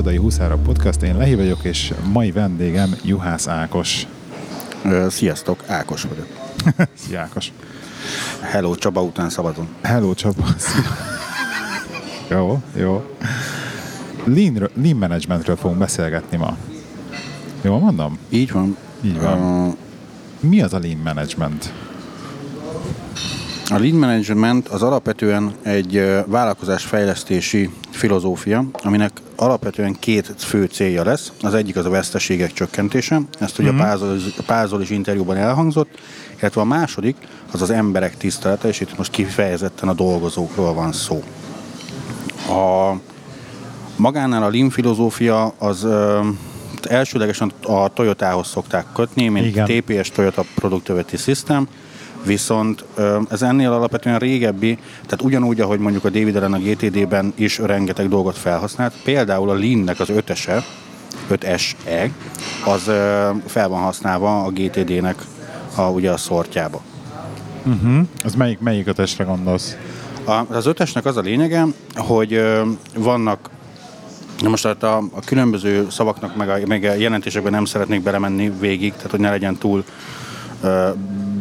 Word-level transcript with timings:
Irodai 0.00 0.18
Huszárok 0.18 0.62
Podcast, 0.62 1.02
én 1.02 1.16
Lehi 1.16 1.34
vagyok, 1.34 1.64
és 1.64 1.92
mai 2.12 2.30
vendégem 2.30 2.96
Juhász 3.04 3.48
Ákos. 3.48 4.06
Sziasztok, 5.08 5.64
Ákos 5.66 6.02
vagyok. 6.02 6.26
Szia 7.06 7.20
Ákos. 7.20 7.52
Hello, 8.40 8.74
Csaba 8.74 9.02
után 9.02 9.30
szabadon. 9.30 9.68
Hello 9.82 10.14
Csaba. 10.14 10.44
Jó, 12.28 12.62
jó. 12.76 13.16
Lean, 14.24 14.70
lean 14.82 14.96
managementről 14.96 15.56
fogunk 15.56 15.78
beszélgetni 15.78 16.36
ma. 16.36 16.56
Jól 17.62 17.78
mondom? 17.78 18.18
Így 18.28 18.52
van. 18.52 18.76
Így 19.04 19.20
van. 19.20 19.38
Ö, 19.40 19.68
Mi 20.46 20.62
az 20.62 20.72
a 20.72 20.78
lean 20.78 21.00
management? 21.04 21.72
A 23.72 23.78
lean 23.78 23.94
management 23.94 24.68
az 24.68 24.82
alapvetően 24.82 25.54
egy 25.62 25.94
vállalkozásfejlesztési 26.26 27.70
filozófia, 27.90 28.64
aminek 28.72 29.12
alapvetően 29.36 29.96
két 29.98 30.34
fő 30.38 30.64
célja 30.64 31.04
lesz. 31.04 31.32
Az 31.42 31.54
egyik 31.54 31.76
az 31.76 31.84
a 31.84 31.90
veszteségek 31.90 32.52
csökkentése, 32.52 33.20
ezt 33.38 33.58
ugye 33.58 33.70
mm-hmm. 33.70 33.80
a 33.80 33.82
Pázol, 33.82 34.16
Pázol 34.46 34.82
is 34.82 34.90
interjúban 34.90 35.36
elhangzott, 35.36 35.88
illetve 36.38 36.60
a 36.60 36.64
második 36.64 37.16
az 37.52 37.62
az 37.62 37.70
emberek 37.70 38.16
tisztelete, 38.16 38.68
és 38.68 38.80
itt 38.80 38.96
most 38.96 39.10
kifejezetten 39.10 39.88
a 39.88 39.94
dolgozókról 39.94 40.74
van 40.74 40.92
szó. 40.92 41.22
A 42.48 42.94
magánál 43.96 44.42
a 44.42 44.50
Lean 44.50 44.70
filozófia 44.70 45.54
az 45.58 45.84
ö, 45.84 46.20
elsőlegesen 46.82 47.52
a 47.62 47.88
Toyotához 47.88 48.48
szokták 48.48 48.86
kötni, 48.94 49.28
mint 49.28 49.46
Igen. 49.46 49.66
TPS 49.66 50.10
Toyota 50.10 50.44
Productivity 50.54 51.16
System, 51.16 51.68
viszont 52.24 52.84
ez 53.30 53.42
ennél 53.42 53.72
alapvetően 53.72 54.18
régebbi, 54.18 54.78
tehát 55.02 55.22
ugyanúgy, 55.22 55.60
ahogy 55.60 55.78
mondjuk 55.78 56.04
a 56.04 56.10
David 56.10 56.36
Allen 56.36 56.52
a 56.52 56.58
GTD-ben 56.58 57.32
is 57.36 57.58
rengeteg 57.58 58.08
dolgot 58.08 58.38
felhasznált, 58.38 58.94
például 59.04 59.50
a 59.50 59.54
Lean-nek 59.54 60.00
az 60.00 60.08
5-ese, 60.12 60.62
5SE, 61.30 62.10
az 62.64 62.82
fel 63.46 63.68
van 63.68 63.82
használva 63.82 64.44
a 64.44 64.50
GTD-nek 64.50 65.24
a, 65.74 65.82
ugye 65.82 66.10
a 66.10 66.16
szortjába. 66.16 66.80
Uh-huh. 67.64 68.06
Az 68.24 68.34
melyik, 68.34 68.58
melyik 68.58 68.86
ötesre 68.86 69.24
gondolsz? 69.24 69.76
A, 70.24 70.54
az 70.54 70.66
ötesnek 70.66 71.04
az 71.04 71.16
a 71.16 71.20
lényege, 71.20 71.66
hogy 71.94 72.32
ö, 72.32 72.62
vannak 72.96 73.50
Na 74.40 74.48
most 74.48 74.66
hát 74.66 74.82
a, 74.82 74.96
a 74.96 75.20
különböző 75.24 75.86
szavaknak, 75.90 76.36
meg 76.36 76.48
a, 76.48 76.58
meg 76.66 76.84
a 76.84 76.92
jelentésekben 76.92 77.52
nem 77.52 77.64
szeretnék 77.64 78.02
belemenni 78.02 78.52
végig, 78.60 78.92
tehát 78.92 79.10
hogy 79.10 79.20
ne 79.20 79.30
legyen 79.30 79.56
túl 79.56 79.84
ö, 80.62 80.88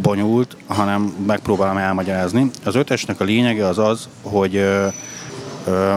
bonyolult, 0.02 0.56
hanem 0.68 1.02
megpróbálom 1.28 1.78
elmagyarázni. 1.78 2.52
Az 2.66 2.76
ötesnek 2.76 3.20
a 3.20 3.24
lényege 3.24 3.66
az 3.66 3.78
az, 3.78 4.08
hogy 4.22 4.56
ö, 4.56 4.88
ö, 5.68 5.94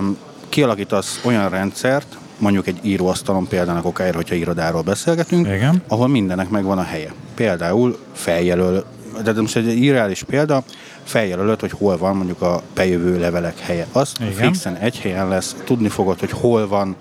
kialakítasz 0.49 1.21
olyan 1.25 1.49
rendszert, 1.49 2.17
mondjuk 2.39 2.67
egy 2.67 2.79
íróasztalon 2.83 3.47
példának 3.49 3.85
okáért, 3.85 4.15
hogyha 4.15 4.35
irodáról 4.35 4.83
beszélgetünk, 4.83 5.47
Igen. 5.47 5.83
ahol 5.89 6.09
mindennek 6.09 6.49
megvan 6.49 6.79
a 6.79 6.83
helye. 6.83 7.13
Például 7.35 7.99
feljelöl, 8.13 8.85
de 9.25 9.41
most 9.41 9.57
egy 9.57 9.77
irreális 9.77 10.23
példa, 10.23 10.63
feljelölöd, 11.05 11.61
hogy 11.61 11.71
hol 11.71 11.97
van 11.97 12.17
mondjuk 12.17 12.43
a 12.43 12.63
bejövő 12.75 13.19
levelek 13.19 13.59
helye. 13.59 13.87
Azt 13.93 14.21
Igen. 14.21 14.33
fixen 14.33 14.77
egy 14.77 14.99
helyen 14.99 15.29
lesz, 15.29 15.57
tudni 15.65 15.89
fogod, 15.89 16.21
hogy 16.21 16.31
hol 16.31 16.69
van 16.69 16.97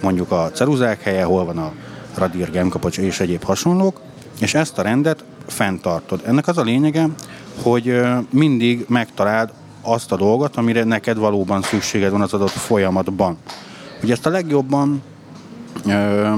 mondjuk 0.00 0.30
a 0.30 0.50
ceruzák 0.52 1.02
helye, 1.02 1.24
hol 1.24 1.44
van 1.44 1.58
a 1.58 1.72
radír, 2.14 2.50
gemkapocs 2.50 2.98
és 2.98 3.20
egyéb 3.20 3.44
hasonlók, 3.44 4.00
és 4.40 4.54
ezt 4.54 4.78
a 4.78 4.82
rendet 4.82 5.24
fenntartod. 5.46 6.20
Ennek 6.26 6.48
az 6.48 6.58
a 6.58 6.62
lényege, 6.62 7.08
hogy 7.62 8.00
mindig 8.30 8.84
megtaláld 8.88 9.50
azt 9.82 10.12
a 10.12 10.16
dolgot, 10.16 10.56
amire 10.56 10.84
neked 10.84 11.16
valóban 11.16 11.62
szükséged 11.62 12.10
van 12.10 12.20
az 12.20 12.34
adott 12.34 12.50
folyamatban. 12.50 13.36
Ugye 14.02 14.12
ezt 14.12 14.26
a 14.26 14.30
legjobban 14.30 15.02
ö, 15.86 16.32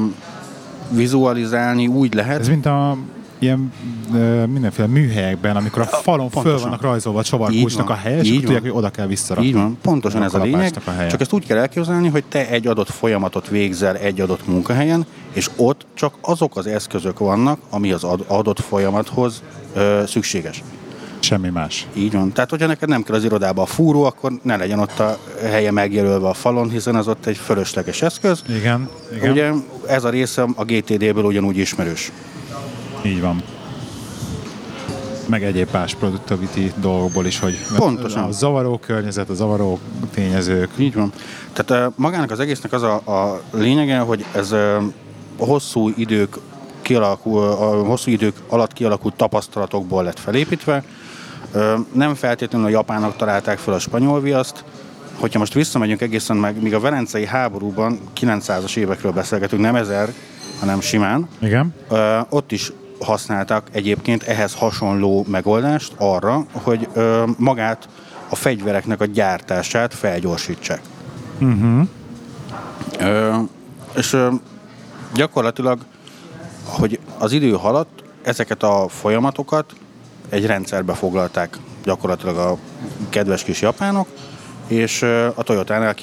vizualizálni 0.90 1.86
úgy 1.86 2.14
lehet, 2.14 2.40
Ez 2.40 2.48
mint 2.48 2.66
a 2.66 2.96
ilyen 3.38 3.72
ö, 4.14 4.46
mindenféle 4.46 4.86
műhelyekben, 4.88 5.56
amikor 5.56 5.82
a 5.82 5.84
falon 5.84 6.30
föl 6.30 6.42
pontosan. 6.42 6.68
vannak 6.68 6.82
rajzolva 6.82 7.18
a 7.18 7.22
csavarkulcsnak 7.22 7.90
a 7.90 7.94
helye, 7.94 8.18
és 8.20 8.30
tudják, 8.40 8.60
hogy 8.60 8.70
oda 8.70 8.90
kell 8.90 9.06
visszarakni. 9.06 9.48
Így 9.48 9.54
van, 9.54 9.78
pontosan 9.82 10.22
ez 10.22 10.34
a 10.34 10.42
lényeg. 10.42 10.72
a. 10.86 11.06
Csak 11.06 11.20
ezt 11.20 11.32
úgy 11.32 11.46
kell 11.46 11.58
elképzelni, 11.58 12.08
hogy 12.08 12.24
te 12.24 12.48
egy 12.48 12.66
adott 12.66 12.90
folyamatot 12.90 13.48
végzel 13.48 13.96
egy 13.96 14.20
adott 14.20 14.46
munkahelyen, 14.46 15.06
és 15.32 15.50
ott 15.56 15.86
csak 15.94 16.14
azok 16.20 16.56
az 16.56 16.66
eszközök 16.66 17.18
vannak, 17.18 17.58
ami 17.70 17.92
az 17.92 18.04
ad- 18.04 18.24
adott 18.26 18.60
folyamathoz 18.60 19.42
ö, 19.74 20.02
szükséges. 20.06 20.62
Semmi 21.20 21.48
más. 21.48 21.86
Így 21.94 22.12
van. 22.12 22.32
Tehát, 22.32 22.50
hogyha 22.50 22.66
neked 22.66 22.88
nem 22.88 23.02
kell 23.02 23.14
az 23.14 23.24
irodába 23.24 23.62
a 23.62 23.66
fúró, 23.66 24.02
akkor 24.04 24.32
ne 24.42 24.56
legyen 24.56 24.78
ott 24.78 24.98
a 24.98 25.18
helye 25.42 25.70
megjelölve 25.70 26.28
a 26.28 26.34
falon, 26.34 26.70
hiszen 26.70 26.94
az 26.94 27.08
ott 27.08 27.26
egy 27.26 27.36
fölösleges 27.36 28.02
eszköz. 28.02 28.42
Igen, 28.48 28.88
igen. 29.16 29.30
Ugye 29.30 29.50
ez 29.88 30.04
a 30.04 30.08
része 30.10 30.42
a 30.54 30.64
GTD-ből 30.64 31.24
ugyanúgy 31.24 31.56
ismerős. 31.56 32.12
Így 33.02 33.20
van. 33.20 33.42
Meg 35.26 35.44
egyéb 35.44 35.68
más 35.72 35.94
productivity 35.94 36.72
dolgokból 36.76 37.26
is, 37.26 37.38
hogy 37.38 37.56
Pontosan. 37.76 38.24
a 38.24 38.30
zavaró 38.30 38.78
környezet, 38.78 39.28
a 39.28 39.34
zavaró 39.34 39.78
tényezők. 40.14 40.70
Így 40.76 40.94
van. 40.94 41.12
Tehát 41.52 41.92
magának 41.96 42.30
az 42.30 42.40
egésznek 42.40 42.72
az 42.72 42.82
a, 42.82 42.94
a 42.94 43.42
lényege, 43.50 43.98
hogy 43.98 44.24
ez 44.34 44.54
hosszú 45.38 45.92
idők 45.96 46.36
kialakul, 46.82 47.42
a 47.42 47.84
hosszú 47.84 48.10
idők 48.10 48.36
alatt 48.48 48.72
kialakult 48.72 49.14
tapasztalatokból 49.14 50.04
lett 50.04 50.18
felépítve. 50.18 50.84
Nem 51.92 52.14
feltétlenül 52.14 52.66
a 52.66 52.70
japánok 52.70 53.16
találták 53.16 53.58
fel 53.58 53.74
a 53.74 53.78
spanyol 53.78 54.20
viaszt, 54.20 54.64
hogyha 55.18 55.38
most 55.38 55.54
visszamegyünk 55.54 56.00
egészen 56.00 56.36
meg, 56.36 56.62
míg 56.62 56.74
a 56.74 56.80
Velencei 56.80 57.26
háborúban 57.26 57.98
900-as 58.20 58.76
évekről 58.76 59.12
beszélgetünk, 59.12 59.62
nem 59.62 59.74
ezer, 59.74 60.12
hanem 60.60 60.80
simán, 60.80 61.28
Igen. 61.38 61.74
Ö, 61.88 62.18
ott 62.28 62.52
is 62.52 62.72
használtak 63.00 63.68
egyébként 63.72 64.22
ehhez 64.22 64.54
hasonló 64.54 65.24
megoldást 65.28 65.92
arra, 65.96 66.44
hogy 66.52 66.88
ö, 66.92 67.24
magát 67.36 67.88
a 68.28 68.34
fegyvereknek 68.34 69.00
a 69.00 69.04
gyártását 69.04 69.94
felgyorsítsák. 69.94 70.80
Uh-huh. 71.40 71.88
Ö, 72.98 73.36
és 73.96 74.12
ö, 74.12 74.28
gyakorlatilag, 75.14 75.78
hogy 76.64 77.00
az 77.18 77.32
idő 77.32 77.50
haladt, 77.50 78.02
ezeket 78.22 78.62
a 78.62 78.86
folyamatokat 78.88 79.72
egy 80.28 80.46
rendszerbe 80.46 80.94
foglalták 80.94 81.58
gyakorlatilag 81.84 82.36
a 82.36 82.56
kedves 83.08 83.42
kis 83.42 83.60
japánok, 83.60 84.08
és 84.66 85.02
a 85.34 85.42
Toyotánál 85.42 85.94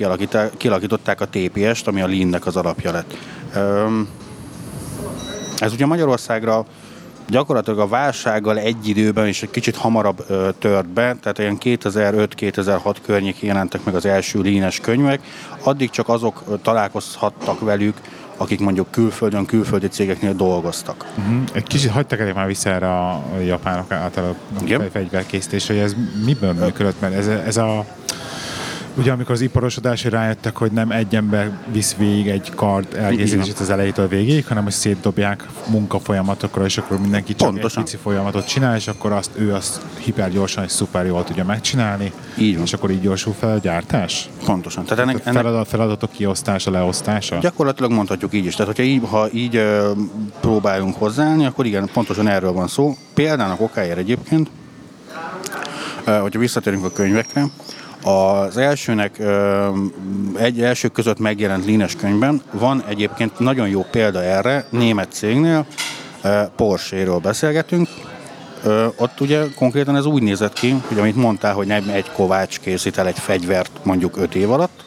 kialakították 0.58 1.22
a 1.22 1.28
TPS-t, 1.28 1.88
ami 1.88 2.02
a 2.02 2.08
Lean-nek 2.08 2.46
az 2.46 2.56
alapja 2.56 2.92
lett. 2.92 3.18
Ez 5.58 5.74
ugye 5.74 5.86
Magyarországra 5.86 6.66
gyakorlatilag 7.28 7.80
a 7.80 7.88
válsággal 7.88 8.58
egy 8.58 8.88
időben 8.88 9.28
és 9.28 9.44
egy 9.44 9.50
kicsit 9.50 9.76
hamarabb 9.76 10.26
ö, 10.28 10.50
tört 10.60 10.88
be, 10.88 11.16
tehát 11.22 11.40
olyan 11.40 11.58
2005-2006 11.62 12.96
környékén 13.06 13.50
jelentek 13.50 13.84
meg 13.84 13.96
az 13.96 14.06
első 14.06 14.40
línes 14.40 14.80
könyvek, 14.80 15.22
addig 15.64 15.90
csak 15.90 16.10
azok 16.10 16.44
ö, 16.48 16.54
találkozhattak 16.62 17.60
velük, 17.60 17.98
akik 18.38 18.60
mondjuk 18.60 18.92
külföldön, 18.92 19.46
külföldi 19.46 19.88
cégeknél 19.88 20.34
dolgoztak. 20.34 21.06
Uh-huh. 21.18 21.36
Egy 21.54 21.64
kicsit 21.64 21.92
hagytak 21.92 22.20
elég 22.20 22.34
már 22.34 22.48
vissza 22.48 22.70
erre 22.70 22.88
a 22.88 23.24
japánok 23.46 23.92
által 23.92 24.24
a 24.60 24.64
Igen. 24.64 24.80
fe- 24.80 24.92
fegyverkészítés, 24.92 25.68
hogy 25.68 25.78
ez 25.78 25.96
miből 26.26 26.54
működött, 26.54 27.02
mert 27.02 27.14
ez, 27.14 27.28
ez 27.28 27.58
a 27.58 27.86
Ugye 28.98 29.12
amikor 29.12 29.32
az 29.32 29.42
iparosodásra 29.42 30.10
rájöttek, 30.10 30.58
hogy 30.58 30.72
nem 30.72 30.92
egy 30.92 31.16
ember 31.16 31.52
visz 31.72 31.96
végig 31.96 32.28
egy 32.28 32.52
kard 32.56 32.94
elkészítését 32.96 33.60
az 33.60 33.70
elejétől 33.70 34.08
végéig, 34.08 34.48
hanem 34.48 34.64
hogy 34.64 34.72
szétdobják 34.72 35.46
munkafolyamatokra, 35.70 36.66
és 36.66 36.78
akkor 36.78 37.00
mindenki 37.00 37.36
csak 37.36 37.50
Pontosan. 37.50 37.84
egy 37.84 37.90
pici 37.90 37.98
folyamatot 38.04 38.48
csinál, 38.48 38.76
és 38.76 38.88
akkor 38.88 39.12
azt 39.12 39.32
ő 39.36 39.54
azt 39.54 39.82
hipergyorsan 39.98 40.64
és 40.64 40.72
szuper 40.72 41.06
jól 41.06 41.24
tudja 41.24 41.44
megcsinálni, 41.46 42.12
Így 42.38 42.54
van. 42.56 42.64
és 42.64 42.74
akkor 42.74 42.92
így 42.92 43.02
gyorsul 43.02 43.34
fel 43.40 43.52
a 43.52 43.58
gyártás? 43.58 44.30
Pontosan. 44.46 44.84
Tehát 44.86 45.04
ennek, 45.04 45.22
ennek 45.26 45.42
feladat, 45.44 45.68
feladatok 45.68 46.12
kiosztása, 46.12 46.72
leosztása? 46.72 47.38
Gyakorlatilag 47.38 47.92
mondhatjuk 47.92 48.34
így 48.34 48.46
is. 48.46 48.56
Tehát, 48.56 48.76
hogyha 48.76 48.84
így, 48.92 49.02
ha 49.10 49.28
így 49.32 49.56
ö, 49.56 49.92
próbálunk 50.42 50.96
hozzáállni, 50.96 51.46
akkor 51.46 51.66
igen, 51.66 51.90
pontosan 51.94 52.28
erről 52.28 52.52
van 52.52 52.68
szó. 52.68 52.98
Példának 53.14 53.62
okáért 53.62 53.98
egyébként, 53.98 54.50
hogyha 56.06 56.40
visszatérünk 56.40 56.86
a 56.86 56.92
könyvekre, 56.92 57.46
az 58.06 58.58
elsőnek, 58.58 59.22
egy 60.36 60.62
első 60.62 60.88
között 60.88 61.20
megjelent 61.20 61.66
línes 61.66 61.96
könyvben 61.96 62.42
van 62.52 62.84
egyébként 62.88 63.40
nagyon 63.40 63.68
jó 63.68 63.86
példa 63.92 64.24
erre, 64.24 64.66
német 64.70 65.12
cégnél, 65.12 65.66
Porsche-ről 66.56 67.18
beszélgetünk, 67.18 67.88
ott 68.96 69.22
ugye 69.22 69.44
konkrétan 69.56 69.96
ez 69.96 70.06
úgy 70.06 70.22
nézett 70.22 70.54
ki, 70.54 70.82
hogy 70.88 71.00
amit 71.00 71.16
mondtál, 71.16 71.54
hogy 71.54 71.68
nem 71.68 71.90
egy 71.90 72.12
kovács 72.12 72.60
készít 72.60 72.98
el 72.98 73.08
egy 73.08 73.20
fegyvert 73.20 73.72
mondjuk 73.84 74.18
5 74.18 74.36
év 74.36 74.52
alatt, 74.52 74.84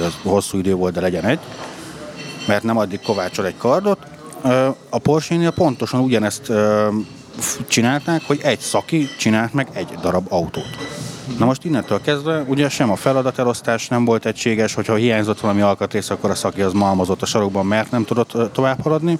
ez 0.00 0.12
hosszú 0.22 0.58
idő 0.58 0.74
volt, 0.74 0.94
de 0.94 1.00
legyen 1.00 1.24
egy, 1.24 1.38
mert 2.46 2.62
nem 2.62 2.78
addig 2.78 3.00
kovácsol 3.00 3.46
egy 3.46 3.56
kardot. 3.56 3.98
A 4.88 4.98
Porsche-nél 4.98 5.50
pontosan 5.50 6.00
ugyanezt 6.00 6.52
csinálták, 7.66 8.22
hogy 8.26 8.40
egy 8.42 8.60
szaki 8.60 9.08
csinált 9.18 9.52
meg 9.52 9.68
egy 9.72 9.88
darab 10.00 10.26
autót. 10.28 10.97
Na 11.38 11.44
most 11.44 11.64
innentől 11.64 12.00
kezdve 12.00 12.44
ugye 12.46 12.68
sem 12.68 12.90
a 12.90 12.96
feladatelosztás 12.96 13.88
nem 13.88 14.04
volt 14.04 14.26
egységes, 14.26 14.74
hogyha 14.74 14.94
hiányzott 14.94 15.40
valami 15.40 15.60
alkatrész, 15.60 16.10
akkor 16.10 16.30
a 16.30 16.34
szaki 16.34 16.62
az 16.62 16.72
malmozott 16.72 17.22
a 17.22 17.26
sarokban, 17.26 17.66
mert 17.66 17.90
nem 17.90 18.04
tudott 18.04 18.52
tovább 18.52 18.82
haladni. 18.82 19.18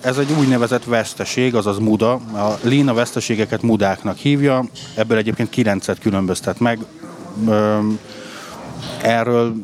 Ez 0.00 0.18
egy 0.18 0.32
úgynevezett 0.38 0.84
veszteség, 0.84 1.54
azaz 1.54 1.78
muda. 1.78 2.12
A 2.14 2.58
Lean 2.62 2.88
a 2.88 2.94
veszteségeket 2.94 3.62
mudáknak 3.62 4.16
hívja, 4.16 4.64
ebből 4.94 5.18
egyébként 5.18 5.50
kilencet 5.50 5.98
különböztet 5.98 6.60
meg. 6.60 6.78
Erről 9.02 9.54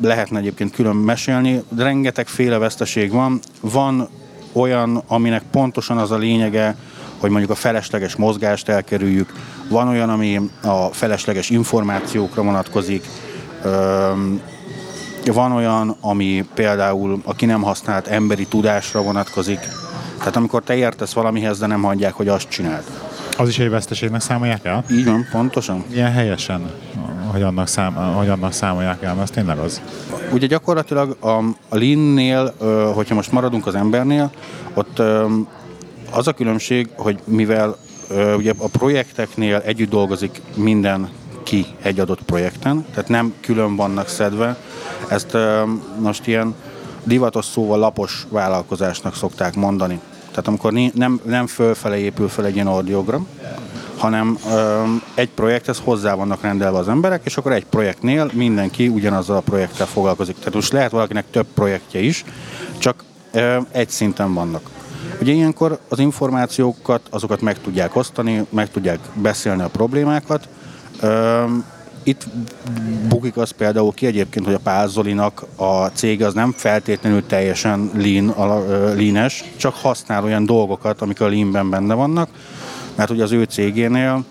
lehetne 0.00 0.38
egyébként 0.38 0.74
külön 0.74 0.96
mesélni. 0.96 1.62
Rengeteg 1.76 2.28
féle 2.28 2.58
veszteség 2.58 3.12
van. 3.12 3.40
Van 3.60 4.08
olyan, 4.52 5.02
aminek 5.06 5.42
pontosan 5.50 5.98
az 5.98 6.10
a 6.10 6.16
lényege, 6.16 6.76
hogy 7.20 7.30
mondjuk 7.30 7.50
a 7.50 7.54
felesleges 7.54 8.16
mozgást 8.16 8.68
elkerüljük. 8.68 9.32
Van 9.68 9.88
olyan, 9.88 10.08
ami 10.08 10.40
a 10.62 10.86
felesleges 10.86 11.50
információkra 11.50 12.42
vonatkozik. 12.42 13.04
Van 15.24 15.52
olyan, 15.52 15.96
ami 16.00 16.44
például 16.54 17.20
a 17.24 17.34
ki 17.34 17.46
nem 17.46 17.62
használt 17.62 18.06
emberi 18.06 18.46
tudásra 18.46 19.02
vonatkozik. 19.02 19.58
Tehát 20.18 20.36
amikor 20.36 20.62
te 20.62 20.76
értesz 20.76 21.12
valamihez, 21.12 21.58
de 21.58 21.66
nem 21.66 21.82
hagyják, 21.82 22.12
hogy 22.12 22.28
azt 22.28 22.48
csináld. 22.48 22.84
Az 23.36 23.48
is 23.48 23.58
egy 23.58 23.70
veszteségnek 23.70 24.20
számolják 24.20 24.64
el? 24.64 24.84
Így 24.90 25.04
van, 25.04 25.26
pontosan. 25.30 25.84
Ilyen 25.92 26.12
helyesen, 26.12 26.70
hogy 27.26 27.42
annak, 27.42 27.66
szám, 27.66 27.94
hogy 27.94 28.28
annak 28.28 28.52
számolják 28.52 29.02
el, 29.02 29.14
mert 29.14 29.28
az 29.28 29.34
tényleg 29.34 29.58
az. 29.58 29.80
Ugye 30.32 30.46
gyakorlatilag 30.46 31.16
a, 31.20 31.28
a 31.68 31.76
Lean-nél, 31.76 32.54
hogyha 32.94 33.14
most 33.14 33.32
maradunk 33.32 33.66
az 33.66 33.74
embernél, 33.74 34.30
ott 34.74 35.02
az 36.10 36.26
a 36.26 36.32
különbség, 36.32 36.88
hogy 36.96 37.18
mivel 37.24 37.76
ugye 38.36 38.52
a 38.58 38.68
projekteknél 38.68 39.62
együtt 39.64 39.90
dolgozik 39.90 40.42
minden 40.54 41.10
ki 41.42 41.66
egy 41.82 42.00
adott 42.00 42.22
projekten, 42.22 42.86
tehát 42.90 43.08
nem 43.08 43.34
külön 43.40 43.76
vannak 43.76 44.08
szedve. 44.08 44.56
Ezt 45.08 45.36
most 45.98 46.26
ilyen 46.26 46.54
divatos 47.04 47.44
szóval 47.44 47.78
lapos 47.78 48.26
vállalkozásnak 48.28 49.14
szokták 49.14 49.54
mondani. 49.54 50.00
Tehát 50.30 50.46
amikor 50.46 50.72
nem, 50.94 51.20
nem 51.24 51.46
fölfele 51.46 51.98
épül 51.98 52.28
fel 52.28 52.44
egy 52.44 52.54
ilyen 52.54 52.66
audiogram, 52.66 53.26
hanem 53.96 54.38
ö, 54.50 54.82
egy 55.14 55.28
projekthez 55.28 55.80
hozzá 55.84 56.14
vannak 56.14 56.42
rendelve 56.42 56.78
az 56.78 56.88
emberek, 56.88 57.20
és 57.24 57.36
akkor 57.36 57.52
egy 57.52 57.64
projektnél 57.64 58.30
mindenki 58.32 58.88
ugyanazzal 58.88 59.36
a 59.36 59.40
projekttel 59.40 59.86
foglalkozik. 59.86 60.38
Tehát 60.38 60.54
most 60.54 60.72
lehet 60.72 60.90
valakinek 60.90 61.24
több 61.30 61.46
projektje 61.54 62.00
is, 62.00 62.24
csak 62.78 63.04
ö, 63.32 63.56
egy 63.70 63.88
szinten 63.88 64.34
vannak. 64.34 64.70
Ugye 65.20 65.32
ilyenkor 65.32 65.78
az 65.88 65.98
információkat, 65.98 67.00
azokat 67.10 67.40
meg 67.40 67.60
tudják 67.60 67.96
osztani, 67.96 68.46
meg 68.50 68.70
tudják 68.70 68.98
beszélni 69.14 69.62
a 69.62 69.68
problémákat. 69.68 70.48
Itt 72.02 72.26
bukik 73.08 73.36
az 73.36 73.50
például 73.50 73.92
ki 73.92 74.06
egyébként, 74.06 74.44
hogy 74.44 74.54
a 74.54 74.58
Pázolinak 74.58 75.44
a 75.56 75.86
cég 75.86 76.22
az 76.22 76.34
nem 76.34 76.52
feltétlenül 76.52 77.26
teljesen 77.26 77.90
lean, 77.94 78.34
leanes, 78.96 79.44
csak 79.56 79.74
használ 79.74 80.24
olyan 80.24 80.44
dolgokat, 80.44 81.00
amik 81.00 81.20
a 81.20 81.28
leanben 81.28 81.70
benne 81.70 81.94
vannak, 81.94 82.28
mert 82.94 83.10
ugye 83.10 83.22
az 83.22 83.32
ő 83.32 83.42
cégénél, 83.42 84.24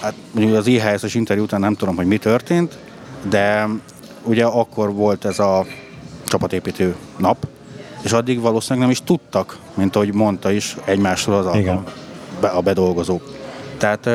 hát 0.00 0.14
mondjuk 0.30 0.56
az 0.56 0.66
IHS-es 0.66 1.14
interjú 1.14 1.42
után 1.42 1.60
nem 1.60 1.74
tudom, 1.74 1.96
hogy 1.96 2.06
mi 2.06 2.18
történt, 2.18 2.78
de 3.28 3.68
ugye 4.22 4.44
akkor 4.44 4.92
volt 4.92 5.24
ez 5.24 5.38
a 5.38 5.66
csapatépítő 6.24 6.94
nap, 7.16 7.46
és 8.02 8.12
addig 8.12 8.40
valószínűleg 8.40 8.82
nem 8.82 8.90
is 8.90 9.02
tudtak, 9.04 9.58
mint 9.74 9.96
ahogy 9.96 10.14
mondta 10.14 10.50
is, 10.50 10.76
egymásról 10.84 11.36
az 11.36 11.56
Igen. 11.56 11.82
A, 12.40 12.46
a 12.46 12.60
bedolgozók. 12.60 13.22
Tehát... 13.76 14.10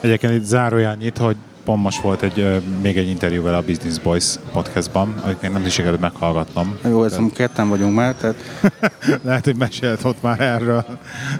Egyébként 0.00 0.32
itt 0.32 0.44
zárójányit, 0.44 1.18
hogy 1.18 1.36
pont 1.64 1.82
most 1.82 2.00
volt 2.00 2.22
egy, 2.22 2.62
még 2.82 2.96
egy 2.96 3.08
interjú 3.08 3.42
vele 3.42 3.56
a 3.56 3.62
Business 3.62 3.98
Boys 3.98 4.34
podcastban, 4.52 5.14
amit 5.24 5.42
még 5.42 5.50
nem 5.50 5.66
is 5.66 5.72
sikerült 5.72 6.00
meghallgatnom. 6.00 6.78
Jó, 6.84 7.04
ez 7.04 7.12
tehát... 7.12 7.32
ketten 7.32 7.68
vagyunk 7.68 7.94
már, 7.94 8.14
tehát... 8.14 8.36
Lehet, 9.24 9.44
hogy 9.44 9.56
mesélt 9.56 10.04
ott 10.04 10.22
már 10.22 10.40
erről. 10.40 10.84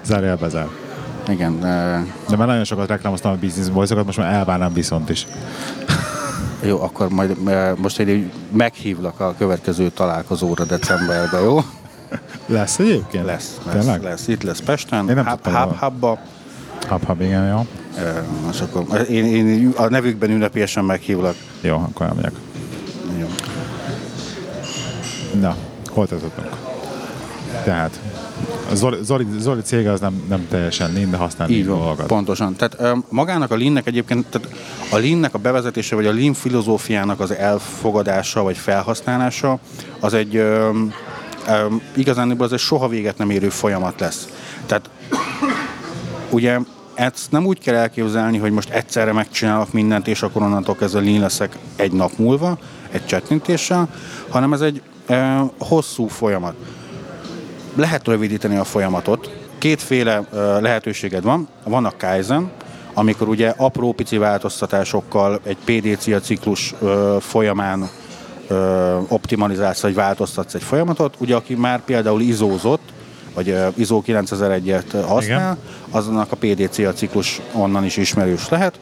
Zárjál 0.03 0.37
bezár. 0.37 0.67
Igen. 1.29 1.61
De... 1.61 2.05
de 2.29 2.37
már 2.37 2.47
nagyon 2.47 2.65
sokat 2.65 2.89
reklámoztam 2.89 3.33
a 3.33 3.37
Business 3.37 3.69
Boys-okat, 3.69 4.05
most 4.05 4.19
már 4.19 4.33
elvárnám 4.33 4.73
viszont 4.73 5.11
is. 5.11 5.27
Jó, 6.63 6.83
akkor 6.83 7.09
majd 7.09 7.37
most 7.77 7.99
egy 7.99 8.31
meghívlak 8.53 9.21
a 9.21 9.35
következő 9.39 9.89
találkozóra 9.91 10.65
decemberben, 10.65 11.43
jó? 11.43 11.59
Lesz 12.47 12.79
egyébként? 12.79 13.25
Lesz, 13.25 13.57
lesz, 13.67 13.75
Tényleg? 13.75 14.03
lesz. 14.03 14.29
Itt 14.29 14.43
lesz 14.43 14.61
Pesten, 14.61 15.09
én 15.09 15.15
nem 15.15 15.27
hub, 15.27 15.47
hub, 15.47 15.77
hubba. 15.79 16.19
Hub, 16.89 17.05
hub, 17.05 17.21
igen, 17.21 17.47
jó. 17.49 17.67
És 18.51 18.61
akkor 18.61 19.07
én, 19.11 19.25
én 19.25 19.73
a 19.77 19.89
nevükben 19.89 20.31
ünnepélyesen 20.31 20.85
meghívlak. 20.85 21.35
Jó, 21.61 21.75
akkor 21.77 22.07
elmegyek. 22.07 22.33
Jó. 23.19 23.27
Na, 25.41 25.57
hol 25.87 26.07
tartottunk? 26.07 26.49
Tehát, 27.65 28.01
Zoli, 28.73 28.97
Zoli, 29.03 29.27
Zoli 29.39 29.61
cége 29.61 29.93
az 29.93 30.01
nem, 30.01 30.23
nem 30.29 30.47
teljesen 30.49 30.93
lean, 30.93 31.11
de 31.11 31.17
használ 31.17 31.51
Így 31.51 31.67
van, 31.67 31.79
dolgokat. 31.79 32.07
pontosan. 32.07 32.57
Tehát 32.57 32.97
magának 33.09 33.51
a 33.51 33.57
lean 33.57 33.81
egyébként, 33.85 34.27
tehát 34.27 34.49
a 34.91 34.97
lean 34.97 35.25
a 35.25 35.39
bevezetése, 35.39 35.95
vagy 35.95 36.07
a 36.07 36.13
lean 36.13 36.35
filozófiának 36.35 37.21
az 37.21 37.31
elfogadása, 37.31 38.43
vagy 38.43 38.57
felhasználása, 38.57 39.59
az 40.01 40.15
egy 40.15 40.37
um, 40.37 40.93
um, 41.49 41.83
igazán 41.97 42.41
az 42.41 42.53
egy 42.53 42.59
soha 42.59 42.89
véget 42.89 43.19
nem 43.19 43.31
érő 43.31 43.49
folyamat 43.49 44.01
lesz. 44.01 44.29
Tehát 44.67 44.91
ugye 46.31 46.59
ezt 46.95 47.31
nem 47.31 47.47
úgy 47.47 47.59
kell 47.59 47.75
elképzelni, 47.75 48.39
hogy 48.39 48.51
most 48.51 48.71
egyszerre 48.71 49.13
megcsinálok 49.13 49.73
mindent, 49.73 50.07
és 50.07 50.23
akkor 50.23 50.43
onnantól 50.43 50.75
kezdve 50.75 51.01
lean 51.01 51.21
leszek 51.21 51.57
egy 51.77 51.93
nap 51.93 52.13
múlva, 52.17 52.59
egy 52.91 53.07
csettintéssel, 53.07 53.89
hanem 54.29 54.53
ez 54.53 54.61
egy 54.61 54.83
e, 55.07 55.43
hosszú 55.59 56.07
folyamat 56.07 56.55
lehet 57.77 58.07
rövidíteni 58.07 58.57
a 58.57 58.65
folyamatot. 58.65 59.31
Kétféle 59.59 60.25
lehetőséged 60.61 61.23
van. 61.23 61.49
Van 61.65 61.85
a 61.85 61.93
Kaizen, 61.99 62.51
amikor 62.95 63.29
ugye 63.29 63.55
apró 63.57 63.93
pici 63.93 64.17
változtatásokkal 64.17 65.41
egy 65.45 65.57
PDC 65.65 66.23
ciklus 66.23 66.75
folyamán 67.21 67.89
optimalizálsz, 69.09 69.81
vagy 69.81 69.95
változtatsz 69.95 70.55
egy 70.55 70.63
folyamatot. 70.63 71.15
Ugye 71.19 71.35
aki 71.35 71.55
már 71.55 71.81
például 71.81 72.21
izózott, 72.21 72.83
vagy 73.35 73.57
ISO 73.75 74.03
9001-et 74.07 75.05
használ, 75.07 75.19
Igen. 75.21 75.59
azonnak 75.91 76.33
a 76.33 76.37
PDC 76.37 76.95
ciklus 76.95 77.41
onnan 77.53 77.85
is 77.85 77.97
ismerős 77.97 78.49
lehet. 78.49 78.81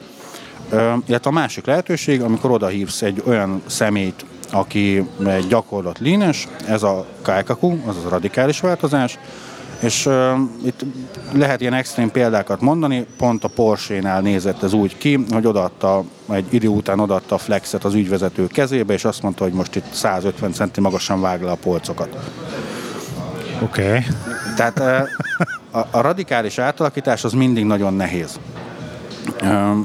Illetve 1.07 1.31
a 1.31 1.33
másik 1.33 1.67
lehetőség, 1.67 2.23
amikor 2.23 2.51
odahívsz 2.51 3.03
egy 3.03 3.23
olyan 3.27 3.63
személyt, 3.67 4.25
aki 4.51 5.09
egy 5.27 5.47
gyakorlat 5.47 5.99
línes, 5.99 6.49
ez 6.67 6.83
a 6.83 7.07
Kaikaku, 7.23 7.77
az 7.87 7.97
a 8.07 8.09
radikális 8.09 8.61
változás, 8.61 9.19
és 9.81 10.07
uh, 10.07 10.15
itt 10.65 10.85
lehet 11.33 11.61
ilyen 11.61 11.75
extrém 11.75 12.11
példákat 12.11 12.61
mondani, 12.61 13.07
pont 13.17 13.45
a 13.45 13.49
Porsche-nál 13.49 14.21
nézett 14.21 14.63
ez 14.63 14.73
úgy 14.73 14.97
ki, 14.97 15.25
hogy 15.31 15.47
odaadta, 15.47 16.05
egy 16.31 16.47
idő 16.51 16.69
után 16.69 17.01
odaadta 17.01 17.35
a 17.35 17.39
flexet 17.39 17.85
az 17.85 17.95
ügyvezető 17.95 18.47
kezébe, 18.47 18.93
és 18.93 19.05
azt 19.05 19.23
mondta, 19.23 19.45
hogy 19.45 19.53
most 19.53 19.75
itt 19.75 19.93
150 19.93 20.53
centi 20.53 20.81
magasan 20.81 21.21
vág 21.21 21.43
le 21.43 21.51
a 21.51 21.55
polcokat. 21.55 22.09
Oké. 23.63 23.87
Okay. 23.87 24.01
Tehát 24.57 24.79
uh, 24.79 25.81
a, 25.81 25.87
a 25.91 26.01
radikális 26.01 26.59
átalakítás 26.59 27.25
az 27.25 27.33
mindig 27.33 27.65
nagyon 27.65 27.95
nehéz. 27.95 28.39
Uh, 29.43 29.77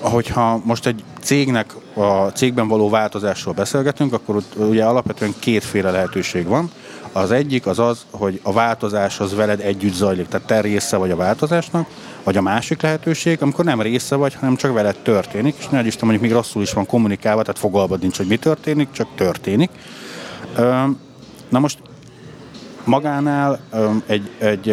hogyha 0.00 0.60
most 0.64 0.86
egy 0.86 1.04
cégnek 1.20 1.74
a 1.94 2.26
cégben 2.26 2.68
való 2.68 2.88
változásról 2.88 3.54
beszélgetünk, 3.54 4.12
akkor 4.12 4.36
ott 4.36 4.54
ugye 4.56 4.84
alapvetően 4.84 5.34
kétféle 5.38 5.90
lehetőség 5.90 6.46
van. 6.46 6.70
Az 7.12 7.30
egyik 7.30 7.66
az 7.66 7.78
az, 7.78 8.06
hogy 8.10 8.40
a 8.42 8.52
változás 8.52 9.20
az 9.20 9.34
veled 9.34 9.60
együtt 9.60 9.94
zajlik, 9.94 10.28
tehát 10.28 10.46
te 10.46 10.60
része 10.60 10.96
vagy 10.96 11.10
a 11.10 11.16
változásnak, 11.16 11.88
vagy 12.24 12.36
a 12.36 12.42
másik 12.42 12.82
lehetőség, 12.82 13.42
amikor 13.42 13.64
nem 13.64 13.80
része 13.80 14.14
vagy, 14.14 14.34
hanem 14.34 14.56
csak 14.56 14.72
veled 14.72 14.96
történik, 15.02 15.54
és 15.58 15.68
ne 15.68 15.86
Isten 15.86 16.08
mondjuk 16.08 16.22
még 16.22 16.32
rosszul 16.32 16.62
is 16.62 16.72
van 16.72 16.86
kommunikálva, 16.86 17.42
tehát 17.42 17.58
fogalmad 17.58 18.00
nincs, 18.00 18.16
hogy 18.16 18.26
mi 18.26 18.36
történik, 18.36 18.88
csak 18.90 19.08
történik. 19.14 19.70
Na 21.48 21.58
most 21.58 21.78
magánál 22.84 23.60
egy, 24.06 24.30
egy, 24.38 24.70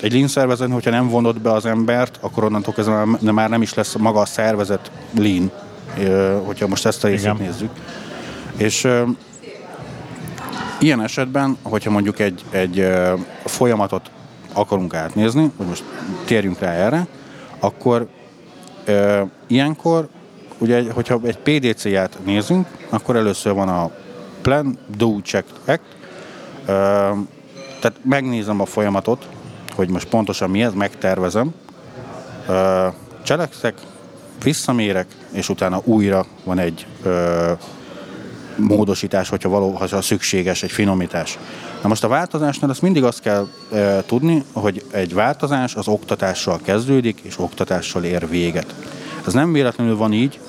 egy 0.00 0.12
lean 0.12 0.28
szervezet, 0.28 0.72
hogyha 0.72 0.90
nem 0.90 1.08
vonod 1.08 1.40
be 1.40 1.52
az 1.52 1.66
embert, 1.66 2.18
akkor 2.20 2.44
onnantól 2.44 2.74
kezdve 2.74 3.04
már 3.20 3.48
nem 3.48 3.62
is 3.62 3.74
lesz 3.74 3.94
maga 3.94 4.20
a 4.20 4.26
szervezet 4.26 4.90
lean, 5.18 5.50
hogyha 6.44 6.66
most 6.66 6.86
ezt 6.86 7.04
a 7.04 7.08
részét 7.08 7.24
Igen. 7.24 7.36
nézzük. 7.36 7.70
És 8.56 8.88
ilyen 10.80 11.02
esetben, 11.02 11.56
hogyha 11.62 11.90
mondjuk 11.90 12.18
egy, 12.18 12.44
egy 12.50 12.86
folyamatot 13.44 14.10
akarunk 14.52 14.94
átnézni, 14.94 15.52
vagy 15.56 15.66
most 15.66 15.84
térjünk 16.24 16.58
rá 16.58 16.70
erre, 16.70 17.06
akkor 17.58 18.06
ilyenkor, 19.46 20.08
ugye, 20.58 20.92
hogyha 20.92 21.20
egy 21.24 21.38
PDC-ját 21.38 22.18
nézünk, 22.24 22.66
akkor 22.88 23.16
először 23.16 23.52
van 23.52 23.68
a 23.68 23.90
Plan, 24.42 24.78
Do, 24.96 25.20
Check, 25.20 25.46
Act, 25.66 25.80
tehát 27.80 27.98
megnézem 28.02 28.60
a 28.60 28.64
folyamatot, 28.64 29.28
hogy 29.74 29.88
most 29.88 30.08
pontosan 30.08 30.50
mi 30.50 30.62
ez, 30.62 30.72
megtervezem, 30.72 31.54
cselekszek, 33.22 33.74
visszamérek, 34.42 35.06
és 35.30 35.48
utána 35.48 35.80
újra 35.84 36.26
van 36.44 36.58
egy 36.58 36.86
ö, 37.02 37.52
módosítás, 38.56 39.28
hogyha 39.28 39.48
való, 39.48 39.70
ha 39.70 40.02
szükséges, 40.02 40.62
egy 40.62 40.70
finomítás. 40.70 41.38
Na 41.82 41.88
most 41.88 42.04
a 42.04 42.08
változásnál 42.08 42.70
azt 42.70 42.82
mindig 42.82 43.04
azt 43.04 43.20
kell 43.20 43.48
e, 43.72 44.02
tudni, 44.06 44.44
hogy 44.52 44.84
egy 44.90 45.14
változás 45.14 45.74
az 45.74 45.88
oktatással 45.88 46.60
kezdődik, 46.62 47.20
és 47.22 47.38
oktatással 47.38 48.04
ér 48.04 48.28
véget. 48.28 48.74
Ez 49.26 49.32
nem 49.32 49.52
véletlenül 49.52 49.96
van 49.96 50.12
így, 50.12 50.40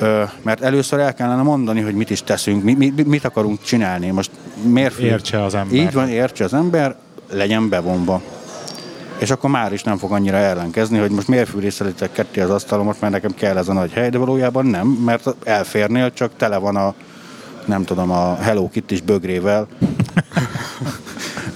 e, 0.00 0.32
mert 0.42 0.60
először 0.60 0.98
el 0.98 1.14
kellene 1.14 1.42
mondani, 1.42 1.80
hogy 1.80 1.94
mit 1.94 2.10
is 2.10 2.22
teszünk, 2.22 2.62
mi, 2.62 2.72
mi, 2.72 2.92
mit 3.04 3.24
akarunk 3.24 3.62
csinálni. 3.62 4.10
Most 4.10 4.30
miért 4.62 4.98
Értse 4.98 5.42
az 5.42 5.54
ember. 5.54 5.76
Így 5.76 5.92
van, 5.92 6.08
értse 6.08 6.44
az 6.44 6.54
ember, 6.54 6.96
legyen 7.30 7.68
bevonva. 7.68 8.22
És 9.24 9.30
akkor 9.30 9.50
már 9.50 9.72
is 9.72 9.82
nem 9.82 9.98
fog 9.98 10.12
annyira 10.12 10.36
ellenkezni, 10.36 10.98
hogy 10.98 11.10
most 11.10 11.28
miért 11.28 11.48
fűrészelítek 11.48 12.12
ketté 12.12 12.40
az 12.40 12.50
asztalomat, 12.50 13.00
mert 13.00 13.12
nekem 13.12 13.34
kell 13.34 13.56
ez 13.56 13.68
a 13.68 13.72
nagy 13.72 13.92
hely, 13.92 14.10
de 14.10 14.18
valójában 14.18 14.66
nem, 14.66 14.86
mert 14.86 15.34
elférnél, 15.44 16.12
csak 16.12 16.30
tele 16.36 16.56
van 16.56 16.76
a 16.76 16.94
nem 17.64 17.84
tudom, 17.84 18.10
a 18.10 18.34
Hello 18.34 18.68
Kitty 18.68 18.92
is 18.92 19.00
bögrével, 19.00 19.66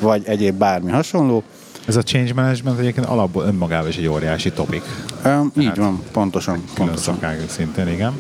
vagy 0.00 0.22
egyéb 0.24 0.54
bármi 0.54 0.90
hasonló. 0.90 1.42
Ez 1.86 1.96
a 1.96 2.02
change 2.02 2.34
management 2.34 2.78
egyébként 2.78 3.06
alapból 3.06 3.44
önmagában 3.44 3.88
is 3.88 3.96
egy 3.96 4.06
óriási 4.06 4.52
topik. 4.52 4.82
Um, 5.24 5.52
így 5.58 5.76
van, 5.76 6.02
pontosan. 6.12 6.64
pontosan. 6.74 7.14
Szakág 7.14 7.44
szintén, 7.48 7.88
igen. 7.88 8.12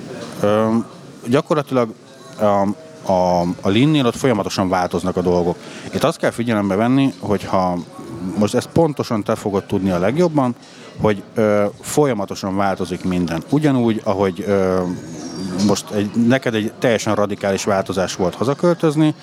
Um, 0.42 0.84
gyakorlatilag 1.26 1.94
um, 2.40 2.74
a, 3.02 3.40
a 3.40 3.68
linnél 3.68 4.06
ott 4.06 4.16
folyamatosan 4.16 4.68
változnak 4.68 5.16
a 5.16 5.22
dolgok. 5.22 5.56
Itt 5.94 6.04
azt 6.04 6.18
kell 6.18 6.30
figyelembe 6.30 6.74
venni, 6.74 7.12
hogyha 7.18 7.78
most 8.38 8.54
ezt 8.54 8.68
pontosan 8.68 9.22
te 9.22 9.34
fogod 9.34 9.64
tudni 9.64 9.90
a 9.90 9.98
legjobban, 9.98 10.54
hogy 11.00 11.22
ö, 11.34 11.64
folyamatosan 11.80 12.56
változik 12.56 13.04
minden. 13.04 13.42
Ugyanúgy, 13.50 14.00
ahogy 14.04 14.44
ö, 14.46 14.82
most 15.66 15.90
egy, 15.90 16.10
neked 16.26 16.54
egy 16.54 16.72
teljesen 16.78 17.14
radikális 17.14 17.64
változás 17.64 18.14
volt 18.14 18.34
hazaköltözni, 18.34 19.14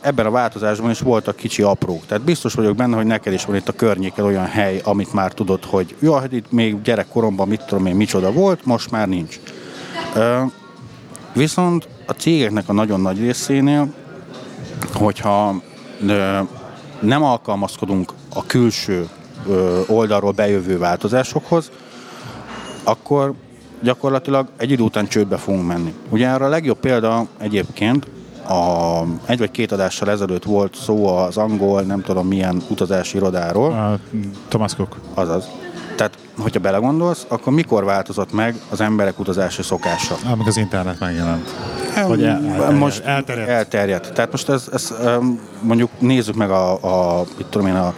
ebben 0.00 0.26
a 0.26 0.30
változásban 0.30 0.90
is 0.90 1.00
voltak 1.00 1.36
kicsi 1.36 1.62
aprók. 1.62 2.06
Tehát 2.06 2.24
biztos 2.24 2.54
vagyok 2.54 2.76
benne, 2.76 2.96
hogy 2.96 3.06
neked 3.06 3.32
is 3.32 3.44
van 3.44 3.56
itt 3.56 3.68
a 3.68 3.72
környéken 3.72 4.24
olyan 4.24 4.46
hely, 4.46 4.80
amit 4.84 5.12
már 5.12 5.32
tudod, 5.32 5.64
hogy 5.64 5.96
jó, 5.98 6.14
hát 6.14 6.32
itt 6.32 6.52
még 6.52 6.82
gyerekkoromban 6.82 7.48
mit 7.48 7.64
tudom 7.66 7.86
én, 7.86 7.94
micsoda 7.94 8.32
volt, 8.32 8.64
most 8.64 8.90
már 8.90 9.08
nincs. 9.08 9.40
Viszont 11.32 11.88
a 12.06 12.12
cégeknek 12.12 12.68
a 12.68 12.72
nagyon 12.72 13.00
nagy 13.00 13.18
részénél, 13.18 13.92
hogyha 14.92 15.62
nem 17.02 17.22
alkalmazkodunk 17.22 18.12
a 18.34 18.46
külső 18.46 19.08
oldalról 19.86 20.32
bejövő 20.32 20.78
változásokhoz, 20.78 21.70
akkor 22.84 23.34
gyakorlatilag 23.82 24.48
egy 24.56 24.70
idő 24.70 24.82
után 24.82 25.06
csődbe 25.06 25.36
fogunk 25.36 25.66
menni. 25.66 25.94
Ugye 26.08 26.28
erre 26.28 26.44
a 26.44 26.48
legjobb 26.48 26.78
példa 26.78 27.26
egyébként 27.38 28.06
a, 28.48 29.02
egy 29.26 29.38
vagy 29.38 29.50
két 29.50 29.72
adással 29.72 30.10
ezelőtt 30.10 30.44
volt 30.44 30.74
szó 30.74 31.06
az 31.06 31.36
angol, 31.36 31.82
nem 31.82 32.02
tudom 32.02 32.26
milyen 32.26 32.62
utazási 32.68 33.16
irodáról. 33.16 33.72
A 33.72 33.98
Thomas 34.48 34.74
Cook. 34.74 34.96
Azaz. 35.14 35.48
Tehát, 35.96 36.18
hogyha 36.38 36.60
belegondolsz, 36.60 37.24
akkor 37.28 37.52
mikor 37.52 37.84
változott 37.84 38.32
meg 38.32 38.60
az 38.70 38.80
emberek 38.80 39.18
utazási 39.18 39.62
szokása? 39.62 40.16
Amíg 40.30 40.46
az 40.46 40.56
internet 40.56 41.00
megjelent. 41.00 41.54
Vagy 42.06 42.22
el, 42.22 42.30
elterjedt. 42.30 42.78
Most 42.78 43.04
elterjedt. 43.04 43.48
elterjedt. 43.48 44.12
Tehát 44.12 44.30
most 44.30 44.48
ez, 44.48 44.68
ez 44.72 44.94
mondjuk 45.60 45.90
nézzük 45.98 46.34
meg 46.34 46.50
a, 46.50 46.72
a 46.72 47.24
itt 47.38 47.50
tudom 47.50 47.66
én, 47.66 47.74
a, 47.74 47.94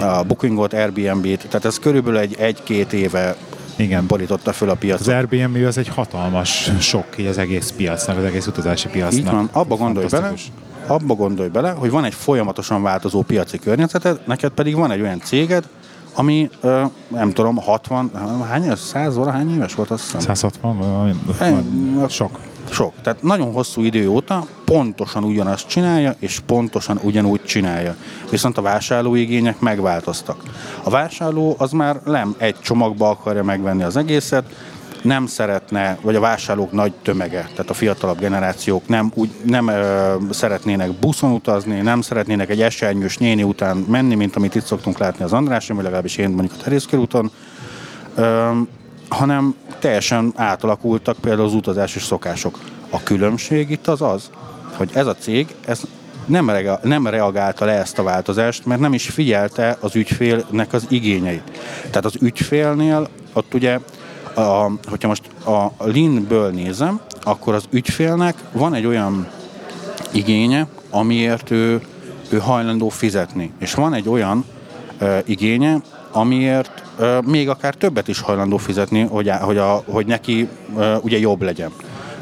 a 0.00 0.22
Bookingot, 0.22 0.72
Airbnb-t, 0.72 1.46
tehát 1.48 1.64
ez 1.64 1.78
körülbelül 1.78 2.18
egy 2.18 2.36
egy-két 2.38 2.92
éve 2.92 3.36
igen. 3.76 4.06
borította 4.06 4.52
föl 4.52 4.70
a 4.70 4.74
piacot. 4.74 5.06
Az 5.06 5.08
Airbnb 5.08 5.64
az 5.66 5.78
egy 5.78 5.88
hatalmas 5.88 6.70
sok 6.80 7.04
így 7.16 7.26
az 7.26 7.38
egész 7.38 7.72
piacnak, 7.76 8.16
az 8.16 8.24
egész 8.24 8.46
utazási 8.46 8.88
piacnak. 8.88 9.20
Így 9.20 9.30
van, 9.30 9.48
abba 9.52 9.76
gondolj 9.76 10.06
bele, 10.06 10.32
abba 10.86 11.14
gondolj 11.14 11.48
bele, 11.48 11.70
hogy 11.70 11.90
van 11.90 12.04
egy 12.04 12.14
folyamatosan 12.14 12.82
változó 12.82 13.22
piaci 13.22 13.58
környezeted, 13.58 14.20
neked 14.24 14.50
pedig 14.50 14.74
van 14.74 14.90
egy 14.90 15.00
olyan 15.00 15.20
céged, 15.20 15.64
ami 16.14 16.50
nem 17.08 17.32
tudom, 17.32 17.56
60, 17.56 18.10
hány, 18.48 18.76
100 18.76 19.16
óra, 19.16 19.30
hány 19.30 19.54
éves 19.54 19.74
volt 19.74 19.90
azt 19.90 20.02
hiszem? 20.02 20.34
160, 20.34 21.20
sok. 22.08 22.38
Sok. 22.70 22.92
Tehát 23.02 23.22
nagyon 23.22 23.52
hosszú 23.52 23.82
idő 23.82 24.08
óta 24.08 24.46
pontosan 24.64 25.24
ugyanazt 25.24 25.68
csinálja, 25.68 26.14
és 26.18 26.40
pontosan 26.46 27.00
ugyanúgy 27.02 27.44
csinálja. 27.44 27.96
Viszont 28.30 28.58
a 28.58 28.62
vásárlóigények 28.62 29.60
megváltoztak. 29.60 30.42
A 30.82 30.90
vásárló 30.90 31.54
az 31.58 31.72
már 31.72 32.00
nem 32.04 32.34
egy 32.38 32.60
csomagba 32.60 33.08
akarja 33.08 33.42
megvenni 33.42 33.82
az 33.82 33.96
egészet, 33.96 34.44
nem 35.02 35.26
szeretne, 35.26 35.98
vagy 36.02 36.14
a 36.14 36.20
vásárlók 36.20 36.72
nagy 36.72 36.92
tömege, 37.02 37.48
tehát 37.50 37.70
a 37.70 37.74
fiatalabb 37.74 38.18
generációk 38.18 38.88
nem, 38.88 39.10
úgy, 39.14 39.30
nem 39.42 39.68
ö, 39.68 40.14
szeretnének 40.30 40.92
buszon 40.92 41.32
utazni, 41.32 41.80
nem 41.80 42.00
szeretnének 42.00 42.50
egy 42.50 42.62
esernyős 42.62 43.16
néni 43.18 43.42
után 43.42 43.76
menni, 43.76 44.14
mint 44.14 44.36
amit 44.36 44.54
itt 44.54 44.64
szoktunk 44.64 44.98
látni 44.98 45.24
az 45.24 45.32
Andráson, 45.32 45.76
vagy 45.76 45.84
legalábbis 45.84 46.16
én 46.16 46.28
mondjuk 46.28 46.52
a 46.60 46.62
Terészkörúton, 46.62 47.30
ö, 48.14 48.50
hanem 49.10 49.54
teljesen 49.78 50.32
átalakultak 50.36 51.16
például 51.20 51.46
az 51.46 51.54
utazási 51.54 51.98
szokások. 51.98 52.58
A 52.90 53.02
különbség 53.02 53.70
itt 53.70 53.86
az 53.86 54.02
az, 54.02 54.30
hogy 54.76 54.90
ez 54.94 55.06
a 55.06 55.14
cég 55.14 55.54
ez 55.66 55.82
nem, 56.26 56.50
rea- 56.50 56.82
nem 56.82 57.06
reagálta 57.06 57.64
le 57.64 57.72
ezt 57.72 57.98
a 57.98 58.02
változást, 58.02 58.66
mert 58.66 58.80
nem 58.80 58.92
is 58.92 59.08
figyelte 59.08 59.76
az 59.80 59.96
ügyfélnek 59.96 60.72
az 60.72 60.86
igényeit. 60.88 61.42
Tehát 61.80 62.04
az 62.04 62.14
ügyfélnél 62.20 63.08
ott 63.32 63.54
ugye, 63.54 63.78
a, 64.34 64.70
hogyha 64.88 65.08
most 65.08 65.22
a 65.46 65.84
Lean-ből 65.84 66.50
nézem, 66.50 67.00
akkor 67.22 67.54
az 67.54 67.64
ügyfélnek 67.70 68.34
van 68.52 68.74
egy 68.74 68.86
olyan 68.86 69.28
igénye, 70.10 70.66
amiért 70.90 71.50
ő, 71.50 71.80
ő 72.28 72.38
hajlandó 72.38 72.88
fizetni. 72.88 73.52
És 73.58 73.74
van 73.74 73.94
egy 73.94 74.08
olyan 74.08 74.44
ö, 74.98 75.18
igénye, 75.24 75.80
amiért 76.12 76.82
még 77.24 77.48
akár 77.48 77.74
többet 77.74 78.08
is 78.08 78.20
hajlandó 78.20 78.56
fizetni, 78.56 79.00
hogy, 79.00 79.30
hogy, 79.40 79.56
a, 79.56 79.82
hogy 79.86 80.06
neki 80.06 80.48
ugye 81.00 81.18
jobb 81.18 81.42
legyen. 81.42 81.70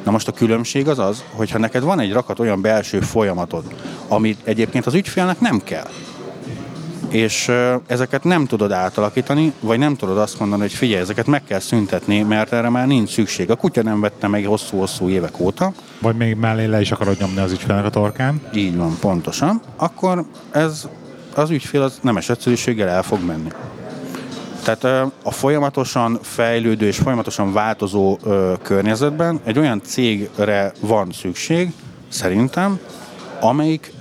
Na 0.04 0.10
most 0.10 0.28
a 0.28 0.32
különbség 0.32 0.88
az 0.88 0.98
az, 0.98 1.24
hogyha 1.32 1.58
neked 1.58 1.82
van 1.82 2.00
egy 2.00 2.12
rakat 2.12 2.38
olyan 2.38 2.60
belső 2.60 3.00
folyamatod, 3.00 3.64
amit 4.08 4.38
egyébként 4.44 4.86
az 4.86 4.94
ügyfélnek 4.94 5.40
nem 5.40 5.60
kell, 5.64 5.88
és 7.08 7.52
ezeket 7.86 8.24
nem 8.24 8.46
tudod 8.46 8.72
átalakítani, 8.72 9.52
vagy 9.60 9.78
nem 9.78 9.96
tudod 9.96 10.18
azt 10.18 10.38
mondani, 10.38 10.60
hogy 10.60 10.72
figyelj, 10.72 11.00
ezeket 11.00 11.26
meg 11.26 11.44
kell 11.44 11.58
szüntetni, 11.58 12.22
mert 12.22 12.52
erre 12.52 12.68
már 12.68 12.86
nincs 12.86 13.10
szükség. 13.10 13.50
A 13.50 13.56
kutya 13.56 13.82
nem 13.82 14.00
vette 14.00 14.26
meg 14.26 14.44
hosszú-hosszú 14.44 15.08
évek 15.08 15.40
óta. 15.40 15.72
Vagy 16.00 16.16
még 16.16 16.36
mellé 16.36 16.64
le 16.64 16.80
is 16.80 16.90
akarod 16.90 17.16
nyomni 17.20 17.40
az 17.40 17.52
ügyfélnek 17.52 17.84
a 17.84 17.90
torkán. 17.90 18.40
Így 18.54 18.76
van, 18.76 18.96
pontosan. 19.00 19.60
Akkor 19.76 20.24
ez 20.50 20.88
az 21.34 21.50
ügyfél 21.50 21.82
az 21.82 21.98
nemes 22.02 22.28
egyszerűséggel 22.28 22.88
el 22.88 23.02
fog 23.02 23.24
menni. 23.24 23.48
Tehát 24.68 25.12
a 25.22 25.30
folyamatosan 25.30 26.18
fejlődő 26.22 26.86
és 26.86 26.98
folyamatosan 26.98 27.52
változó 27.52 28.18
környezetben 28.62 29.40
egy 29.44 29.58
olyan 29.58 29.80
cégre 29.84 30.72
van 30.80 31.08
szükség, 31.12 31.72
szerintem, 32.08 32.78
amelyik 33.40 33.92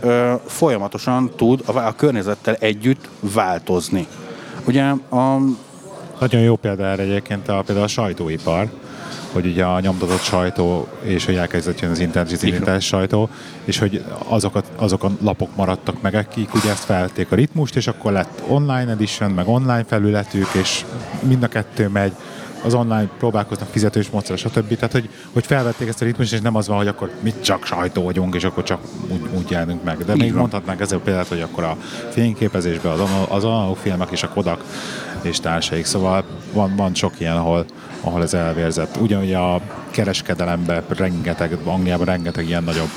folyamatosan 0.46 1.32
tud 1.36 1.62
a, 1.66 1.96
környezettel 1.96 2.56
együtt 2.56 3.10
változni. 3.20 4.08
Ugye 4.66 4.84
a... 5.10 5.38
Nagyon 6.20 6.42
jó 6.42 6.56
példa 6.56 6.86
erre 6.86 7.04
egyébként 7.04 7.48
a, 7.48 7.62
például 7.62 7.86
a 7.86 7.90
sajtóipar 7.90 8.70
hogy 9.42 9.52
ugye 9.52 9.64
a 9.64 9.80
nyomtatott 9.80 10.22
sajtó, 10.22 10.88
és 11.02 11.26
hogy 11.26 11.36
elkezdett 11.36 11.80
jönni 11.80 11.94
az 11.94 12.00
internet, 12.44 12.82
sajtó, 12.82 13.30
és 13.64 13.80
hogy 13.80 14.04
azokat, 14.28 14.66
azok 14.76 15.04
a 15.04 15.12
lapok 15.22 15.56
maradtak 15.56 16.02
meg, 16.02 16.14
akik 16.16 16.54
ugye 16.54 16.70
ezt 16.70 16.84
felték 16.84 17.32
a 17.32 17.36
ritmust, 17.36 17.76
és 17.76 17.88
akkor 17.88 18.12
lett 18.12 18.42
online 18.48 18.92
edition, 18.92 19.32
meg 19.32 19.48
online 19.48 19.84
felületük, 19.84 20.48
és 20.54 20.86
mind 21.28 21.44
a 21.44 21.48
kettő 21.48 21.88
megy, 21.88 22.12
az 22.64 22.74
online 22.74 23.10
próbálkoznak 23.18 23.70
fizetős 23.70 24.10
módszer, 24.10 24.38
stb. 24.38 24.76
Tehát, 24.76 24.92
hogy, 24.92 25.10
hogy 25.34 25.46
felvették 25.46 25.88
ezt 25.88 26.02
a 26.02 26.06
ritmust, 26.06 26.34
és 26.34 26.42
nem 26.42 26.56
az 26.56 26.68
van, 26.68 26.78
hogy 26.78 26.88
akkor 26.88 27.12
mi 27.22 27.34
csak 27.42 27.66
sajtó 27.66 28.04
vagyunk, 28.04 28.36
és 28.36 28.44
akkor 28.44 28.64
csak 28.64 28.80
úgy, 29.08 29.22
úgy 29.38 29.50
jelenünk 29.52 29.84
meg. 29.84 29.98
De 29.98 30.14
Így 30.14 30.20
még 30.20 30.32
van. 30.32 30.40
mondhatnánk 30.40 30.80
ezzel 30.80 31.00
példát, 31.00 31.28
hogy 31.28 31.42
akkor 31.42 31.64
a 31.64 31.78
fényképezésben 32.10 32.92
az, 32.92 33.10
az 33.30 33.44
analóg 33.44 33.78
filmek 33.78 34.12
és 34.12 34.24
a 34.24 34.30
Kodak 34.30 34.64
és 35.22 35.40
társaik. 35.40 35.86
Szóval 35.86 36.24
van, 36.54 36.76
van 36.76 36.94
sok 36.94 37.14
ilyen, 37.18 37.36
ahol, 37.36 37.66
ahol 38.02 38.22
ez 38.24 38.34
elvérzett. 38.34 38.98
Ugyanúgy 38.98 39.34
a 39.34 39.62
kereskedelemben 39.92 40.84
rengeteg, 40.90 41.58
Angliában 41.64 42.06
rengeteg 42.06 42.48
ilyen 42.48 42.64
nagyobb 42.64 42.90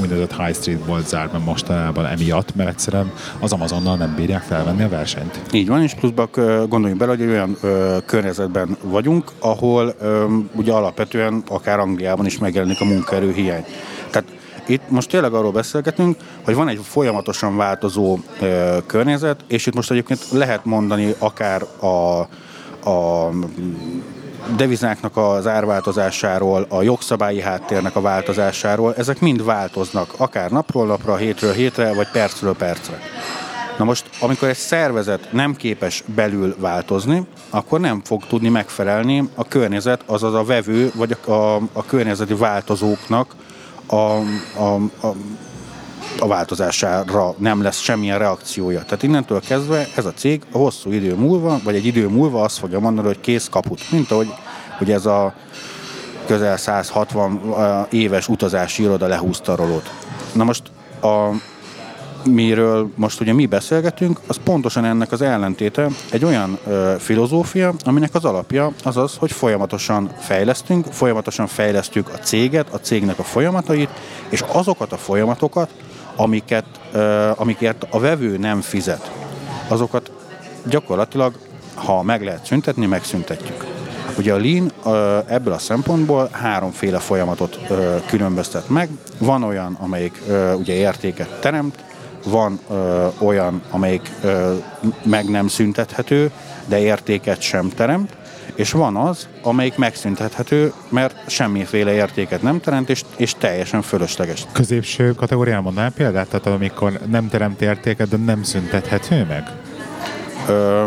úgynevezett 0.00 0.36
high 0.36 0.56
street 0.56 0.86
volt 0.86 1.08
zárt 1.08 1.44
mostanában 1.44 2.06
emiatt, 2.06 2.54
mert 2.54 2.68
egyszerűen 2.68 3.12
az 3.40 3.52
Amazonnal 3.52 3.96
nem 3.96 4.14
bírják 4.14 4.42
felvenni 4.42 4.82
a 4.82 4.88
versenyt. 4.88 5.40
Így 5.52 5.68
van, 5.68 5.82
és 5.82 5.94
pluszban 5.94 6.28
gondoljunk 6.68 6.96
bele, 6.96 7.16
hogy 7.16 7.26
olyan 7.26 7.56
ö, 7.60 7.96
környezetben 8.06 8.76
vagyunk, 8.82 9.30
ahol 9.38 9.94
ö, 10.00 10.36
ugye 10.52 10.72
alapvetően 10.72 11.42
akár 11.48 11.78
Angliában 11.78 12.26
is 12.26 12.38
megjelenik 12.38 12.80
a 12.80 12.84
munkaerő 12.84 13.32
hiány. 13.32 13.64
Tehát 14.10 14.28
itt 14.66 14.82
most 14.88 15.08
tényleg 15.08 15.32
arról 15.32 15.52
beszélgetünk, 15.52 16.16
hogy 16.44 16.54
van 16.54 16.68
egy 16.68 16.80
folyamatosan 16.82 17.56
változó 17.56 18.18
ö, 18.40 18.76
környezet, 18.86 19.44
és 19.48 19.66
itt 19.66 19.74
most 19.74 19.90
egyébként 19.90 20.20
lehet 20.30 20.64
mondani 20.64 21.14
akár 21.18 21.62
a 21.62 22.28
a 22.84 23.30
devizáknak 24.56 25.16
az 25.16 25.46
árváltozásáról, 25.46 26.66
a 26.68 26.82
jogszabályi 26.82 27.40
háttérnek 27.40 27.96
a 27.96 28.00
változásáról, 28.00 28.94
ezek 28.94 29.20
mind 29.20 29.44
változnak, 29.44 30.14
akár 30.16 30.50
napról 30.50 30.86
napra, 30.86 31.16
hétről 31.16 31.52
hétre, 31.52 31.94
vagy 31.94 32.10
percről 32.12 32.56
percre. 32.56 32.98
Na 33.78 33.84
most, 33.84 34.10
amikor 34.20 34.48
egy 34.48 34.56
szervezet 34.56 35.28
nem 35.32 35.54
képes 35.54 36.04
belül 36.14 36.56
változni, 36.58 37.26
akkor 37.50 37.80
nem 37.80 38.00
fog 38.04 38.26
tudni 38.26 38.48
megfelelni 38.48 39.28
a 39.34 39.44
környezet, 39.44 40.02
azaz 40.06 40.34
a 40.34 40.44
vevő, 40.44 40.92
vagy 40.94 41.16
a, 41.24 41.30
a, 41.30 41.60
a 41.72 41.84
környezeti 41.84 42.34
változóknak 42.34 43.34
a, 43.86 43.94
a, 43.94 44.74
a, 45.00 45.14
a 46.18 46.26
változására 46.26 47.34
nem 47.38 47.62
lesz 47.62 47.80
semmilyen 47.80 48.18
reakciója. 48.18 48.82
Tehát 48.82 49.02
innentől 49.02 49.40
kezdve 49.40 49.86
ez 49.96 50.04
a 50.04 50.12
cég 50.12 50.42
a 50.52 50.58
hosszú 50.58 50.92
idő 50.92 51.14
múlva, 51.14 51.60
vagy 51.64 51.74
egy 51.74 51.86
idő 51.86 52.08
múlva 52.08 52.42
azt 52.42 52.58
fogja 52.58 52.78
mondani, 52.78 53.06
hogy 53.06 53.20
kész 53.20 53.48
kaput. 53.48 53.90
Mint 53.90 54.10
ahogy 54.10 54.32
hogy 54.78 54.90
ez 54.90 55.06
a 55.06 55.34
közel 56.26 56.56
160 56.56 57.86
éves 57.90 58.28
utazási 58.28 58.82
iroda 58.82 59.06
lehúzta 59.06 59.52
a 59.52 59.56
rolót. 59.56 59.90
Na 60.32 60.44
most 60.44 60.62
a 61.02 61.30
miről 62.24 62.90
most 62.94 63.20
ugye 63.20 63.32
mi 63.32 63.46
beszélgetünk, 63.46 64.20
az 64.26 64.38
pontosan 64.44 64.84
ennek 64.84 65.12
az 65.12 65.22
ellentéte 65.22 65.88
egy 66.10 66.24
olyan 66.24 66.58
ö, 66.66 66.94
filozófia, 66.98 67.74
aminek 67.84 68.14
az 68.14 68.24
alapja 68.24 68.72
az 68.84 68.96
az, 68.96 69.16
hogy 69.16 69.32
folyamatosan 69.32 70.10
fejlesztünk, 70.18 70.86
folyamatosan 70.86 71.46
fejlesztjük 71.46 72.08
a 72.08 72.18
céget, 72.18 72.72
a 72.72 72.78
cégnek 72.80 73.18
a 73.18 73.22
folyamatait, 73.22 73.90
és 74.28 74.44
azokat 74.52 74.92
a 74.92 74.96
folyamatokat, 74.96 75.70
amiket, 76.16 76.64
amikért 77.36 77.86
a 77.90 77.98
vevő 77.98 78.36
nem 78.36 78.60
fizet, 78.60 79.10
azokat 79.68 80.10
gyakorlatilag, 80.68 81.34
ha 81.74 82.02
meg 82.02 82.22
lehet 82.22 82.44
szüntetni, 82.44 82.86
megszüntetjük. 82.86 83.64
Ugye 84.18 84.32
a 84.32 84.36
Lean 84.36 84.72
ebből 85.28 85.52
a 85.52 85.58
szempontból 85.58 86.28
háromféle 86.32 86.98
folyamatot 86.98 87.58
különböztet 88.06 88.68
meg. 88.68 88.88
Van 89.18 89.42
olyan, 89.42 89.76
amelyik 89.80 90.22
ugye 90.56 90.72
értéket 90.72 91.40
teremt, 91.40 91.84
van 92.24 92.60
olyan, 93.18 93.62
amelyik 93.70 94.10
meg 95.02 95.30
nem 95.30 95.48
szüntethető, 95.48 96.30
de 96.66 96.78
értéket 96.78 97.40
sem 97.40 97.68
teremt, 97.68 98.12
és 98.54 98.72
van 98.72 98.96
az, 98.96 99.28
amelyik 99.42 99.76
megszüntethető, 99.76 100.72
mert 100.88 101.30
semmiféle 101.30 101.92
értéket 101.92 102.42
nem 102.42 102.60
teremt, 102.60 102.90
és, 102.90 103.02
és 103.16 103.34
teljesen 103.38 103.82
fölösleges. 103.82 104.46
Középső 104.52 105.12
kategórián 105.12 105.62
mondanál 105.62 105.90
példát? 105.90 106.28
Tehát 106.28 106.46
amikor 106.46 107.00
nem 107.10 107.28
teremt 107.28 107.62
értéket, 107.62 108.08
de 108.08 108.16
nem 108.16 108.42
szüntethető 108.42 109.24
meg? 109.28 109.50
Ö, 110.48 110.84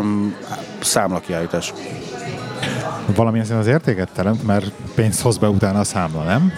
számlakiállítás. 0.80 1.72
Valamilyen 3.14 3.46
szín 3.46 3.56
az 3.56 3.66
értéket 3.66 4.08
teremt, 4.14 4.46
mert 4.46 4.70
pénzt 4.94 5.20
hoz 5.20 5.38
be 5.38 5.48
utána 5.48 5.78
a 5.78 5.84
számla, 5.84 6.22
nem? 6.22 6.52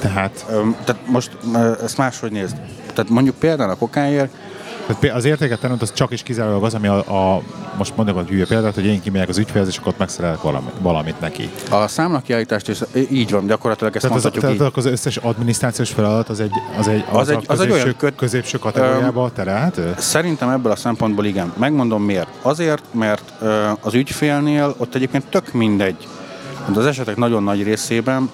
Tehát... 0.00 0.46
Ö, 0.50 0.62
tehát 0.84 1.02
most 1.06 1.36
ezt 1.82 1.96
máshogy 1.96 2.32
nézd 2.32 2.56
tehát 2.94 3.10
mondjuk 3.10 3.36
például 3.36 3.70
a 3.70 3.76
kokáért, 3.76 4.32
tehát 4.86 5.16
az 5.16 5.24
értéket 5.24 5.60
teremt 5.60 5.82
az 5.82 5.92
csak 5.92 6.10
is 6.10 6.22
kizárólag 6.22 6.64
az, 6.64 6.74
ami 6.74 6.86
a, 6.86 7.34
a 7.34 7.42
most 7.76 7.96
mondok 7.96 8.16
a 8.16 8.22
hülye 8.22 8.46
példát, 8.46 8.74
hogy 8.74 8.84
én 8.84 9.00
kimegyek 9.00 9.28
az 9.28 9.38
ügyfélhez, 9.38 9.68
és 9.68 9.76
akkor 9.76 9.94
megszerelek 9.96 10.42
valamit, 10.42 10.72
valamit 10.80 11.20
neki. 11.20 11.50
A 11.70 11.88
számlakiállítást 11.88 12.68
is 12.68 12.78
így 13.10 13.30
van, 13.30 13.46
gyakorlatilag 13.46 13.96
ezt 13.96 14.04
tehát 14.04 14.22
mondhatjuk 14.22 14.52
az, 14.52 14.56
Tehát 14.56 14.76
az 14.76 14.86
összes 14.86 15.16
adminisztrációs 15.16 15.90
feladat 15.90 16.28
az 16.28 16.40
egy, 16.40 16.52
az 16.78 16.88
egy, 16.88 17.04
az, 17.10 17.18
az 17.18 17.28
egy, 17.28 17.44
az 17.46 17.60
egy 17.60 17.70
olyan 17.70 17.94
köt, 17.96 18.14
középső 18.16 18.58
kategóriába 18.58 19.30
terelhető? 19.34 19.94
Szerintem 19.98 20.48
ebből 20.48 20.72
a 20.72 20.76
szempontból 20.76 21.24
igen. 21.24 21.52
Megmondom 21.56 22.02
miért. 22.02 22.28
Azért, 22.42 22.82
mert 22.92 23.32
az 23.80 23.94
ügyfélnél 23.94 24.74
ott 24.76 24.94
egyébként 24.94 25.26
tök 25.26 25.52
mindegy, 25.52 26.08
de 26.72 26.78
az 26.78 26.86
esetek 26.86 27.16
nagyon 27.16 27.42
nagy 27.42 27.62
részében, 27.62 28.30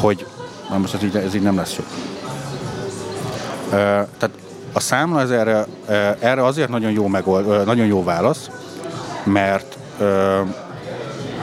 hogy 0.00 0.26
na 0.70 0.78
most 0.78 0.94
ez 0.94 1.02
így, 1.02 1.16
ez 1.16 1.34
így 1.34 1.42
nem 1.42 1.56
lesz 1.56 1.76
jó 1.76 1.84
tehát 4.18 4.30
a 4.72 4.80
számla 4.80 5.20
ez 5.20 5.30
erre, 5.30 5.66
erre 6.18 6.44
azért 6.44 6.68
nagyon 6.68 6.90
jó, 6.90 7.06
megold, 7.06 7.64
nagyon 7.66 7.86
jó 7.86 8.04
válasz, 8.04 8.50
mert 9.24 9.78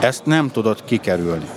ezt 0.00 0.24
nem 0.24 0.50
tudod 0.50 0.84
kikerülni. 0.84 1.48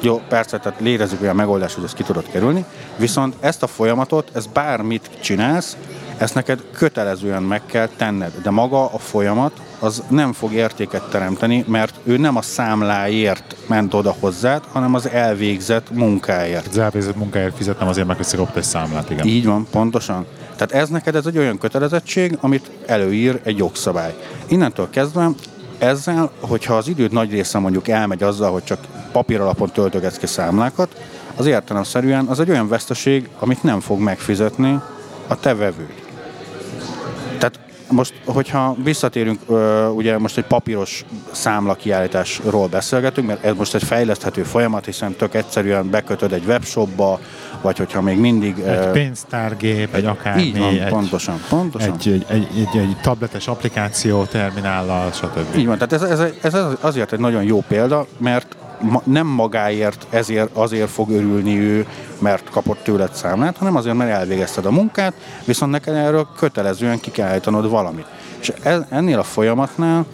Jó, 0.00 0.20
persze, 0.28 0.58
tehát 0.58 0.80
létezik 0.80 1.22
olyan 1.22 1.36
megoldás, 1.36 1.74
hogy 1.74 1.84
ezt 1.84 1.94
ki 1.94 2.02
tudod 2.02 2.30
kerülni, 2.30 2.64
viszont 2.96 3.34
ezt 3.40 3.62
a 3.62 3.66
folyamatot, 3.66 4.30
ez 4.34 4.46
bármit 4.46 5.10
csinálsz, 5.20 5.76
ezt 6.18 6.34
neked 6.34 6.62
kötelezően 6.72 7.42
meg 7.42 7.62
kell 7.66 7.88
tenned, 7.96 8.32
de 8.42 8.50
maga 8.50 8.84
a 8.84 8.98
folyamat 8.98 9.52
az 9.78 10.02
nem 10.08 10.32
fog 10.32 10.52
értéket 10.52 11.10
teremteni, 11.10 11.64
mert 11.68 11.94
ő 12.04 12.16
nem 12.16 12.36
a 12.36 12.42
számláért 12.42 13.56
ment 13.66 13.94
oda 13.94 14.16
hozzád, 14.20 14.62
hanem 14.72 14.94
az 14.94 15.08
elvégzett 15.08 15.90
munkáért. 15.90 16.66
Az 16.66 16.78
elvégzett 16.78 17.16
munkáért 17.16 17.56
fizetnem 17.56 17.88
azért 17.88 18.06
meg, 18.06 18.16
hogy 18.16 18.48
egy 18.54 18.62
számlát, 18.62 19.10
igen. 19.10 19.26
Így 19.26 19.46
van, 19.46 19.66
pontosan. 19.70 20.26
Tehát 20.56 20.72
ez 20.72 20.88
neked 20.88 21.14
ez 21.14 21.26
egy 21.26 21.38
olyan 21.38 21.58
kötelezettség, 21.58 22.38
amit 22.40 22.70
előír 22.86 23.40
egy 23.42 23.58
jogszabály. 23.58 24.14
Innentől 24.46 24.90
kezdve 24.90 25.30
ezzel, 25.78 26.30
hogyha 26.40 26.74
az 26.74 26.88
időd 26.88 27.12
nagy 27.12 27.30
része 27.30 27.58
mondjuk 27.58 27.88
elmegy 27.88 28.22
azzal, 28.22 28.52
hogy 28.52 28.64
csak 28.64 28.78
papír 29.12 29.40
alapon 29.40 29.70
töltögetsz 29.70 30.16
ki 30.16 30.26
számlákat, 30.26 30.96
az 31.36 31.46
értelemszerűen 31.46 32.26
az 32.26 32.40
egy 32.40 32.50
olyan 32.50 32.68
veszteség, 32.68 33.28
amit 33.38 33.62
nem 33.62 33.80
fog 33.80 34.00
megfizetni 34.00 34.80
a 35.26 35.40
te 35.40 35.54
vevőd. 35.54 36.04
Tehát 37.38 37.58
most, 37.90 38.14
hogyha 38.24 38.76
visszatérünk, 38.82 39.40
ugye 39.94 40.18
most 40.18 40.38
egy 40.38 40.44
papíros 40.44 41.04
számla 41.30 41.74
kiállításról 41.74 42.66
beszélgetünk, 42.66 43.26
mert 43.26 43.44
ez 43.44 43.54
most 43.56 43.74
egy 43.74 43.82
fejleszthető 43.82 44.42
folyamat, 44.42 44.84
hiszen 44.84 45.14
tök 45.14 45.34
egyszerűen 45.34 45.90
bekötöd 45.90 46.32
egy 46.32 46.44
webshopba, 46.46 47.20
vagy 47.60 47.78
hogyha 47.78 48.00
még 48.00 48.18
mindig... 48.18 48.58
Egy 48.58 48.90
pénztárgép, 48.90 49.94
egy 49.94 50.04
akármi. 50.04 50.42
Így 50.42 50.58
van, 50.58 50.68
egy, 50.68 50.88
pontosan, 50.88 51.40
pontosan. 51.48 51.92
Egy, 51.92 52.08
egy, 52.08 52.24
egy, 52.28 52.48
egy, 52.56 52.80
egy 52.80 52.96
tabletes 53.02 53.48
applikáció, 53.48 54.24
terminállal, 54.24 55.12
stb. 55.12 55.56
Így 55.56 55.66
van, 55.66 55.78
tehát 55.78 55.92
ez, 55.92 56.20
ez, 56.20 56.32
ez 56.42 56.62
azért 56.80 57.12
egy 57.12 57.18
nagyon 57.18 57.42
jó 57.42 57.64
példa, 57.68 58.06
mert 58.18 58.56
ma, 58.80 59.02
nem 59.04 59.26
magáért 59.26 60.06
ezért, 60.10 60.56
azért 60.56 60.90
fog 60.90 61.10
örülni 61.10 61.58
ő, 61.58 61.86
mert 62.18 62.50
kapott 62.50 62.82
tőled 62.82 63.14
számlát, 63.14 63.56
hanem 63.56 63.76
azért, 63.76 63.96
mert 63.96 64.10
elvégezted 64.10 64.66
a 64.66 64.70
munkát, 64.70 65.14
viszont 65.44 65.72
neked 65.72 65.94
erről 65.94 66.28
kötelezően 66.36 67.00
ki 67.00 67.10
kell 67.10 67.28
állítanod 67.28 67.70
valamit. 67.70 68.06
És 68.40 68.52
ez, 68.62 68.80
ennél 68.88 69.18
a 69.18 69.22
folyamatnál 69.22 70.06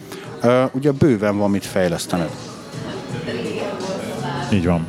uh, 0.43 0.65
ugye 0.73 0.91
bőven 0.91 1.39
van 1.39 1.51
mit 1.51 1.67
fejlesztened. 1.67 2.31
Így 4.53 4.67
van. 4.67 4.87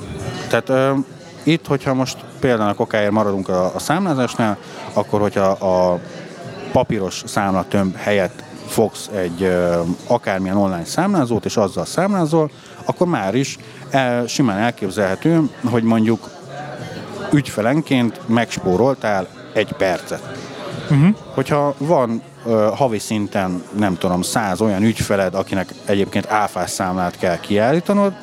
Tehát 0.49 0.69
uh, 0.69 1.05
itt, 1.43 1.67
hogyha 1.67 1.93
most 1.93 2.17
például 2.39 2.69
a 2.69 2.73
kokáért 2.73 3.11
maradunk 3.11 3.49
a, 3.49 3.75
a 3.75 3.79
számlázásnál, 3.79 4.57
akkor 4.93 5.21
hogyha 5.21 5.45
a 5.45 5.99
papíros 6.71 7.23
számlatömb 7.25 7.95
helyett 7.95 8.43
fogsz 8.67 9.09
egy 9.13 9.41
uh, 9.41 9.75
akármilyen 10.07 10.57
online 10.57 10.85
számlázót, 10.85 11.45
és 11.45 11.57
azzal 11.57 11.85
számlázol, 11.85 12.51
akkor 12.85 13.07
már 13.07 13.35
is 13.35 13.57
el, 13.89 14.27
simán 14.27 14.57
elképzelhető, 14.57 15.49
hogy 15.69 15.83
mondjuk 15.83 16.29
ügyfelenként 17.31 18.19
megspóroltál 18.25 19.27
egy 19.53 19.71
percet. 19.71 20.37
Uh-huh. 20.89 21.15
Hogyha 21.33 21.75
van 21.77 22.21
uh, 22.45 22.77
havi 22.77 22.99
szinten, 22.99 23.63
nem 23.77 23.97
tudom, 23.97 24.21
száz 24.21 24.61
olyan 24.61 24.83
ügyfeled, 24.83 25.35
akinek 25.35 25.73
egyébként 25.85 26.25
áfás 26.29 26.69
számlát 26.69 27.17
kell 27.17 27.39
kiállítanod, 27.39 28.13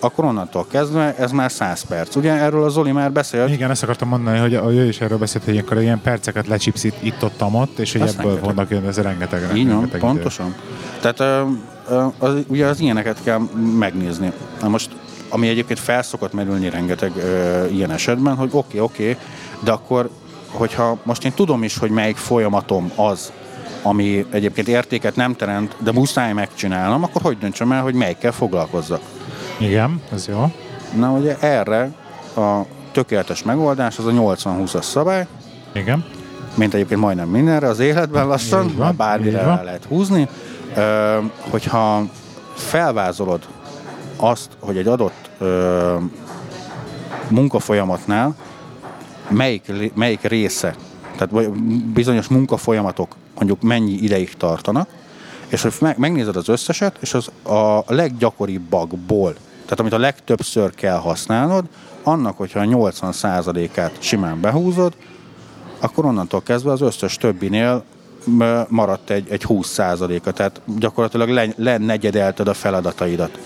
akkor 0.00 0.24
onnantól 0.24 0.66
kezdve 0.70 1.14
ez 1.18 1.30
már 1.30 1.50
100 1.50 1.82
perc. 1.82 2.16
Ugye 2.16 2.32
erről 2.32 2.64
a 2.64 2.68
Zoli 2.68 2.92
már 2.92 3.12
beszélt? 3.12 3.50
Igen, 3.50 3.70
ezt 3.70 3.82
akartam 3.82 4.08
mondani, 4.08 4.38
hogy 4.38 4.76
ő 4.76 4.84
is 4.84 5.00
erről 5.00 5.18
beszélt, 5.18 5.44
hogy 5.44 5.52
ilyenkor 5.52 5.80
ilyen 5.80 6.00
perceket 6.00 6.46
lecsipsz 6.46 6.84
itt, 6.84 7.22
ott, 7.22 7.42
ott, 7.52 7.78
és 7.78 7.92
hogy 7.92 8.00
ebből 8.00 8.14
rengeteg. 8.24 8.44
vannak 8.44 8.70
jön, 8.70 8.86
ez 8.86 8.96
rengeteg. 8.96 9.56
Így 9.56 9.68
van, 9.68 9.90
pontosan. 9.98 10.54
Tehát 11.00 11.46
az, 12.18 12.34
ugye 12.46 12.66
az 12.66 12.80
ilyeneket 12.80 13.22
kell 13.22 13.38
megnézni. 13.78 14.32
Na 14.60 14.68
most, 14.68 14.90
ami 15.28 15.48
egyébként 15.48 15.78
felszokott 15.78 16.32
merülni 16.32 16.70
rengeteg 16.70 17.12
uh, 17.16 17.74
ilyen 17.74 17.90
esetben, 17.90 18.34
hogy 18.34 18.48
oké, 18.52 18.58
okay, 18.58 18.80
oké, 18.80 19.10
okay, 19.10 19.24
de 19.64 19.70
akkor, 19.70 20.10
hogyha 20.50 20.98
most 21.02 21.24
én 21.24 21.32
tudom 21.34 21.62
is, 21.62 21.78
hogy 21.78 21.90
melyik 21.90 22.16
folyamatom 22.16 22.92
az, 22.94 23.32
ami 23.82 24.26
egyébként 24.30 24.68
értéket 24.68 25.16
nem 25.16 25.34
teremt, 25.34 25.76
de 25.78 25.92
muszáj 25.92 26.32
megcsinálnom, 26.32 27.02
akkor 27.02 27.22
hogy 27.22 27.38
döntsem 27.38 27.72
el, 27.72 27.82
hogy 27.82 27.94
melyikkel 27.94 28.32
foglalkozzak? 28.32 29.00
Igen, 29.58 30.02
ez 30.12 30.28
jó. 30.28 30.52
Na 30.96 31.10
ugye 31.12 31.36
erre 31.38 31.90
a 32.36 32.60
tökéletes 32.92 33.42
megoldás 33.42 33.98
az 33.98 34.06
a 34.06 34.10
80-20-as 34.10 34.82
szabály. 34.82 35.26
Igen. 35.72 36.04
Mint 36.54 36.74
egyébként 36.74 37.00
majdnem 37.00 37.28
mindenre 37.28 37.68
az 37.68 37.78
életben 37.78 38.26
lassan, 38.26 38.72
van, 38.76 38.96
bármire 38.96 39.38
el 39.38 39.64
lehet 39.64 39.84
húzni 39.84 40.28
ö, 40.76 41.18
hogyha 41.50 42.02
felvázolod 42.54 43.46
azt, 44.16 44.48
hogy 44.58 44.76
egy 44.76 44.86
adott 44.86 45.30
ö, 45.38 45.96
munkafolyamatnál 47.28 48.34
melyik, 49.28 49.92
melyik 49.94 50.22
része, 50.22 50.74
tehát 51.16 51.50
bizonyos 51.92 52.28
munkafolyamatok 52.28 53.16
mondjuk 53.34 53.62
mennyi 53.62 53.92
ideig 53.92 54.34
tartanak, 54.34 54.88
És 55.48 55.62
hogy 55.62 55.74
meg, 55.80 55.98
megnézed 55.98 56.36
az 56.36 56.48
összeset, 56.48 56.96
és 57.00 57.14
az 57.14 57.30
a 57.52 57.84
leggyakoribbakból, 57.86 59.34
tehát 59.68 59.80
amit 59.80 59.92
a 59.92 59.98
legtöbbször 59.98 60.74
kell 60.74 60.98
használnod, 60.98 61.64
annak, 62.02 62.36
hogyha 62.36 62.60
a 62.60 62.64
80%-át 62.64 63.92
simán 63.98 64.40
behúzod, 64.40 64.92
akkor 65.78 66.04
onnantól 66.04 66.42
kezdve 66.42 66.70
az 66.70 66.80
összes 66.80 67.16
többinél 67.16 67.84
maradt 68.68 69.10
egy, 69.10 69.26
egy 69.30 69.44
20%-a, 69.48 70.30
tehát 70.30 70.60
gyakorlatilag 70.78 71.28
le, 71.28 71.46
lenegyedelted 71.56 72.48
a 72.48 72.54
feladataidat. 72.54 73.38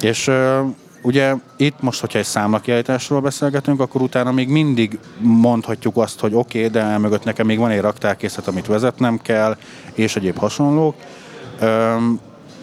És 0.00 0.26
ö, 0.26 0.60
ugye 1.02 1.34
itt 1.56 1.80
most, 1.80 2.00
hogyha 2.00 2.18
egy 2.18 2.24
számlakiállításról 2.24 3.20
beszélgetünk, 3.20 3.80
akkor 3.80 4.02
utána 4.02 4.32
még 4.32 4.48
mindig 4.48 4.98
mondhatjuk 5.18 5.96
azt, 5.96 6.20
hogy 6.20 6.34
oké, 6.34 6.58
okay, 6.58 6.70
de 6.70 6.98
mögött 6.98 7.24
nekem 7.24 7.46
még 7.46 7.58
van 7.58 7.70
egy 7.70 7.80
raktárkészlet, 7.80 8.48
amit 8.48 8.66
vezetnem 8.66 9.18
kell, 9.18 9.56
és 9.94 10.16
egyéb 10.16 10.38
hasonlók. 10.38 10.94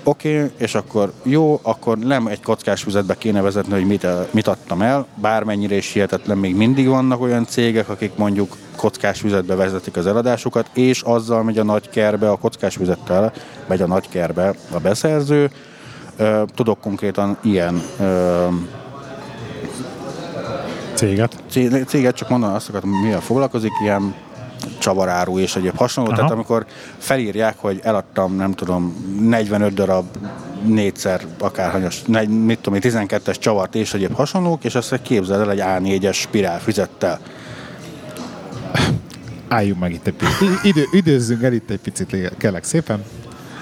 Oké, 0.07 0.37
okay, 0.37 0.51
és 0.57 0.75
akkor 0.75 1.11
jó, 1.23 1.59
akkor 1.63 1.97
nem 1.97 2.27
egy 2.27 2.41
kockás 2.41 2.81
füzetbe 2.83 3.15
kéne 3.17 3.41
vezetni, 3.41 3.73
hogy 3.73 3.85
mit, 3.85 4.07
mit 4.31 4.47
adtam 4.47 4.81
el, 4.81 5.05
bármennyire 5.15 5.75
is 5.75 5.91
hihetetlen, 5.91 6.37
még 6.37 6.55
mindig 6.55 6.87
vannak 6.87 7.21
olyan 7.21 7.45
cégek, 7.45 7.89
akik 7.89 8.11
mondjuk 8.15 8.57
kockás 8.75 9.19
füzetbe 9.19 9.55
vezetik 9.55 9.97
az 9.97 10.07
eladásukat, 10.07 10.69
és 10.73 11.01
azzal 11.01 11.43
megy 11.43 11.57
a 11.57 11.63
nagy 11.63 11.89
kerbe, 11.89 12.29
a 12.29 12.35
kockás 12.35 12.75
füzettel 12.75 13.33
megy 13.67 13.81
a 13.81 13.87
nagy 13.87 14.09
kerbe 14.09 14.53
a 14.71 14.79
beszerző. 14.79 15.51
Tudok 16.55 16.79
konkrétan 16.79 17.37
ilyen 17.41 17.81
Céget. 20.93 21.43
cé- 21.49 21.87
céget, 21.87 22.15
csak 22.15 22.29
mondom 22.29 22.53
azt 22.53 22.69
akartam, 22.69 22.89
mivel 22.89 23.21
foglalkozik, 23.21 23.71
ilyen 23.81 24.15
csavaráru 24.78 25.39
és 25.39 25.56
egyéb 25.56 25.75
hasonló. 25.75 26.10
Aha. 26.10 26.19
Tehát 26.19 26.34
amikor 26.34 26.65
felírják, 26.97 27.56
hogy 27.58 27.80
eladtam, 27.84 28.36
nem 28.36 28.51
tudom, 28.51 28.95
45 29.21 29.73
darab 29.73 30.06
négyszer 30.63 31.21
akárhanyas, 31.39 32.01
negy, 32.06 32.30
mit 32.30 32.60
tudom, 32.60 32.80
én, 32.84 33.08
12-es 33.08 33.39
csavart 33.39 33.75
és 33.75 33.93
egyéb 33.93 34.13
hasonlók, 34.13 34.63
és 34.63 34.75
azt 34.75 34.99
képzeld 35.01 35.41
el 35.41 35.51
egy 35.51 35.62
A4-es 35.63 36.13
spirál 36.13 36.60
füzettel. 36.60 37.19
Álljunk 39.47 39.80
meg 39.80 39.93
itt 39.93 40.08
egy 40.08 40.13
picit. 40.13 40.63
Idő, 40.63 40.84
időzzünk 40.91 41.43
el 41.43 41.54
itt 41.54 41.69
egy 41.69 41.80
picit, 41.80 42.32
kellek 42.38 42.63
szépen. 42.63 43.04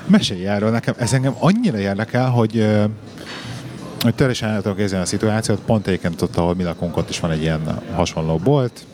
Mesélj 0.06 0.48
erről 0.48 0.70
nekem. 0.70 0.94
Ez 0.98 1.14
engem 1.14 1.36
annyira 1.40 1.78
érdekel, 1.78 2.30
hogy, 2.30 2.68
hogy 4.02 4.16
teljesen 4.16 4.50
el 4.50 4.62
tudok 4.62 4.80
a 4.94 5.06
szituációt. 5.06 5.60
Pont 5.60 5.88
egyébként 5.88 6.22
ott, 6.22 6.36
ahol 6.36 6.56
mi 6.56 6.64
lakunk, 6.64 6.98
ott 6.98 7.10
is 7.10 7.20
van 7.20 7.32
egy 7.32 7.42
ilyen 7.42 7.82
hasonló 7.96 8.38
bolt. 8.38 8.86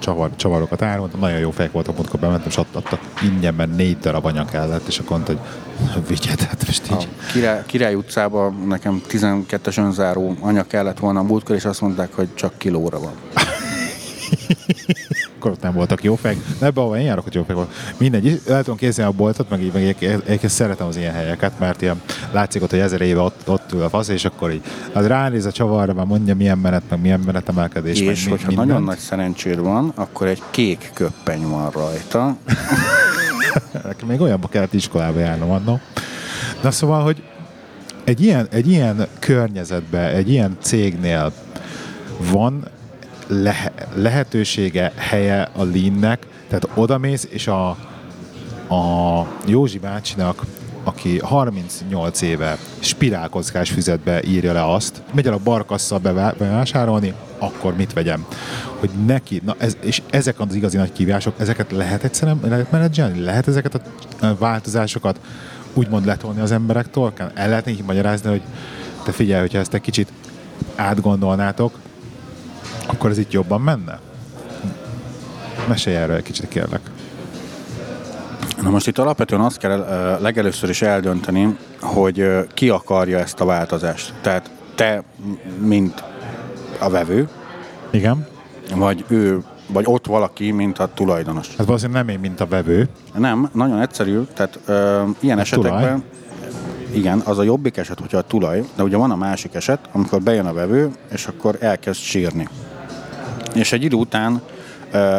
Csavar, 0.00 0.30
csavarokat 0.36 0.82
árultam, 0.82 1.20
nagyon 1.20 1.38
jó 1.38 1.50
fejek 1.50 1.72
voltak, 1.72 1.96
múltkor 1.96 2.20
bementem, 2.20 2.48
és 2.48 2.56
adtak 2.56 3.00
ingyenben 3.22 3.68
négy 3.68 3.98
darab 3.98 4.24
anya 4.24 4.44
kellett, 4.44 4.86
és 4.86 4.98
akkor 4.98 5.10
mondta, 5.10 5.32
hogy 5.32 6.06
vigyed, 6.08 6.40
hát 6.40 6.66
most 6.66 6.90
A 6.90 6.94
így. 6.94 7.08
Király, 7.32 7.62
Király 7.66 7.94
utcában 7.94 8.54
nekem 8.68 9.02
12-es 9.08 9.78
önzáró 9.78 10.36
anya 10.40 10.62
kellett 10.62 10.98
volna 10.98 11.20
a 11.20 11.22
múltkor, 11.22 11.56
és 11.56 11.64
azt 11.64 11.80
mondták, 11.80 12.14
hogy 12.14 12.34
csak 12.34 12.58
kilóra 12.58 12.98
van. 12.98 13.12
akkor 15.38 15.50
ott 15.50 15.62
nem 15.62 15.72
voltak 15.72 16.02
jó 16.02 16.14
fejek. 16.14 16.38
De 16.58 16.66
ebben, 16.66 16.84
ahol 16.84 16.96
én 16.96 17.02
járok, 17.04 17.24
hogy 17.24 17.34
jó 17.34 17.42
fejek 17.42 17.56
volt. 17.56 17.74
Mindegy, 17.96 18.40
el 18.48 18.58
tudom 18.62 18.76
készíteni 18.78 19.08
a 19.08 19.12
boltot, 19.12 19.50
meg 19.50 19.62
így, 19.62 19.72
meg 19.72 19.82
egy- 19.82 20.02
egyébként 20.02 20.48
szeretem 20.52 20.86
az 20.86 20.96
ilyen 20.96 21.12
helyeket, 21.12 21.58
mert 21.58 21.82
ilyen 21.82 22.00
látszik 22.32 22.62
ott, 22.62 22.70
hogy 22.70 22.78
ezer 22.78 23.00
éve 23.00 23.20
ott, 23.20 23.40
ott 23.48 23.72
ül 23.72 23.82
a 23.82 23.88
fasz, 23.88 24.08
és 24.08 24.24
akkor 24.24 24.52
így 24.52 24.62
az 24.92 25.06
ránéz 25.06 25.44
a 25.46 25.52
csavarra, 25.52 25.92
már 25.94 26.06
mondja 26.06 26.34
milyen 26.34 26.58
menet, 26.58 26.82
meg 26.88 27.00
milyen 27.00 27.20
menet 27.20 27.48
emelkedés, 27.48 27.98
meg 28.02 28.08
és 28.14 28.24
mi- 28.24 28.30
hogyha 28.30 28.46
mindent. 28.46 28.68
nagyon 28.68 28.82
nagy 28.84 28.98
szerencséd 28.98 29.58
van, 29.58 29.92
akkor 29.94 30.26
egy 30.26 30.42
kék 30.50 30.90
köppeny 30.94 31.42
van 31.48 31.70
rajta, 31.70 32.36
Nekem 33.84 34.08
még 34.08 34.20
olyanba 34.20 34.48
kellett 34.48 34.72
iskolába 34.72 35.18
járnom 35.18 35.50
annó. 35.50 35.80
Na 36.62 36.70
szóval, 36.70 37.02
hogy 37.02 37.22
egy 38.04 38.20
ilyen, 38.22 38.46
egy 38.50 38.68
ilyen 38.70 39.06
környezetben, 39.18 40.14
egy 40.14 40.30
ilyen 40.30 40.56
cégnél 40.60 41.32
van 42.30 42.64
lehe, 43.30 43.72
lehetősége, 43.94 44.92
helye 44.96 45.48
a 45.56 45.64
leannek, 45.64 46.26
tehát 46.48 46.68
odamész, 46.74 47.26
és 47.30 47.46
a, 47.46 47.68
a 48.74 49.26
Józsi 49.46 49.78
bácsinak, 49.78 50.44
aki 50.84 51.18
38 51.18 52.22
éve 52.22 52.58
spirálkockás 52.78 53.70
füzetbe 53.70 54.22
írja 54.22 54.52
le 54.52 54.72
azt, 54.72 55.02
megy 55.12 55.26
el 55.26 55.32
a 55.32 55.40
barkasszal 55.44 55.98
bevá- 55.98 56.36
bevásárolni, 56.36 57.14
akkor 57.38 57.76
mit 57.76 57.92
vegyem? 57.92 58.26
Hogy 58.78 58.90
neki, 59.06 59.40
na 59.44 59.54
ez, 59.58 59.76
és 59.80 60.02
ezek 60.10 60.40
az 60.40 60.54
igazi 60.54 60.76
nagy 60.76 60.92
kívások, 60.92 61.34
ezeket 61.38 61.72
lehet 61.72 62.04
egyszerűen 62.04 62.40
lehet 62.42 62.70
menedzselni? 62.70 63.20
Lehet 63.20 63.48
ezeket 63.48 63.80
a 64.20 64.34
változásokat 64.38 65.20
úgymond 65.74 66.04
letolni 66.04 66.40
az 66.40 66.50
emberek 66.50 66.90
torkán? 66.90 67.30
El 67.34 67.48
lehet 67.48 67.64
nekik 67.64 67.84
magyarázni, 67.84 68.30
hogy 68.30 68.42
te 69.04 69.12
figyelj, 69.12 69.40
hogyha 69.40 69.58
ezt 69.58 69.74
egy 69.74 69.80
kicsit 69.80 70.12
átgondolnátok, 70.76 71.78
akkor 72.92 73.10
ez 73.10 73.18
itt 73.18 73.32
jobban 73.32 73.60
menne? 73.60 73.98
Mesélj 75.68 75.96
erről 75.96 76.16
egy 76.16 76.22
kicsit, 76.22 76.48
kérlek. 76.48 76.80
Na 78.62 78.70
most 78.70 78.86
itt 78.86 78.98
alapvetően 78.98 79.40
azt 79.40 79.58
kell 79.58 79.78
legelőször 80.20 80.68
is 80.68 80.82
eldönteni, 80.82 81.56
hogy 81.80 82.26
ki 82.54 82.68
akarja 82.68 83.18
ezt 83.18 83.40
a 83.40 83.44
változást. 83.44 84.14
Tehát 84.20 84.50
te, 84.74 85.02
mint 85.60 86.02
a 86.78 86.90
vevő, 86.90 87.28
Igen? 87.90 88.26
vagy 88.74 89.04
ő, 89.08 89.42
vagy 89.66 89.84
ott 89.86 90.06
valaki, 90.06 90.50
mint 90.50 90.78
a 90.78 90.88
tulajdonos. 90.94 91.56
Hát 91.56 91.66
valószínűleg 91.66 92.04
nem 92.04 92.14
én, 92.14 92.20
mint 92.20 92.40
a 92.40 92.46
vevő. 92.46 92.88
Nem, 93.14 93.50
nagyon 93.52 93.80
egyszerű, 93.80 94.20
tehát 94.34 94.58
ö, 94.66 95.02
ilyen 95.20 95.38
A 95.38 95.40
esetekben 95.40 95.80
tulaj. 95.80 95.98
igen, 96.92 97.18
az 97.24 97.38
a 97.38 97.42
jobbik 97.42 97.76
eset, 97.76 98.00
hogyha 98.00 98.18
a 98.18 98.22
tulaj, 98.22 98.64
de 98.76 98.82
ugye 98.82 98.96
van 98.96 99.10
a 99.10 99.16
másik 99.16 99.54
eset, 99.54 99.78
amikor 99.92 100.20
bejön 100.22 100.46
a 100.46 100.52
vevő, 100.52 100.90
és 101.12 101.26
akkor 101.26 101.56
elkezd 101.60 102.00
sírni. 102.00 102.48
És 103.54 103.72
egy 103.72 103.84
idő 103.84 103.96
után 103.96 104.40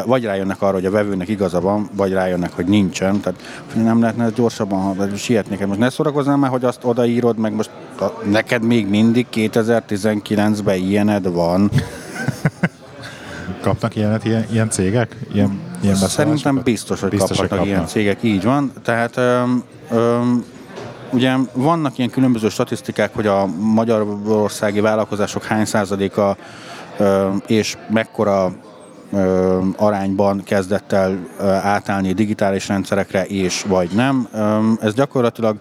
vagy 0.05 0.23
rájönnek 0.23 0.61
arra, 0.61 0.73
hogy 0.73 0.85
a 0.85 0.91
vevőnek 0.91 1.27
igaza 1.27 1.61
van, 1.61 1.89
vagy 1.95 2.11
rájönnek, 2.11 2.53
hogy 2.53 2.65
nincsen. 2.65 3.19
Tehát 3.19 3.39
nem 3.75 4.01
lehetne 4.01 4.23
ezt 4.25 4.33
gyorsabban, 4.33 4.79
ha 4.79 5.15
sietnék. 5.15 5.65
Most 5.65 5.79
ne 5.79 5.89
szórakozzál 5.89 6.37
már, 6.37 6.49
hogy 6.49 6.65
azt 6.65 6.79
odaírod, 6.83 7.37
meg 7.37 7.53
most 7.53 7.69
a, 7.99 8.05
neked 8.23 8.63
még 8.63 8.87
mindig 8.87 9.25
2019-ben 9.33 10.75
ilyened 10.75 11.33
van. 11.33 11.71
Kapnak 13.61 13.95
ilyenet, 13.95 14.25
ilyen, 14.25 14.45
ilyen 14.51 14.69
cégek? 14.69 15.15
Ilyen, 15.33 15.59
ilyen 15.81 15.95
Szerintem 15.95 16.61
biztos, 16.63 16.99
hogy 16.99 17.09
Biztos, 17.09 17.29
kaphatnak 17.29 17.59
hogy 17.59 17.67
ilyen 17.67 17.85
cégek, 17.85 18.23
így 18.23 18.43
van. 18.43 18.71
Tehát 18.83 19.17
öm, 19.17 19.63
öm, 19.91 20.43
ugye 21.11 21.35
vannak 21.53 21.97
ilyen 21.97 22.09
különböző 22.09 22.49
statisztikák, 22.49 23.15
hogy 23.15 23.27
a 23.27 23.45
magyarországi 23.45 24.79
vállalkozások 24.79 25.43
hány 25.43 25.65
százaléka 25.65 26.37
és 27.47 27.77
mekkora 27.89 28.51
arányban 29.77 30.43
kezdett 30.43 30.91
el 30.91 31.27
átállni 31.63 32.13
digitális 32.13 32.67
rendszerekre, 32.67 33.25
és 33.25 33.63
vagy 33.67 33.89
nem. 33.93 34.27
Ez 34.81 34.93
gyakorlatilag 34.93 35.57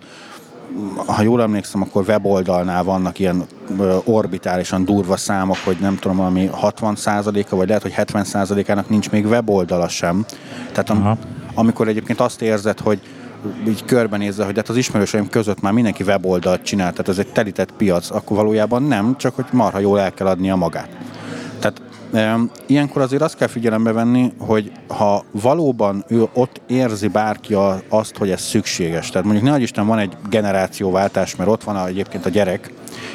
ha 1.07 1.23
jól 1.23 1.43
emlékszem, 1.43 1.83
akkor 1.83 2.05
weboldalnál 2.09 2.85
vannak 2.85 3.19
ilyen 3.19 3.45
orbitálisan 4.05 4.85
durva 4.85 5.17
számok, 5.17 5.57
hogy 5.65 5.77
nem 5.81 5.97
tudom, 5.97 6.17
valami 6.17 6.47
60 6.47 6.97
a 7.05 7.57
vagy 7.57 7.67
lehet, 7.67 7.83
hogy 7.83 7.93
70 7.93 8.27
ának 8.67 8.89
nincs 8.89 9.11
még 9.11 9.27
weboldala 9.27 9.89
sem. 9.89 10.25
Tehát 10.73 10.91
am, 10.91 11.01
Aha. 11.01 11.17
amikor 11.55 11.89
egyébként 11.89 12.21
azt 12.21 12.43
érzed, 12.43 12.81
hogy 12.81 13.01
így 13.69 13.85
körbenézve, 13.85 14.45
hogy 14.45 14.57
hát 14.57 14.69
az 14.69 14.77
ismerőseim 14.77 15.29
között 15.29 15.61
már 15.61 15.73
mindenki 15.73 16.03
weboldalt 16.03 16.63
csinál, 16.63 16.91
tehát 16.91 17.09
ez 17.09 17.19
egy 17.19 17.33
telített 17.33 17.73
piac, 17.73 18.11
akkor 18.11 18.37
valójában 18.37 18.83
nem, 18.83 19.17
csak 19.17 19.35
hogy 19.35 19.45
marha 19.53 19.79
jól 19.79 20.01
el 20.01 20.13
kell 20.13 20.27
adnia 20.27 20.57
magát. 20.57 20.89
Tehát 21.59 21.83
ilyenkor 22.67 23.03
azért 23.03 23.23
azt 23.23 23.37
kell 23.37 23.49
figyelembe 23.49 23.93
venni, 23.93 24.33
hogy 24.39 24.73
ha 24.89 25.25
valóban 25.31 26.05
ő 26.09 26.29
ott 26.33 26.61
érzi 26.67 27.09
bárki 27.09 27.57
azt, 27.89 28.17
hogy 28.17 28.31
ez 28.31 28.41
szükséges. 28.41 29.11
Tehát 29.11 29.27
mondjuk 29.27 29.51
ne 29.51 29.61
Isten 29.61 29.87
van 29.87 29.99
egy 29.99 30.17
generációváltás, 30.31 31.37
mert 31.37 31.51
ott 31.51 31.65
van 31.65 31.87
egyébként 31.87 32.27
a 32.27 32.29
gyerek, 32.29 32.73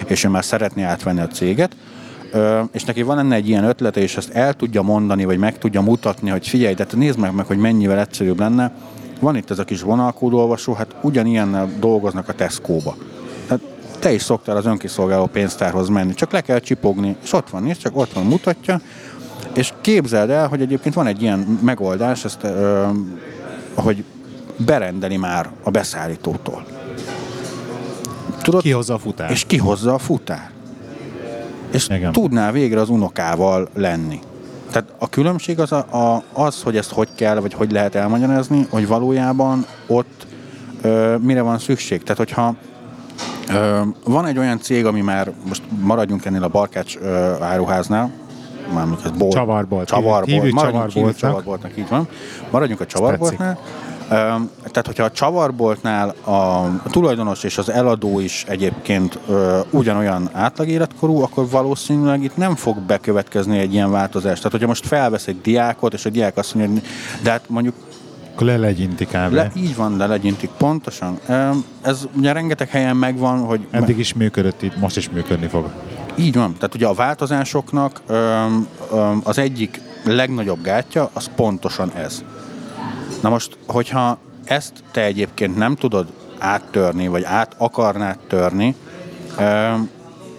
és 0.08 0.24
ő 0.24 0.30
már 0.30 0.44
szeretné 0.44 0.84
átvenni 0.84 1.20
a 1.20 1.28
céget, 1.28 1.76
és 2.72 2.84
neki 2.84 3.02
van 3.02 3.20
ennek 3.20 3.38
egy 3.38 3.50
ilyen 3.50 3.64
ötlete, 3.64 4.00
és 4.00 4.18
ezt 4.18 4.30
el 4.30 4.54
tudja 4.54 4.82
mondani, 4.82 5.26
vagy 5.26 5.38
meg 5.38 5.58
tudja 5.58 5.82
mutatni, 5.82 6.30
hogy 6.30 6.48
figyelj, 6.48 6.74
de 6.74 6.86
te 6.86 6.98
nézd 6.98 7.20
meg, 7.20 7.34
meg, 7.34 7.46
hogy 7.46 7.58
mennyivel 7.58 8.00
egyszerűbb 8.00 8.40
lenne. 8.40 8.72
Van 9.26 9.36
itt 9.36 9.50
ez 9.50 9.60
a 9.60 9.64
kis 9.64 9.82
vonalkódolvasó, 9.82 10.74
hát 10.74 10.96
ugyanilyennel 11.02 11.70
dolgoznak 11.80 12.30
a 12.30 12.34
Tesco-ba. 12.34 12.96
Tehát 13.48 13.64
te 14.00 14.12
is 14.14 14.22
szoktál 14.22 14.58
az 14.58 14.66
önkiszolgáló 14.66 15.26
pénztárhoz 15.26 15.90
menni, 15.90 16.14
csak 16.14 16.32
le 16.32 16.42
kell 16.42 16.60
csipogni, 16.60 17.16
és 17.24 17.34
ott 17.34 17.50
van, 17.50 17.64
nézd, 17.64 17.80
csak 17.80 17.98
ott 17.98 18.14
van, 18.14 18.26
mutatja, 18.26 18.82
és 19.54 19.74
képzeld 19.82 20.30
el, 20.30 20.48
hogy 20.48 20.62
egyébként 20.62 20.96
van 20.96 21.08
egy 21.08 21.22
ilyen 21.22 21.60
megoldás, 21.62 22.26
ezt, 22.26 22.44
ö, 22.44 22.88
hogy 23.76 24.04
berendeli 24.58 25.18
már 25.18 25.50
a 25.64 25.70
beszállítótól. 25.70 26.66
Tudod, 28.42 28.62
Kihozza 28.62 28.94
a 28.94 29.00
futár. 29.00 29.32
és 29.32 29.44
kihozza 29.46 29.94
a 29.94 29.98
futár. 29.98 30.52
És 31.72 31.86
Igen. 31.86 31.98
Igen. 31.98 32.12
tudná 32.12 32.52
végre 32.52 32.80
az 32.80 32.90
unokával 32.90 33.70
lenni. 33.74 34.20
Tehát 34.76 34.94
a 35.00 35.10
különbség 35.10 35.60
az, 35.60 35.72
a, 35.72 35.78
a, 35.78 36.24
az, 36.34 36.62
hogy 36.62 36.78
ezt 36.78 36.92
hogy 36.92 37.08
kell, 37.16 37.40
vagy 37.40 37.54
hogy 37.54 37.72
lehet 37.72 37.96
elmagyarázni, 37.96 38.68
hogy 38.70 38.88
valójában 38.88 39.66
ott 39.88 40.28
ö, 40.82 41.16
mire 41.22 41.42
van 41.42 41.60
szükség. 41.60 42.04
Tehát, 42.04 42.18
hogyha 42.18 42.56
ö, 43.50 43.82
van 44.04 44.26
egy 44.26 44.38
olyan 44.38 44.60
cég, 44.60 44.86
ami 44.86 45.02
már, 45.02 45.32
most 45.48 45.64
maradjunk 45.82 46.26
ennél 46.26 46.44
a 46.44 46.48
Barkács 46.48 46.98
ö, 46.98 47.34
áruháznál, 47.42 48.12
mármint 48.74 49.06
ez 49.06 49.12
bolt, 49.12 49.34
Csavarbolt. 49.34 49.88
Csavarbolt. 49.88 50.26
Hívjuk 50.26 50.60
csavarboltnak. 50.60 51.16
csavarboltnak, 51.16 51.78
így 51.78 51.90
van. 51.90 52.08
Maradjunk 52.52 52.82
a 52.82 52.86
csavarboltnál. 52.86 53.58
Öm, 53.60 53.95
Tehát, 54.08 54.84
hogyha 54.86 55.04
a 55.04 55.12
csavarboltnál 55.12 56.10
a, 56.10 56.70
tulajdonos 56.90 57.44
és 57.44 57.58
az 57.58 57.70
eladó 57.70 58.20
is 58.20 58.46
egyébként 58.48 59.20
ugyanolyan 59.70 60.30
átlagéletkorú, 60.34 61.22
akkor 61.22 61.50
valószínűleg 61.50 62.24
itt 62.24 62.38
nem 62.38 62.56
fog 62.56 62.78
bekövetkezni 62.80 63.58
egy 63.60 63.74
ilyen 63.74 63.92
változás. 63.92 64.38
Tehát, 64.38 64.52
hogyha 64.52 64.68
most 64.68 64.88
felvesz 64.88 65.28
egy 65.28 65.42
diákot, 65.42 65.94
és 65.94 66.06
a 66.06 66.10
diák 66.10 66.38
azt 66.38 66.56
mondja, 66.56 66.74
hogy 66.74 66.90
de 67.24 67.32
hát 67.32 67.44
mondjuk 67.48 67.76
Akkor 68.34 68.48
lelegyinti 68.48 69.06
kb. 69.06 69.34
le, 69.34 69.52
így 69.56 69.76
van, 69.76 69.98
de 69.98 70.08
legyintik 70.08 70.50
pontosan. 70.58 71.20
Ez 71.82 72.08
ugye 72.18 72.32
rengeteg 72.32 72.70
helyen 72.70 72.96
megvan, 72.96 73.40
hogy 73.40 73.68
Eddig 73.72 73.98
is 73.98 74.14
működött 74.14 74.62
itt, 74.62 74.78
most 74.78 74.98
is 74.98 75.10
működni 75.10 75.48
fog. 75.48 75.70
így 76.16 76.36
van. 76.36 76.54
Tehát 76.54 76.76
ugye 76.76 76.88
a 76.88 76.94
változásoknak 76.94 78.02
az 79.24 79.38
egyik 79.38 79.82
legnagyobb 80.04 80.62
gátja, 80.62 81.10
az 81.14 81.30
pontosan 81.36 81.92
ez. 81.92 82.24
Na 83.26 83.32
most, 83.32 83.58
hogyha 83.68 84.18
ezt 84.44 84.74
te 84.92 85.04
egyébként 85.04 85.56
nem 85.56 85.76
tudod 85.76 86.08
áttörni, 86.38 87.08
vagy 87.08 87.24
át 87.24 87.56
akarnád 87.58 88.18
törni, 88.28 88.76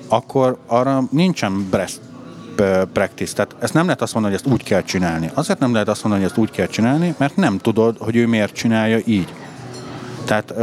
akkor 0.08 0.58
arra 0.66 1.02
nincsen 1.10 1.68
best 1.70 2.00
practice. 2.92 3.34
Tehát 3.34 3.56
ezt 3.58 3.74
nem 3.74 3.84
lehet 3.84 4.02
azt 4.02 4.14
mondani, 4.14 4.34
hogy 4.34 4.44
ezt 4.44 4.54
úgy 4.54 4.62
kell 4.62 4.82
csinálni. 4.82 5.30
Azért 5.34 5.58
nem 5.58 5.72
lehet 5.72 5.88
azt 5.88 6.02
mondani, 6.02 6.22
hogy 6.22 6.32
ezt 6.32 6.40
úgy 6.40 6.50
kell 6.50 6.66
csinálni, 6.66 7.14
mert 7.18 7.36
nem 7.36 7.58
tudod, 7.58 7.96
hogy 7.98 8.16
ő 8.16 8.26
miért 8.26 8.54
csinálja 8.54 8.98
így. 9.04 9.32
Tehát 10.24 10.54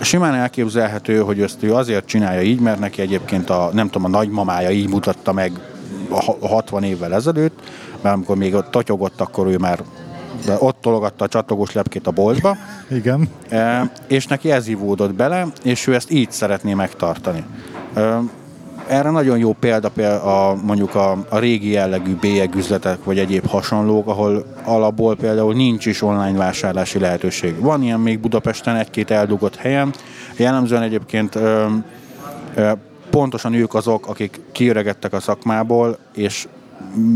simán 0.00 0.34
elképzelhető, 0.34 1.18
hogy 1.18 1.40
ezt 1.40 1.62
ő 1.62 1.74
azért 1.74 2.06
csinálja 2.06 2.42
így, 2.42 2.60
mert 2.60 2.78
neki 2.78 3.00
egyébként 3.00 3.50
a, 3.50 3.70
nem 3.72 3.86
tudom, 3.86 4.04
a 4.04 4.16
nagymamája 4.16 4.70
így 4.70 4.88
mutatta 4.88 5.32
meg 5.32 5.52
a 6.08 6.22
ha- 6.22 6.48
60 6.48 6.82
évvel 6.82 7.14
ezelőtt, 7.14 7.58
mert 8.00 8.14
amikor 8.14 8.36
még 8.36 8.54
ott 8.54 8.70
totyogott, 8.70 9.20
akkor 9.20 9.46
ő 9.46 9.56
már 9.56 9.84
ott 10.58 10.80
tologatta 10.80 11.24
a 11.24 11.28
csatogós 11.28 11.72
lepkét 11.72 12.06
a 12.06 12.10
boltba, 12.10 12.56
Igen. 12.90 13.28
E, 13.48 13.90
és 14.08 14.26
neki 14.26 14.50
ez 14.50 14.68
ivódott 14.68 15.14
bele, 15.14 15.46
és 15.62 15.86
ő 15.86 15.94
ezt 15.94 16.10
így 16.10 16.30
szeretné 16.30 16.74
megtartani. 16.74 17.44
E, 17.94 18.20
Erre 18.88 19.10
nagyon 19.10 19.38
jó 19.38 19.52
példa 19.52 19.88
a, 20.16 20.56
mondjuk 20.62 20.94
a, 20.94 21.24
a 21.28 21.38
régi 21.38 21.70
jellegű 21.70 22.14
bélyegüzletek, 22.14 23.04
vagy 23.04 23.18
egyéb 23.18 23.46
hasonlók, 23.46 24.08
ahol 24.08 24.44
alapból 24.64 25.16
például 25.16 25.54
nincs 25.54 25.86
is 25.86 26.02
online 26.02 26.38
vásárlási 26.38 26.98
lehetőség. 26.98 27.60
Van 27.60 27.82
ilyen 27.82 28.00
még 28.00 28.18
Budapesten 28.18 28.76
egy-két 28.76 29.10
eldugott 29.10 29.56
helyen, 29.56 29.94
jellemzően 30.36 30.82
egyébként 30.82 31.34
ö, 31.34 31.66
ö, 32.54 32.72
pontosan 33.10 33.54
ők 33.54 33.74
azok, 33.74 34.06
akik 34.06 34.40
kiöregedtek 34.52 35.12
a 35.12 35.20
szakmából, 35.20 35.98
és 36.14 36.48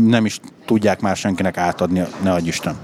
nem 0.07 0.25
is 0.25 0.39
tudják 0.65 1.01
már 1.01 1.15
senkinek 1.15 1.57
átadni, 1.57 2.03
ne 2.23 2.31
adj 2.31 2.47
Isten. 2.47 2.75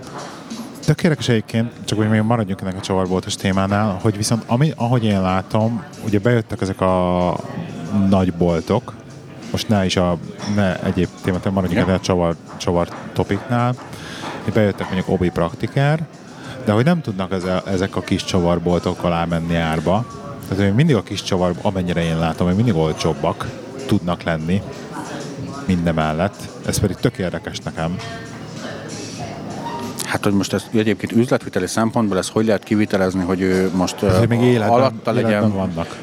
Tök 0.86 1.04
érdekes 1.04 1.30
egyébként, 1.30 1.72
csak 1.86 1.98
hogy 1.98 2.10
még 2.10 2.22
maradjunk 2.22 2.62
ennek 2.62 2.76
a 2.78 2.80
csavarboltos 2.80 3.36
témánál, 3.36 4.00
hogy 4.02 4.18
viszont 4.18 4.44
ami, 4.48 4.74
ahogy 4.76 5.04
én 5.04 5.22
látom, 5.22 5.84
ugye 6.06 6.20
bejöttek 6.20 6.62
ezek 6.62 6.82
a 6.82 7.36
nagy 8.10 8.34
boltok, 8.34 8.94
most 9.52 9.70
ne 9.70 9.86
is 9.86 9.96
a 9.96 10.18
ne 10.56 10.84
egyéb 10.84 11.08
témát, 11.24 11.52
maradjunk 11.52 11.82
ennél 11.82 11.96
a 11.96 12.00
csavar, 12.00 12.36
csavar 12.58 12.88
topiknál, 13.14 13.76
hogy 14.44 14.54
bejöttek 14.54 14.86
mondjuk 14.86 15.10
Obi 15.10 15.30
Praktikár, 15.30 16.06
de 16.66 16.72
hogy 16.72 16.86
nem 16.86 17.02
tudnak 17.02 17.34
ezek 17.66 17.96
a 17.96 18.02
kis 18.02 18.24
csavarboltok 18.24 19.04
alá 19.04 19.26
menni 19.26 19.56
árba. 19.56 20.06
Tehát 20.48 20.64
hogy 20.64 20.76
mindig 20.76 20.96
a 20.96 21.04
kis 21.04 21.24
csavar, 21.24 21.54
amennyire 21.62 22.04
én 22.04 22.20
látom, 22.20 22.48
hogy 22.48 22.56
mindig 22.56 22.76
olcsóbbak 22.76 23.48
tudnak 23.86 24.24
lenni 24.24 24.62
mindemellett. 25.66 26.36
Ez 26.68 26.80
pedig 26.80 26.96
tök 26.96 27.18
érdekes 27.18 27.58
nekem. 27.60 27.96
Hát, 30.06 30.24
hogy 30.24 30.34
most 30.34 30.54
ezt 30.54 30.68
egyébként 30.74 31.12
üzletviteli 31.12 31.68
szempontból 31.68 32.18
ezt 32.18 32.30
hogy 32.30 32.46
lehet 32.46 32.64
kivitelezni, 32.64 33.24
hogy 33.24 33.42
ő 33.42 33.72
most 33.76 34.04
Ez, 34.04 34.20
még 34.30 34.42
életben, 34.42 34.70
alatta 34.70 35.12
legyen. 35.12 35.30
életben 35.30 35.54
vannak. 35.54 35.98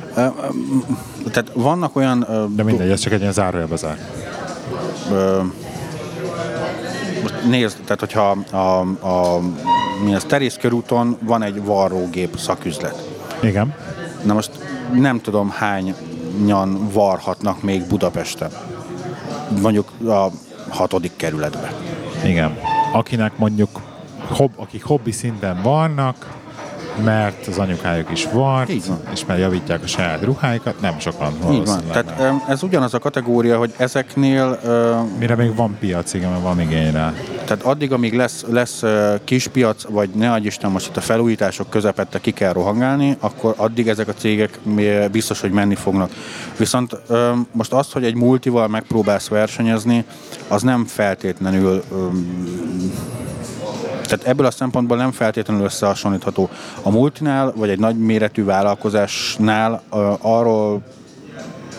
Tehát 1.31 1.50
vannak 1.55 1.96
olyan... 1.96 2.27
De 2.57 2.62
mindegy, 2.62 2.90
ez 2.90 3.00
csak 3.00 3.12
egy 3.12 3.20
ilyen 3.20 3.33
zárójelbazár. 3.33 3.98
ö, 5.11 5.40
most 7.22 7.35
nézd, 7.48 7.77
tehát 7.85 8.00
hogyha 8.00 8.31
a, 8.50 8.81
a, 9.07 9.40
mi 10.05 10.14
az 10.14 10.24
Terész 10.24 10.57
körúton 10.61 11.16
van 11.20 11.42
egy 11.42 11.64
varrógép 11.64 12.38
szaküzlet. 12.38 13.09
Igen. 13.42 13.74
Na 14.24 14.33
most 14.35 14.50
nem 14.94 15.20
tudom 15.20 15.50
hányan 15.50 16.88
varhatnak 16.92 17.62
még 17.62 17.87
Budapesten. 17.87 18.50
Mondjuk 19.61 19.90
a 20.07 20.27
hatodik 20.68 21.16
kerületben. 21.16 21.70
Igen. 22.24 22.59
Akinek 22.92 23.38
mondjuk, 23.38 23.81
hob, 24.29 24.53
akik 24.57 24.85
hobbi 24.85 25.12
szinten 25.12 25.62
vannak, 25.62 26.33
mert 27.05 27.46
az 27.46 27.59
anyukájuk 27.59 28.11
is 28.11 28.29
vart, 28.33 28.68
és 29.12 29.24
mert 29.27 29.40
javítják 29.40 29.83
a 29.83 29.87
saját 29.87 30.22
ruháikat, 30.24 30.81
nem 30.81 30.98
sokan 30.98 31.33
Így 31.50 31.66
van. 31.66 31.83
Tehát 31.90 32.18
nem. 32.18 32.42
ez 32.48 32.62
ugyanaz 32.62 32.94
a 32.94 32.98
kategória, 32.98 33.59
hogy 33.59 33.74
ezeknél 33.77 34.59
ö, 34.64 35.00
Mire 35.18 35.35
még 35.35 35.55
van 35.55 35.77
piac, 35.81 36.14
igen, 36.14 36.31
mert 36.31 36.42
van 36.42 36.61
igény 36.61 36.92
rá. 36.92 37.12
Tehát 37.44 37.62
addig, 37.62 37.92
amíg 37.92 38.14
lesz, 38.14 38.44
lesz 38.48 38.83
kispiac, 39.24 39.83
vagy 39.88 40.11
ne 40.11 40.33
adj 40.33 40.46
Isten, 40.46 40.70
most 40.70 40.87
itt 40.87 40.96
a 40.96 41.00
felújítások 41.00 41.70
közepette 41.70 42.20
ki 42.20 42.30
kell 42.30 42.52
rohangálni, 42.52 43.16
akkor 43.20 43.54
addig 43.57 43.88
ezek 43.88 44.09
a 44.09 44.14
cégek 44.14 44.59
biztos, 45.12 45.40
hogy 45.40 45.50
menni 45.50 45.74
fognak. 45.74 46.11
Viszont 46.57 46.96
most 47.52 47.72
azt, 47.72 47.92
hogy 47.92 48.04
egy 48.04 48.14
multival 48.14 48.68
megpróbálsz 48.68 49.28
versenyezni, 49.28 50.04
az 50.48 50.62
nem 50.62 50.85
feltétlenül 50.85 51.83
tehát 54.02 54.26
ebből 54.26 54.46
a 54.46 54.50
szempontból 54.50 54.96
nem 54.96 55.12
feltétlenül 55.12 55.64
összehasonlítható. 55.64 56.48
A 56.83 56.90
multinál, 56.90 57.52
vagy 57.57 57.68
egy 57.68 57.78
nagy 57.78 57.98
méretű 57.98 58.44
vállalkozásnál 58.44 59.83
arról 60.20 60.83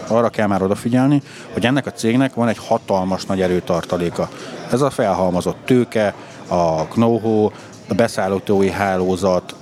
arra 0.08 0.30
kell 0.30 0.48
már 0.48 0.62
odafigyelni, 0.62 1.22
hogy 1.54 1.66
ennek 1.66 1.86
a 1.86 1.92
cégnek 1.92 2.34
van 2.34 2.48
egy 2.48 2.58
hatalmas 2.58 3.26
nagy 3.26 3.42
erőtartaléka. 3.42 4.30
Ez 4.76 4.82
a 4.82 4.90
felhalmozott 4.90 5.58
tőke, 5.66 6.14
a 6.48 6.82
know 6.82 7.46
a 7.88 7.94
beszállítói 7.94 8.70
hálózat, 8.70 9.56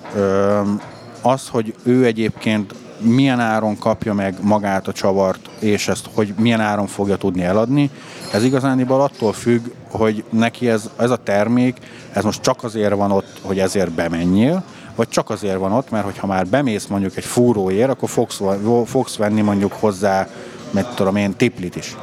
az, 1.21 1.47
hogy 1.47 1.75
ő 1.83 2.05
egyébként 2.05 2.75
milyen 2.97 3.39
áron 3.39 3.77
kapja 3.77 4.13
meg 4.13 4.35
magát 4.41 4.87
a 4.87 4.91
csavart, 4.91 5.49
és 5.59 5.87
ezt, 5.87 6.09
hogy 6.13 6.33
milyen 6.37 6.59
áron 6.59 6.87
fogja 6.87 7.15
tudni 7.15 7.43
eladni, 7.43 7.89
ez 8.31 8.43
igazániból 8.43 9.01
attól 9.01 9.33
függ, 9.33 9.65
hogy 9.89 10.23
neki 10.29 10.69
ez, 10.69 10.89
ez 10.97 11.09
a 11.09 11.17
termék, 11.17 11.77
ez 12.13 12.23
most 12.23 12.41
csak 12.41 12.63
azért 12.63 12.95
van 12.95 13.11
ott, 13.11 13.39
hogy 13.41 13.59
ezért 13.59 13.91
bemenjél, 13.91 14.63
vagy 14.95 15.09
csak 15.09 15.29
azért 15.29 15.57
van 15.57 15.71
ott, 15.71 15.89
mert 15.89 16.05
hogyha 16.05 16.27
már 16.27 16.47
bemész 16.47 16.85
mondjuk 16.85 17.17
egy 17.17 17.25
fúróért, 17.25 17.89
akkor 17.89 18.09
fogsz, 18.09 18.41
fogsz 18.85 19.15
venni 19.15 19.41
mondjuk 19.41 19.73
hozzá, 19.73 20.27
mit 20.71 20.87
tudom 20.95 21.15
én, 21.15 21.35
tiplit 21.35 21.75
is. 21.75 21.95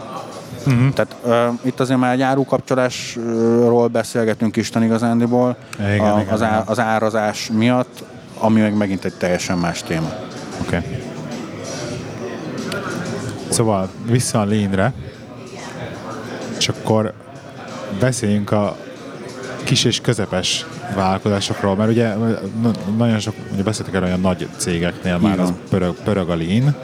Uh-huh. 0.66 0.92
Tehát 0.92 1.16
uh, 1.25 1.59
itt 1.62 1.81
azért 1.81 1.99
már 1.99 2.12
egy 2.12 2.23
árukapcsolásról 2.23 3.88
beszélgetünk 3.88 4.57
Isten 4.57 4.83
igazándiból, 4.83 5.57
Igen, 5.79 6.01
a, 6.01 6.20
igen, 6.20 6.33
az, 6.33 6.42
á, 6.42 6.49
igen. 6.49 6.62
az 6.66 6.79
árazás 6.79 7.51
miatt, 7.53 8.05
ami 8.38 8.61
meg 8.61 8.77
megint 8.77 9.05
egy 9.05 9.14
teljesen 9.14 9.59
más 9.59 9.83
téma. 9.83 10.12
Oké. 10.61 10.77
Okay. 10.77 11.03
Szóval 13.49 13.88
vissza 14.07 14.40
a 14.40 14.44
lényre, 14.44 14.92
és 16.59 16.68
akkor 16.68 17.12
beszéljünk 18.01 18.51
a 18.51 18.77
kis 19.64 19.85
és 19.85 20.01
közepes 20.01 20.66
vállalkozásokról, 20.94 21.77
mert 21.77 21.90
ugye 21.90 22.14
na- 22.62 22.70
nagyon 22.96 23.18
sok, 23.18 23.35
ugye 23.53 23.62
beszéltek 23.62 23.94
erről 23.94 24.07
olyan 24.07 24.20
nagy 24.20 24.49
cégeknél 24.57 25.18
már 25.18 25.37
van. 25.37 25.46
az 25.46 25.53
pörög, 25.70 25.94
pörög 26.05 26.29
a 26.31 26.37
lean. 26.37 26.75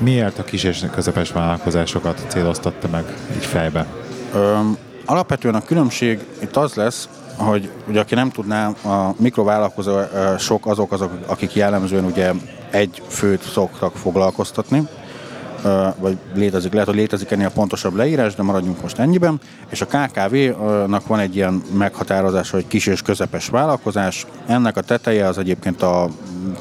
Miért 0.00 0.38
a 0.38 0.44
kis 0.44 0.64
és 0.64 0.84
közepes 0.92 1.32
vállalkozásokat 1.32 2.24
céloztatta 2.28 2.88
meg 2.88 3.04
így 3.36 3.44
fejbe? 3.44 3.86
Öm, 4.34 4.76
alapvetően 5.04 5.54
a 5.54 5.62
különbség 5.62 6.18
itt 6.42 6.56
az 6.56 6.74
lesz, 6.74 7.08
hogy 7.36 7.70
ugye 7.88 8.00
aki 8.00 8.14
nem 8.14 8.30
tudná, 8.30 8.66
a 8.66 9.14
mikrovállalkozások 9.16 10.66
azok 10.66 10.92
azok, 10.92 11.12
akik 11.26 11.54
jellemzően 11.54 12.04
ugye 12.04 12.32
egy 12.70 13.02
főt 13.08 13.42
szoktak 13.42 13.96
foglalkoztatni, 13.96 14.88
vagy 15.98 16.18
létezik, 16.34 16.72
lehet, 16.72 16.88
hogy 16.88 16.96
létezik 16.96 17.30
ennél 17.30 17.50
pontosabb 17.50 17.94
leírás, 17.94 18.34
de 18.34 18.42
maradjunk 18.42 18.82
most 18.82 18.98
ennyiben, 18.98 19.40
és 19.68 19.80
a 19.80 19.86
KKV-nak 19.86 21.06
van 21.06 21.18
egy 21.18 21.36
ilyen 21.36 21.62
meghatározása, 21.72 22.56
hogy 22.56 22.66
kis 22.66 22.86
és 22.86 23.02
közepes 23.02 23.48
vállalkozás. 23.48 24.26
Ennek 24.46 24.76
a 24.76 24.80
teteje 24.80 25.26
az 25.26 25.38
egyébként 25.38 25.82
a 25.82 26.08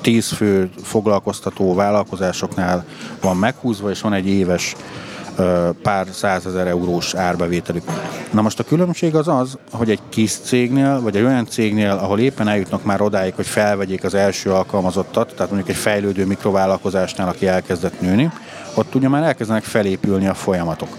10 0.02 0.28
fő 0.28 0.70
foglalkoztató 0.84 1.74
vállalkozásoknál 1.74 2.86
van 3.22 3.38
meghúzva, 3.38 3.90
és 3.90 4.02
van 4.02 4.14
egy 4.14 4.28
éves 4.28 4.76
pár 5.82 6.08
százezer 6.12 6.68
eurós 6.68 7.14
árbevételük. 7.14 7.84
Na 8.32 8.42
most 8.42 8.60
a 8.60 8.64
különbség 8.64 9.16
az 9.16 9.28
az, 9.28 9.58
hogy 9.72 9.90
egy 9.90 10.00
kis 10.10 10.32
cégnél, 10.32 11.02
vagy 11.02 11.16
egy 11.16 11.24
olyan 11.24 11.46
cégnél, 11.46 11.92
ahol 11.92 12.20
éppen 12.20 12.48
eljutnak 12.48 12.84
már 12.84 13.02
odáig, 13.02 13.34
hogy 13.36 13.48
felvegyék 13.48 14.04
az 14.04 14.14
első 14.14 14.52
alkalmazottat, 14.52 15.34
tehát 15.34 15.52
mondjuk 15.52 15.70
egy 15.70 15.82
fejlődő 15.82 16.26
mikrovállalkozásnál, 16.26 17.28
aki 17.28 17.48
elkezdett 17.48 18.02
nőni, 18.02 18.32
ott 18.74 18.96
ugye 18.96 19.08
már 19.08 19.24
elkezdenek 19.24 19.64
felépülni 19.64 20.28
a 20.28 20.34
folyamatok. 20.34 20.90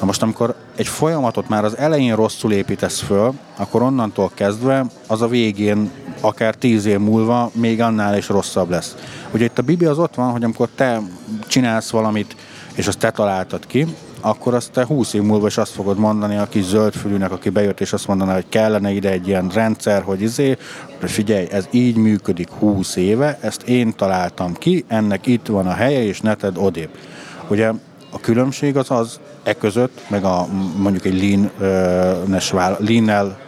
Na 0.00 0.06
most, 0.06 0.22
amikor 0.22 0.54
egy 0.76 0.88
folyamatot 0.88 1.48
már 1.48 1.64
az 1.64 1.76
elején 1.76 2.16
rosszul 2.16 2.52
építesz 2.52 3.00
föl, 3.00 3.32
akkor 3.56 3.82
onnantól 3.82 4.30
kezdve 4.34 4.86
az 5.06 5.22
a 5.22 5.28
végén, 5.28 5.90
akár 6.20 6.54
tíz 6.54 6.86
év 6.86 6.98
múlva 6.98 7.50
még 7.54 7.80
annál 7.80 8.16
is 8.16 8.28
rosszabb 8.28 8.70
lesz. 8.70 8.96
Ugye 9.30 9.44
itt 9.44 9.58
a 9.58 9.62
Bibi 9.62 9.84
az 9.84 9.98
ott 9.98 10.14
van, 10.14 10.30
hogy 10.30 10.44
amikor 10.44 10.68
te 10.74 11.00
csinálsz 11.46 11.90
valamit, 11.90 12.36
és 12.80 12.86
azt 12.86 12.98
te 12.98 13.10
találtad 13.10 13.66
ki, 13.66 13.86
akkor 14.20 14.54
azt 14.54 14.70
te 14.72 14.84
20 14.84 15.12
év 15.12 15.22
múlva 15.22 15.46
is 15.46 15.56
azt 15.56 15.72
fogod 15.72 15.98
mondani 15.98 16.36
a 16.36 16.48
kis 16.48 16.64
zöldfülűnek, 16.64 17.32
aki 17.32 17.48
bejött, 17.48 17.80
és 17.80 17.92
azt 17.92 18.06
mondaná, 18.06 18.34
hogy 18.34 18.48
kellene 18.48 18.90
ide 18.90 19.10
egy 19.10 19.28
ilyen 19.28 19.48
rendszer, 19.54 20.02
hogy 20.02 20.22
izé, 20.22 20.56
de 21.00 21.06
figyelj, 21.06 21.46
ez 21.50 21.68
így 21.70 21.96
működik 21.96 22.50
20 22.50 22.96
éve, 22.96 23.38
ezt 23.40 23.62
én 23.62 23.94
találtam 23.96 24.54
ki, 24.54 24.84
ennek 24.88 25.26
itt 25.26 25.46
van 25.46 25.66
a 25.66 25.72
helye, 25.72 26.02
és 26.02 26.20
ne 26.20 26.34
tedd 26.34 26.56
odébb. 26.56 26.90
Ugye 27.48 27.72
a 28.10 28.20
különbség 28.20 28.76
az 28.76 28.90
az 28.90 29.20
e 29.42 29.54
között, 29.54 30.00
meg 30.08 30.24
a 30.24 30.46
mondjuk 30.76 31.04
egy 31.04 31.20
lean-nes, 31.22 32.52
lean-nel, 32.78 33.38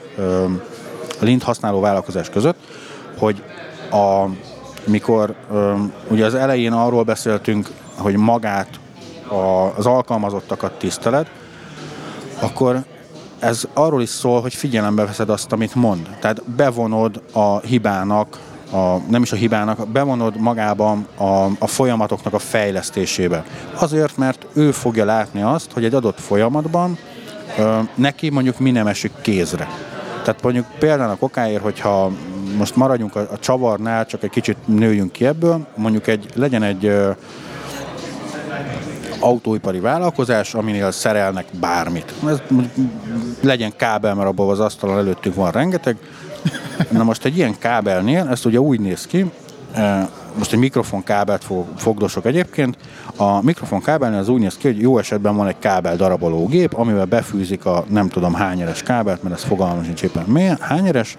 lean 1.18 1.40
használó 1.40 1.80
vállalkozás 1.80 2.30
között, 2.30 2.58
hogy 3.18 3.42
a, 3.90 4.26
mikor 4.84 5.34
ugye 6.08 6.24
az 6.24 6.34
elején 6.34 6.72
arról 6.72 7.02
beszéltünk, 7.02 7.70
hogy 7.96 8.16
magát 8.16 8.80
az 9.76 9.86
alkalmazottakat 9.86 10.72
tiszteled, 10.78 11.26
akkor 12.40 12.84
ez 13.38 13.64
arról 13.74 14.02
is 14.02 14.08
szól, 14.08 14.40
hogy 14.40 14.54
figyelembe 14.54 15.04
veszed 15.04 15.28
azt, 15.28 15.52
amit 15.52 15.74
mond. 15.74 16.16
Tehát 16.20 16.42
bevonod 16.50 17.22
a 17.32 17.58
hibának, 17.58 18.38
a, 18.72 18.96
nem 19.08 19.22
is 19.22 19.32
a 19.32 19.36
hibának, 19.36 19.88
bevonod 19.88 20.36
magában 20.36 21.06
a, 21.16 21.44
a 21.58 21.66
folyamatoknak 21.66 22.32
a 22.32 22.38
fejlesztésébe. 22.38 23.44
Azért, 23.74 24.16
mert 24.16 24.46
ő 24.52 24.70
fogja 24.70 25.04
látni 25.04 25.42
azt, 25.42 25.72
hogy 25.72 25.84
egy 25.84 25.94
adott 25.94 26.20
folyamatban 26.20 26.98
ö, 27.58 27.78
neki 27.94 28.30
mondjuk 28.30 28.58
mi 28.58 28.70
nem 28.70 28.86
esik 28.86 29.12
kézre. 29.20 29.68
Tehát 30.24 30.42
mondjuk 30.42 30.66
például 30.78 31.10
a 31.10 31.16
kokáért, 31.16 31.62
hogyha 31.62 32.10
most 32.56 32.76
maradjunk 32.76 33.16
a, 33.16 33.20
a 33.20 33.38
csavarnál, 33.38 34.06
csak 34.06 34.22
egy 34.22 34.30
kicsit 34.30 34.56
nőjünk 34.64 35.12
ki 35.12 35.26
ebből, 35.26 35.66
mondjuk 35.76 36.06
egy, 36.06 36.26
legyen 36.34 36.62
egy 36.62 36.84
ö, 36.84 37.10
autóipari 39.22 39.80
vállalkozás, 39.80 40.54
aminél 40.54 40.90
szerelnek 40.90 41.46
bármit. 41.60 42.12
Ez 42.26 42.42
legyen 43.40 43.72
kábel, 43.76 44.14
mert 44.14 44.28
abban 44.28 44.48
az 44.48 44.60
asztalon 44.60 44.98
előttünk 44.98 45.34
van 45.34 45.50
rengeteg. 45.50 45.96
Na 46.90 47.02
most 47.02 47.24
egy 47.24 47.36
ilyen 47.36 47.58
kábelnél, 47.58 48.28
ezt 48.30 48.44
ugye 48.44 48.58
úgy 48.60 48.80
néz 48.80 49.06
ki, 49.06 49.30
e, 49.74 50.08
most 50.38 50.52
egy 50.52 50.58
mikrofonkábelt 50.58 51.46
fogdosok 51.76 52.26
egyébként. 52.26 52.76
A 53.16 53.42
mikrofonkábelnél 53.42 54.18
az 54.18 54.28
úgy 54.28 54.40
néz 54.40 54.56
ki, 54.56 54.66
hogy 54.66 54.80
jó 54.80 54.98
esetben 54.98 55.36
van 55.36 55.48
egy 55.48 55.58
kábel 55.58 55.96
daraboló 55.96 56.46
gép, 56.46 56.74
amivel 56.74 57.04
befűzik 57.04 57.64
a 57.64 57.84
nem 57.88 58.08
tudom 58.08 58.34
hányeres 58.34 58.82
kábelt, 58.82 59.22
mert 59.22 59.34
ez 59.34 59.42
fogalmam 59.42 59.84
sincs 59.84 60.02
éppen 60.02 60.24
milyen, 60.26 60.58
hányeres. 60.60 61.16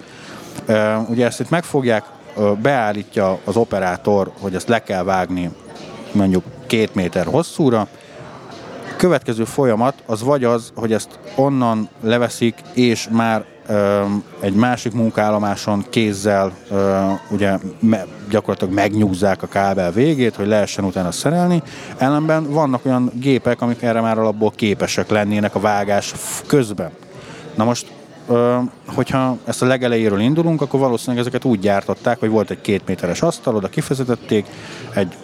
E, 0.65 0.97
ugye 0.97 1.25
ezt 1.25 1.39
itt 1.39 1.49
megfogják, 1.49 2.03
beállítja 2.61 3.39
az 3.43 3.55
operátor, 3.55 4.31
hogy 4.39 4.55
ezt 4.55 4.67
le 4.67 4.83
kell 4.83 5.03
vágni 5.03 5.49
mondjuk 6.11 6.43
két 6.73 6.95
méter 6.95 7.25
hosszúra. 7.25 7.79
A 7.79 8.95
következő 8.97 9.43
folyamat 9.43 9.93
az 10.05 10.23
vagy 10.23 10.43
az, 10.43 10.71
hogy 10.75 10.93
ezt 10.93 11.19
onnan 11.35 11.89
leveszik, 12.01 12.55
és 12.73 13.07
már 13.11 13.45
egy 14.39 14.53
másik 14.53 14.93
munkállomáson 14.93 15.85
kézzel 15.89 16.53
ugye 17.29 17.57
me, 17.79 18.05
gyakorlatilag 18.29 18.73
megnyúzzák 18.73 19.43
a 19.43 19.47
kábel 19.47 19.91
végét, 19.91 20.35
hogy 20.35 20.47
lehessen 20.47 20.85
utána 20.85 21.11
szerelni. 21.11 21.61
Ellenben 21.97 22.51
vannak 22.51 22.85
olyan 22.85 23.11
gépek, 23.13 23.61
amik 23.61 23.81
erre 23.81 24.01
már 24.01 24.17
alapból 24.17 24.51
képesek 24.55 25.09
lennének 25.09 25.55
a 25.55 25.59
vágás 25.59 26.13
közben. 26.47 26.91
Na 27.55 27.63
most 27.63 27.91
hogyha 28.85 29.37
ezt 29.45 29.61
a 29.61 29.65
legelejéről 29.65 30.19
indulunk, 30.19 30.61
akkor 30.61 30.79
valószínűleg 30.79 31.21
ezeket 31.21 31.45
úgy 31.45 31.59
gyártották, 31.59 32.19
hogy 32.19 32.29
volt 32.29 32.49
egy 32.49 32.61
két 32.61 32.81
méteres 32.87 33.21
asztal, 33.21 33.55
oda 33.55 33.67
kifejezették, 33.67 34.45
egy 34.93 35.15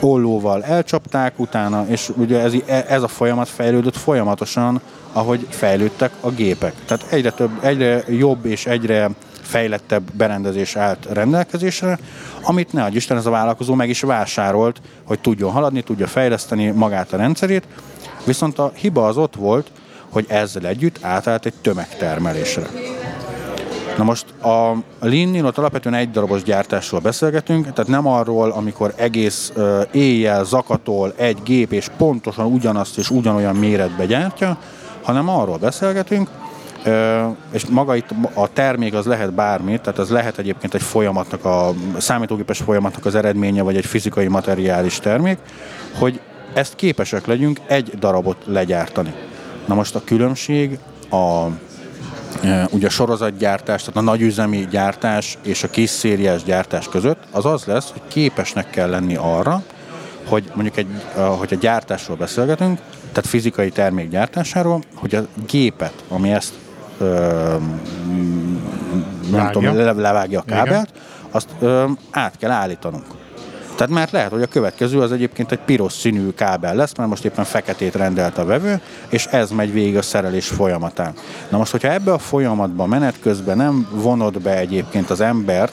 ollóval 0.00 0.64
elcsapták 0.64 1.38
utána, 1.38 1.86
és 1.88 2.10
ugye 2.16 2.40
ez, 2.40 2.54
ez 2.66 3.02
a 3.02 3.08
folyamat 3.08 3.48
fejlődött 3.48 3.96
folyamatosan, 3.96 4.80
ahogy 5.12 5.46
fejlődtek 5.48 6.12
a 6.20 6.30
gépek. 6.30 6.74
Tehát 6.86 7.06
egyre 7.12 7.30
több, 7.30 7.50
egyre 7.64 8.04
jobb 8.08 8.44
és 8.44 8.66
egyre 8.66 9.10
fejlettebb 9.42 10.12
berendezés 10.12 10.76
állt 10.76 11.06
rendelkezésre, 11.12 11.98
amit 12.42 12.72
ne 12.72 12.88
Isten 12.88 13.16
ez 13.16 13.26
a 13.26 13.30
vállalkozó 13.30 13.74
meg 13.74 13.88
is 13.88 14.00
vásárolt, 14.00 14.80
hogy 15.04 15.20
tudjon 15.20 15.50
haladni, 15.50 15.82
tudja 15.82 16.06
fejleszteni 16.06 16.66
magát 16.66 17.12
a 17.12 17.16
rendszerét, 17.16 17.66
viszont 18.24 18.58
a 18.58 18.72
hiba 18.74 19.06
az 19.06 19.16
ott 19.16 19.34
volt, 19.34 19.70
hogy 20.10 20.24
ezzel 20.28 20.66
együtt 20.66 20.98
átállt 21.04 21.46
egy 21.46 21.54
tömegtermelésre. 21.62 22.66
Na 23.96 24.04
most 24.04 24.24
a 24.42 24.74
Lean-nél 25.00 25.46
ott 25.46 25.58
alapvetően 25.58 25.94
egy 25.94 26.10
darabos 26.10 26.42
gyártásról 26.42 27.00
beszélgetünk, 27.00 27.72
tehát 27.72 27.90
nem 27.90 28.06
arról, 28.06 28.50
amikor 28.50 28.92
egész 28.96 29.52
éjjel 29.90 30.44
zakatol 30.44 31.12
egy 31.16 31.38
gép, 31.44 31.72
és 31.72 31.88
pontosan 31.96 32.46
ugyanazt 32.46 32.98
és 32.98 33.10
ugyanolyan 33.10 33.56
méretbe 33.56 34.06
gyártja, 34.06 34.58
hanem 35.02 35.28
arról 35.28 35.56
beszélgetünk, 35.56 36.28
és 37.52 37.66
maga 37.66 37.96
itt 37.96 38.08
a 38.34 38.52
termék 38.52 38.94
az 38.94 39.06
lehet 39.06 39.32
bármi, 39.32 39.80
tehát 39.80 39.98
az 39.98 40.10
lehet 40.10 40.38
egyébként 40.38 40.74
egy 40.74 40.82
folyamatnak, 40.82 41.44
a 41.44 41.72
számítógépes 41.98 42.58
folyamatnak 42.58 43.06
az 43.06 43.14
eredménye, 43.14 43.62
vagy 43.62 43.76
egy 43.76 43.86
fizikai 43.86 44.28
materiális 44.28 44.98
termék, 44.98 45.38
hogy 45.98 46.20
ezt 46.54 46.74
képesek 46.74 47.26
legyünk 47.26 47.60
egy 47.66 47.92
darabot 47.98 48.36
legyártani. 48.44 49.12
Na 49.66 49.74
most 49.74 49.94
a 49.94 50.04
különbség 50.04 50.78
a 51.10 51.46
ugye 52.70 52.86
a 52.86 52.90
sorozatgyártás, 52.90 53.80
tehát 53.80 53.96
a 53.96 54.00
nagyüzemi 54.00 54.66
gyártás 54.70 55.38
és 55.42 55.62
a 55.62 55.70
kis 55.70 55.90
szériás 55.90 56.42
gyártás 56.42 56.88
között, 56.88 57.22
az 57.30 57.46
az 57.46 57.64
lesz, 57.64 57.90
hogy 57.90 58.02
képesnek 58.08 58.70
kell 58.70 58.88
lenni 58.88 59.16
arra, 59.16 59.62
hogy 60.26 60.50
mondjuk 60.54 60.76
egy, 60.76 60.86
hogy 61.38 61.52
a 61.52 61.56
gyártásról 61.56 62.16
beszélgetünk, 62.16 62.78
tehát 63.12 63.26
fizikai 63.26 63.70
termék 63.70 64.08
gyártásáról, 64.08 64.82
hogy 64.94 65.14
a 65.14 65.26
gépet, 65.46 66.04
ami 66.08 66.30
ezt 66.30 66.52
ö, 66.98 67.56
nem 69.30 69.50
tudom, 69.50 69.76
levágja 69.76 70.40
a 70.40 70.42
kábelt, 70.42 70.88
Igen. 70.90 71.02
azt 71.30 71.48
ö, 71.58 71.84
át 72.10 72.36
kell 72.38 72.50
állítanunk. 72.50 73.04
Tehát 73.80 73.94
mert 73.94 74.10
lehet, 74.10 74.30
hogy 74.30 74.42
a 74.42 74.46
következő 74.46 75.00
az 75.00 75.12
egyébként 75.12 75.52
egy 75.52 75.58
piros 75.58 75.92
színű 75.92 76.30
kábel 76.30 76.74
lesz, 76.74 76.94
mert 76.96 77.08
most 77.08 77.24
éppen 77.24 77.44
feketét 77.44 77.94
rendelt 77.94 78.38
a 78.38 78.44
vevő, 78.44 78.80
és 79.08 79.26
ez 79.26 79.50
megy 79.50 79.72
végig 79.72 79.96
a 79.96 80.02
szerelés 80.02 80.48
folyamatán. 80.48 81.12
Na 81.48 81.58
most, 81.58 81.70
hogyha 81.70 81.92
ebbe 81.92 82.12
a 82.12 82.18
folyamatban 82.18 82.88
menet 82.88 83.20
közben 83.20 83.56
nem 83.56 83.88
vonod 83.92 84.40
be 84.40 84.58
egyébként 84.58 85.10
az 85.10 85.20
embert, 85.20 85.72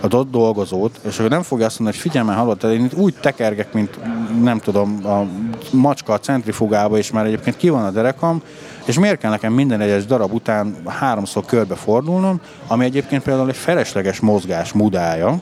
a 0.00 0.14
ott 0.14 0.30
dolgozót, 0.30 1.00
és 1.06 1.18
akkor 1.18 1.30
nem 1.30 1.42
fogja 1.42 1.66
azt 1.66 1.78
mondani, 1.78 2.00
hogy 2.02 2.10
figyelj 2.10 2.26
már, 2.28 2.36
hallod, 2.36 2.64
én 2.64 2.84
itt 2.84 2.94
úgy 2.94 3.14
tekergek, 3.20 3.72
mint 3.72 3.98
nem 4.42 4.58
tudom, 4.58 5.06
a 5.06 5.26
macska 5.70 6.12
a 6.12 6.18
centrifugába, 6.18 6.98
és 6.98 7.10
már 7.10 7.26
egyébként 7.26 7.56
ki 7.56 7.68
van 7.68 7.84
a 7.84 7.90
derekam, 7.90 8.42
és 8.84 8.98
miért 8.98 9.18
kell 9.20 9.30
nekem 9.30 9.52
minden 9.52 9.80
egyes 9.80 10.06
darab 10.06 10.32
után 10.32 10.76
háromszor 10.86 11.44
körbe 11.44 11.74
fordulnom, 11.74 12.40
ami 12.66 12.84
egyébként 12.84 13.22
például 13.22 13.48
egy 13.48 13.56
felesleges 13.56 14.20
mozgás 14.20 14.72
mudája, 14.72 15.40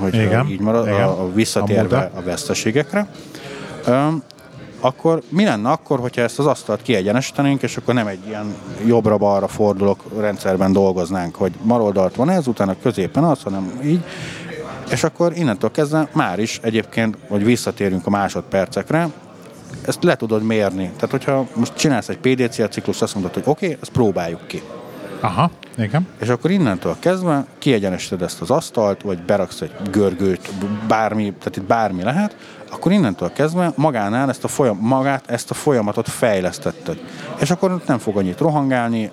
hogy 0.00 0.14
Igen. 0.14 0.46
így 0.48 0.60
marad, 0.60 0.86
Igen. 0.86 1.02
A, 1.02 1.22
a 1.22 1.32
visszatérve 1.32 2.10
a, 2.14 2.18
a 2.18 2.22
veszteségekre. 2.22 3.08
Um, 3.88 4.22
akkor 4.80 5.22
mi 5.28 5.44
lenne 5.44 5.70
akkor, 5.70 5.98
hogyha 5.98 6.22
ezt 6.22 6.38
az 6.38 6.46
asztalt 6.46 6.82
kiegyenesítenénk, 6.82 7.62
és 7.62 7.76
akkor 7.76 7.94
nem 7.94 8.06
egy 8.06 8.26
ilyen 8.26 8.54
jobbra-balra 8.86 9.48
fordulok 9.48 10.02
rendszerben 10.18 10.72
dolgoznánk, 10.72 11.34
hogy 11.34 11.52
maroldalt 11.62 12.14
van 12.14 12.30
ez, 12.30 12.46
utána 12.46 12.76
középen 12.82 13.24
az, 13.24 13.42
hanem 13.42 13.80
így, 13.84 14.04
és 14.90 15.04
akkor 15.04 15.32
innentől 15.36 15.70
kezdve 15.70 16.08
már 16.12 16.38
is 16.38 16.60
egyébként, 16.62 17.16
hogy 17.28 17.44
visszatérünk 17.44 18.06
a 18.06 18.10
másodpercekre, 18.10 19.08
ezt 19.86 20.02
le 20.02 20.16
tudod 20.16 20.42
mérni. 20.42 20.90
Tehát, 20.94 21.10
hogyha 21.10 21.46
most 21.54 21.74
csinálsz 21.76 22.08
egy 22.08 22.18
PDCA 22.18 22.68
ciklus, 22.68 23.02
azt 23.02 23.14
mondod, 23.14 23.34
hogy 23.34 23.42
oké, 23.46 23.66
okay, 23.66 23.78
ezt 23.80 23.90
próbáljuk 23.90 24.46
ki. 24.46 24.62
Aha, 25.26 25.50
igen. 25.76 26.06
És 26.20 26.28
akkor 26.28 26.50
innentől 26.50 26.96
kezdve 26.98 27.44
kiegyenesíted 27.58 28.22
ezt 28.22 28.40
az 28.40 28.50
asztalt, 28.50 29.02
vagy 29.02 29.18
beraksz 29.18 29.60
egy 29.60 29.72
görgőt, 29.90 30.50
bármi, 30.88 31.22
tehát 31.22 31.56
itt 31.56 31.62
bármi 31.62 32.02
lehet, 32.02 32.36
akkor 32.70 32.92
innentől 32.92 33.32
kezdve 33.32 33.72
magánál 33.76 34.28
ezt 34.28 34.44
a 34.44 34.48
folyam, 34.48 34.78
magát, 34.80 35.30
ezt 35.30 35.50
a 35.50 35.54
folyamatot 35.54 36.08
fejlesztetted. 36.08 36.98
És 37.40 37.50
akkor 37.50 37.82
nem 37.86 37.98
fog 37.98 38.16
annyit 38.16 38.38
rohangálni, 38.38 39.10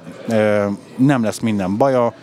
nem 0.96 1.24
lesz 1.24 1.40
minden 1.40 1.78
baja, 1.78 2.14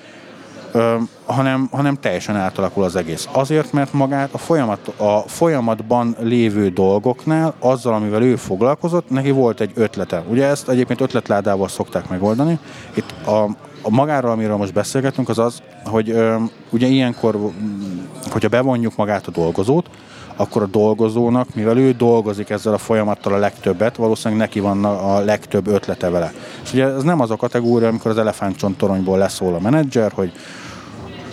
hanem, 1.27 1.69
hanem 1.73 1.95
teljesen 1.95 2.37
átalakul 2.37 2.85
az 2.85 2.97
egész. 2.97 3.29
Azért, 3.33 3.73
mert 3.73 3.93
magát 3.93 4.29
a, 4.33 4.39
folyamat, 4.39 4.89
a 4.89 5.19
folyamatban 5.27 6.17
lévő 6.21 6.69
dolgoknál, 6.69 7.55
azzal, 7.59 7.95
amivel 7.95 8.23
ő 8.23 8.37
foglalkozott, 8.37 9.11
neki 9.11 9.31
volt 9.31 9.61
egy 9.61 9.71
ötlete. 9.75 10.25
Ugye 10.29 10.47
ezt 10.47 10.69
egyébként 10.69 11.01
ötletládával 11.01 11.69
szokták 11.69 12.09
megoldani. 12.09 12.59
Itt 12.95 13.15
a, 13.27 13.45
a 13.83 13.91
magáról, 13.91 14.31
amiről 14.31 14.57
most 14.57 14.73
beszélgetünk, 14.73 15.29
az 15.29 15.39
az, 15.39 15.63
hogy 15.85 16.11
ö, 16.11 16.37
ugye 16.71 16.87
ilyenkor, 16.87 17.39
hogyha 18.31 18.49
bevonjuk 18.49 18.97
magát 18.97 19.27
a 19.27 19.31
dolgozót, 19.31 19.91
akkor 20.41 20.63
a 20.63 20.67
dolgozónak, 20.67 21.55
mivel 21.55 21.79
ő 21.79 21.93
dolgozik 21.93 22.51
ezzel 22.51 22.73
a 22.73 22.79
folyamattal 22.79 23.33
a 23.33 23.39
legtöbbet, 23.39 23.97
valószínűleg 23.97 24.43
neki 24.43 24.61
van 24.61 24.85
a 24.85 25.19
legtöbb 25.19 25.67
ötlete 25.67 26.11
vele. 26.11 26.33
És 26.63 26.73
ugye 26.73 26.85
ez 26.85 27.03
nem 27.03 27.21
az 27.21 27.31
a 27.31 27.37
kategória, 27.37 27.89
amikor 27.89 28.11
az 28.11 28.19
elefántcsontoronyból 28.19 29.19
leszól 29.19 29.55
a 29.55 29.61
menedzser, 29.61 30.13
hogy 30.13 30.33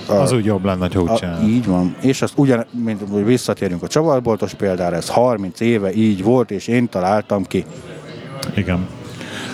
az 0.08 0.32
úgy 0.32 0.46
jobb 0.46 0.66
lenne, 0.66 0.88
ha 0.94 1.00
úgy 1.00 1.10
a, 1.10 1.44
Így 1.44 1.66
van. 1.66 1.96
És 2.02 2.22
azt 2.22 2.34
ugyan, 2.36 2.66
mint 2.72 3.02
hogy 3.12 3.26
visszatérünk 3.26 3.84
a 3.84 3.88
csavarboltos 3.88 4.54
példára, 4.54 4.96
ez 4.96 5.10
30 5.10 5.60
éve 5.60 5.94
így 5.94 6.24
volt, 6.24 6.52
és 6.52 6.68
én 6.68 6.90
találtam 6.90 7.44
ki. 7.44 7.66
Igen. 8.56 8.88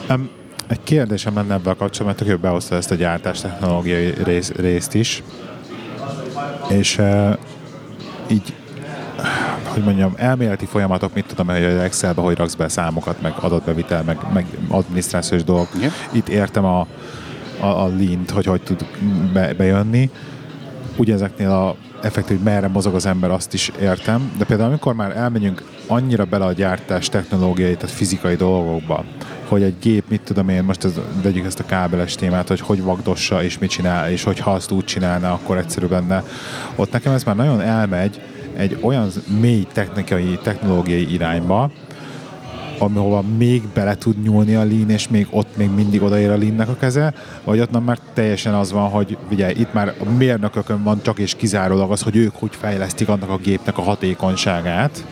Um, 0.09 0.29
egy 0.67 0.83
kérdésem 0.83 1.35
lenne 1.35 1.53
ebben 1.53 1.73
a 1.73 1.75
kapcsolatban, 1.75 2.05
mert 2.05 2.17
tök 2.17 2.39
behozta 2.39 2.75
ezt 2.75 2.91
a 2.91 2.95
gyártás 2.95 3.41
technológiai 3.41 4.13
rész, 4.23 4.51
részt 4.51 4.93
is. 4.93 5.23
És 6.69 6.97
uh, 6.97 7.37
így 8.27 8.53
hogy 9.63 9.83
mondjam, 9.83 10.13
elméleti 10.15 10.65
folyamatok, 10.65 11.13
mit 11.13 11.25
tudom, 11.25 11.47
hogy 11.47 11.63
Excelbe 11.63 12.21
hogy 12.21 12.37
raksz 12.37 12.53
be 12.53 12.67
számokat, 12.67 13.21
meg 13.21 13.33
adatbevitel, 13.39 14.03
meg, 14.03 14.17
meg 14.33 14.45
adminisztrációs 14.67 15.43
dolgok. 15.43 15.69
Yeah. 15.79 15.93
Itt 16.11 16.29
értem 16.29 16.65
a, 16.65 16.87
a, 17.59 17.65
a 17.65 17.87
lint, 17.87 18.31
hogy 18.31 18.45
hogy 18.45 18.61
tud 18.61 18.85
be, 19.33 19.53
bejönni. 19.53 20.09
Ugyanezeknél 20.97 21.49
a 21.51 21.75
effektív, 22.01 22.37
hogy 22.37 22.45
merre 22.45 22.67
mozog 22.67 22.95
az 22.95 23.05
ember, 23.05 23.31
azt 23.31 23.53
is 23.53 23.71
értem, 23.79 24.31
de 24.37 24.45
például 24.45 24.69
amikor 24.69 24.93
már 24.93 25.17
elmegyünk 25.17 25.63
annyira 25.87 26.25
bele 26.25 26.45
a 26.45 26.51
gyártás 26.51 27.09
technológiai, 27.09 27.75
tehát 27.75 27.95
fizikai 27.95 28.35
dolgokba, 28.35 29.03
hogy 29.47 29.63
egy 29.63 29.75
gép, 29.81 30.03
mit 30.09 30.21
tudom 30.21 30.49
én, 30.49 30.63
most 30.63 30.83
ez, 30.83 30.91
vegyük 31.21 31.45
ezt 31.45 31.59
a 31.59 31.65
kábeles 31.65 32.15
témát, 32.15 32.47
hogy 32.47 32.59
hogy 32.59 32.83
vagdossa 32.83 33.43
és 33.43 33.57
mit 33.57 33.69
csinál, 33.69 34.11
és 34.11 34.23
hogy 34.23 34.39
ha 34.39 34.51
azt 34.51 34.71
úgy 34.71 34.85
csinálna, 34.85 35.33
akkor 35.33 35.57
egyszerű 35.57 35.87
lenne. 35.87 36.23
Ott 36.75 36.91
nekem 36.91 37.13
ez 37.13 37.23
már 37.23 37.35
nagyon 37.35 37.61
elmegy, 37.61 38.21
egy 38.55 38.77
olyan 38.81 39.09
mély 39.39 39.67
technikai, 39.73 40.39
technológiai 40.43 41.13
irányba, 41.13 41.71
ahova 42.77 43.23
még 43.37 43.63
bele 43.73 43.95
tud 43.95 44.21
nyúlni 44.21 44.55
a 44.55 44.63
lean, 44.63 44.89
és 44.89 45.07
még 45.07 45.27
ott 45.29 45.57
még 45.57 45.69
mindig 45.69 46.01
odaér 46.01 46.29
a 46.29 46.37
lean 46.37 46.59
a 46.59 46.77
keze, 46.77 47.13
vagy 47.43 47.59
ott 47.59 47.83
már 47.85 47.99
teljesen 48.13 48.53
az 48.53 48.71
van, 48.71 48.89
hogy 48.89 49.17
ugye 49.31 49.51
itt 49.51 49.73
már 49.73 49.93
a 49.99 50.09
mérnökökön 50.17 50.83
van 50.83 50.99
csak 51.01 51.19
és 51.19 51.35
kizárólag 51.35 51.91
az, 51.91 52.01
hogy 52.01 52.15
ők 52.15 52.35
hogy 52.35 52.55
fejlesztik 52.55 53.09
annak 53.09 53.29
a 53.29 53.37
gépnek 53.37 53.77
a 53.77 53.81
hatékonyságát, 53.81 55.05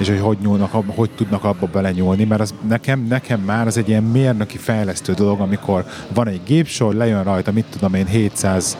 és 0.00 0.08
hogy 0.08 0.20
hogy, 0.20 0.38
nyúlnak, 0.42 0.70
hogy 0.86 1.10
tudnak 1.10 1.44
abba 1.44 1.66
belenyúlni, 1.66 2.24
mert 2.24 2.40
az 2.40 2.54
nekem, 2.68 3.06
nekem 3.08 3.40
már 3.40 3.66
az 3.66 3.76
egy 3.76 3.88
ilyen 3.88 4.02
mérnöki 4.02 4.56
fejlesztő 4.56 5.12
dolog, 5.12 5.40
amikor 5.40 5.84
van 6.14 6.28
egy 6.28 6.40
gépsor, 6.44 6.94
lejön 6.94 7.24
rajta, 7.24 7.52
mit 7.52 7.64
tudom 7.70 7.94
én, 7.94 8.06
700 8.06 8.76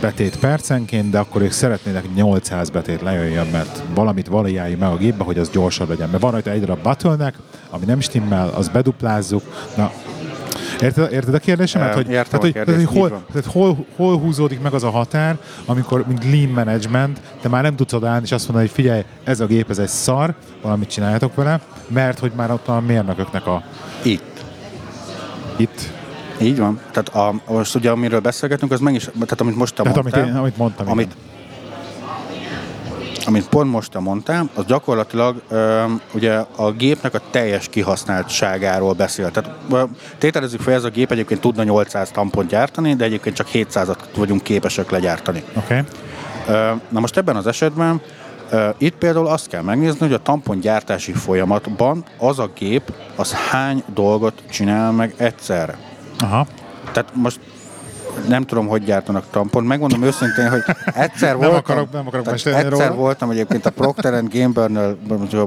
betét 0.00 0.38
percenként, 0.38 1.10
de 1.10 1.18
akkor 1.18 1.42
ők 1.42 1.50
szeretnének 1.50 2.14
800 2.14 2.70
betét 2.70 3.00
lejöjjön, 3.00 3.46
mert 3.46 3.82
valamit 3.94 4.26
valójáljuk 4.26 4.80
meg 4.80 4.90
a 4.90 4.96
gépbe, 4.96 5.24
hogy 5.24 5.38
az 5.38 5.50
gyorsabb 5.50 5.88
legyen. 5.88 6.08
Mert 6.08 6.22
van 6.22 6.30
rajta 6.30 6.50
egy 6.50 6.60
darab 6.60 6.82
bottleneck, 6.82 7.38
ami 7.70 7.84
nem 7.84 8.00
stimmel, 8.00 8.48
az 8.48 8.68
beduplázzuk. 8.68 9.42
Na, 9.76 9.92
Érted, 10.80 11.12
érted 11.12 11.34
a 11.34 11.38
kérdésemet? 11.38 11.94
Hogy, 11.94 12.06
tehát, 12.06 12.30
hogy, 12.30 12.52
kérdés, 12.52 12.74
tehát, 12.74 12.90
hogy 12.90 12.98
hol, 12.98 13.24
tehát 13.32 13.46
hol, 13.46 13.86
hol 13.96 14.18
húzódik 14.18 14.60
meg 14.60 14.72
az 14.72 14.82
a 14.82 14.90
határ, 14.90 15.38
amikor, 15.66 16.04
mint 16.06 16.24
lean 16.24 16.48
management, 16.48 17.20
te 17.40 17.48
már 17.48 17.62
nem 17.62 17.76
tudsz 17.76 17.92
odaállni, 17.92 18.24
és 18.24 18.32
azt 18.32 18.44
mondani, 18.44 18.66
hogy 18.66 18.76
figyelj, 18.76 19.02
ez 19.24 19.40
a 19.40 19.46
gép, 19.46 19.70
ez 19.70 19.78
egy 19.78 19.88
szar, 19.88 20.34
valamit 20.62 20.88
csináljátok 20.88 21.34
vele, 21.34 21.60
mert 21.88 22.18
hogy 22.18 22.32
már 22.36 22.50
ott 22.50 22.68
a 22.68 22.80
mérnököknek 22.80 23.46
a... 23.46 23.62
Itt. 24.02 24.44
Itt. 25.56 25.92
Így 26.40 26.58
van. 26.58 26.80
Tehát 26.90 27.08
a, 27.08 27.52
most 27.52 27.74
ugye, 27.74 27.90
amiről 27.90 28.20
beszélgetünk, 28.20 28.72
az 28.72 28.80
meg 28.80 28.94
is, 28.94 29.04
tehát 29.04 29.40
amit 29.40 29.56
most 29.56 29.74
te 29.74 29.82
tehát 29.82 29.96
mondtál, 29.96 30.22
amit, 30.22 30.32
én, 30.32 30.38
amit 30.38 30.56
mondtam, 30.56 30.90
amit, 30.90 31.06
igen 31.06 31.33
amit 33.26 33.48
pont 33.48 33.70
most 33.70 33.98
mondtál, 33.98 34.48
az 34.54 34.64
gyakorlatilag 34.64 35.42
ö, 35.48 35.84
ugye 36.14 36.32
a 36.56 36.70
gépnek 36.70 37.14
a 37.14 37.20
teljes 37.30 37.68
kihasználtságáról 37.68 38.92
beszél. 38.92 39.30
Tehát 39.30 39.50
tételezzük 40.18 40.60
fel, 40.60 40.74
ez 40.74 40.84
a 40.84 40.88
gép 40.88 41.10
egyébként 41.10 41.40
tudna 41.40 41.62
800 41.62 42.10
tampont 42.10 42.48
gyártani, 42.48 42.94
de 42.94 43.04
egyébként 43.04 43.36
csak 43.36 43.48
700-at 43.52 43.96
vagyunk 44.16 44.42
képesek 44.42 44.90
legyártani. 44.90 45.42
Okay. 45.56 45.80
Ö, 46.48 46.70
na 46.88 47.00
most 47.00 47.16
ebben 47.16 47.36
az 47.36 47.46
esetben 47.46 48.00
ö, 48.50 48.68
itt 48.78 48.96
például 48.96 49.26
azt 49.26 49.48
kell 49.48 49.62
megnézni, 49.62 49.98
hogy 49.98 50.12
a 50.12 50.22
tampongyártási 50.22 51.12
folyamatban 51.12 52.04
az 52.18 52.38
a 52.38 52.50
gép, 52.58 52.92
az 53.16 53.32
hány 53.32 53.82
dolgot 53.94 54.42
csinál 54.50 54.92
meg 54.92 55.14
egyszerre. 55.16 55.78
Aha. 56.18 56.46
Tehát 56.92 57.10
most 57.14 57.40
nem 58.28 58.42
tudom, 58.42 58.66
hogy 58.66 58.84
gyártanak 58.84 59.24
tampont. 59.30 59.66
Megmondom 59.66 60.02
őszintén, 60.02 60.50
hogy 60.50 60.62
egyszer 60.84 61.36
nem 61.36 61.50
voltam, 61.50 61.56
akarok, 61.56 61.92
nem 61.92 62.06
akarok 62.06 62.32
egyszer 62.32 62.68
róla. 62.68 62.94
voltam 62.94 63.30
egyébként 63.30 63.66
a 63.66 63.70
Procter 63.70 64.22
Gamble-nél, 64.28 64.96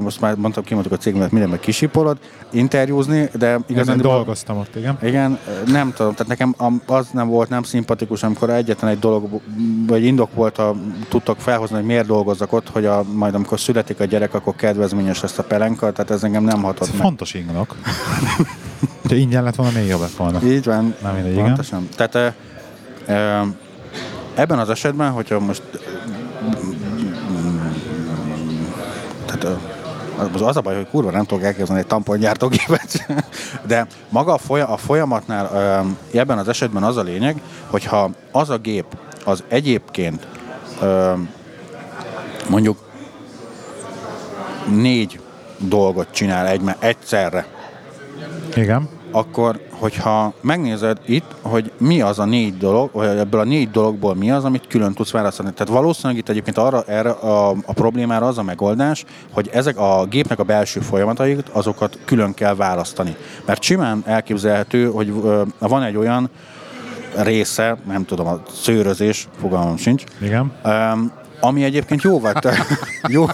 most 0.00 0.20
már 0.20 0.34
mondtam, 0.34 0.64
kimondtuk 0.64 0.92
a 0.92 0.96
cégmet, 0.96 1.30
minden 1.30 1.50
meg 1.50 1.60
kisipolod, 1.60 2.18
interjúzni, 2.50 3.28
de 3.34 3.58
igazán... 3.66 3.98
dolgoztam 3.98 4.56
ott, 4.56 4.76
igen. 4.76 4.98
Igen, 5.02 5.38
nem 5.66 5.92
tudom, 5.92 6.12
tehát 6.12 6.26
nekem 6.26 6.54
az 6.86 7.08
nem 7.12 7.28
volt 7.28 7.48
nem 7.48 7.62
szimpatikus, 7.62 8.22
amikor 8.22 8.50
egyetlen 8.50 8.90
egy 8.90 8.98
dolog, 8.98 9.40
vagy 9.86 10.04
indok 10.04 10.34
volt, 10.34 10.58
a, 10.58 10.74
tudtak 11.08 11.40
felhozni, 11.40 11.76
hogy 11.76 11.84
miért 11.84 12.06
dolgozzak 12.06 12.52
ott, 12.52 12.68
hogy 12.68 12.84
a, 12.86 13.02
majd 13.12 13.34
amikor 13.34 13.60
születik 13.60 14.00
a 14.00 14.04
gyerek, 14.04 14.34
akkor 14.34 14.54
kedvezményes 14.54 15.20
lesz 15.20 15.38
a 15.38 15.42
pelenka, 15.42 15.92
tehát 15.92 16.10
ez 16.10 16.22
engem 16.22 16.44
nem 16.44 16.62
hatott 16.62 16.88
ez 16.88 16.92
meg. 16.92 17.02
Fontos 17.02 17.34
indok. 17.34 17.76
Ha 19.08 19.14
ingyen 19.14 19.42
lett 19.42 19.54
volna, 19.54 19.72
még 19.78 19.86
jobb 19.86 20.00
lett 20.00 20.16
volna. 20.16 20.42
Így 20.42 20.64
van. 20.64 20.94
Nem 21.02 21.14
mindegy, 21.14 21.34
Pontosan. 21.34 21.88
Igen. 21.92 22.10
Tehát 22.10 22.34
Ebben 24.34 24.58
az 24.58 24.70
esetben, 24.70 25.10
hogyha 25.10 25.40
most 25.40 25.62
tehát 29.26 29.58
az, 30.32 30.42
az 30.42 30.56
a 30.56 30.60
baj, 30.60 30.74
hogy 30.74 30.88
kurva 30.88 31.10
nem 31.10 31.24
tudok 31.24 31.44
elkezdeni 31.44 31.78
egy 31.78 31.86
tampongyártógépet, 31.86 33.06
de 33.66 33.86
maga 34.08 34.32
a, 34.32 34.38
folya, 34.38 34.68
a 34.68 34.76
folyamatnál 34.76 35.50
ebben 36.12 36.38
az 36.38 36.48
esetben 36.48 36.82
az 36.82 36.96
a 36.96 37.02
lényeg, 37.02 37.40
hogyha 37.66 38.10
az 38.32 38.50
a 38.50 38.58
gép 38.58 38.84
az 39.24 39.44
egyébként 39.48 40.26
mondjuk 42.48 42.78
négy 44.66 45.20
dolgot 45.58 46.10
csinál 46.10 46.46
egy, 46.46 46.62
egyszerre. 46.78 47.46
Igen. 48.54 48.97
Akkor 49.10 49.60
hogyha 49.70 50.32
megnézed 50.40 50.98
itt, 51.06 51.34
hogy 51.42 51.72
mi 51.78 52.00
az 52.00 52.18
a 52.18 52.24
négy 52.24 52.56
dolog, 52.56 52.90
vagy 52.92 53.06
ebből 53.06 53.40
a 53.40 53.44
négy 53.44 53.70
dologból 53.70 54.14
mi 54.14 54.30
az, 54.30 54.44
amit 54.44 54.66
külön 54.66 54.92
tudsz 54.92 55.10
választani. 55.10 55.52
Tehát 55.52 55.72
valószínűleg 55.72 56.18
itt 56.18 56.28
egyébként 56.28 56.58
arra, 56.58 56.82
erre 56.82 57.10
a, 57.10 57.50
a 57.50 57.72
problémára 57.72 58.26
az 58.26 58.38
a 58.38 58.42
megoldás, 58.42 59.04
hogy 59.32 59.50
ezek 59.52 59.78
a 59.78 60.06
gépnek 60.10 60.38
a 60.38 60.42
belső 60.42 60.80
folyamatait, 60.80 61.48
azokat 61.48 61.98
külön 62.04 62.34
kell 62.34 62.54
választani. 62.54 63.16
Mert 63.44 63.62
simán 63.62 64.02
elképzelhető, 64.06 64.90
hogy 64.90 65.12
van 65.58 65.82
egy 65.82 65.96
olyan 65.96 66.30
része, 67.16 67.76
nem 67.86 68.04
tudom, 68.04 68.26
a 68.26 68.40
szőrözés, 68.52 69.28
fogalmam 69.40 69.76
sincs. 69.76 70.04
Igen. 70.20 70.52
Ö, 70.64 70.90
ami 71.40 71.64
egyébként 71.64 72.02
jóval, 72.02 72.32
te, 72.32 72.66
jó, 73.08 73.26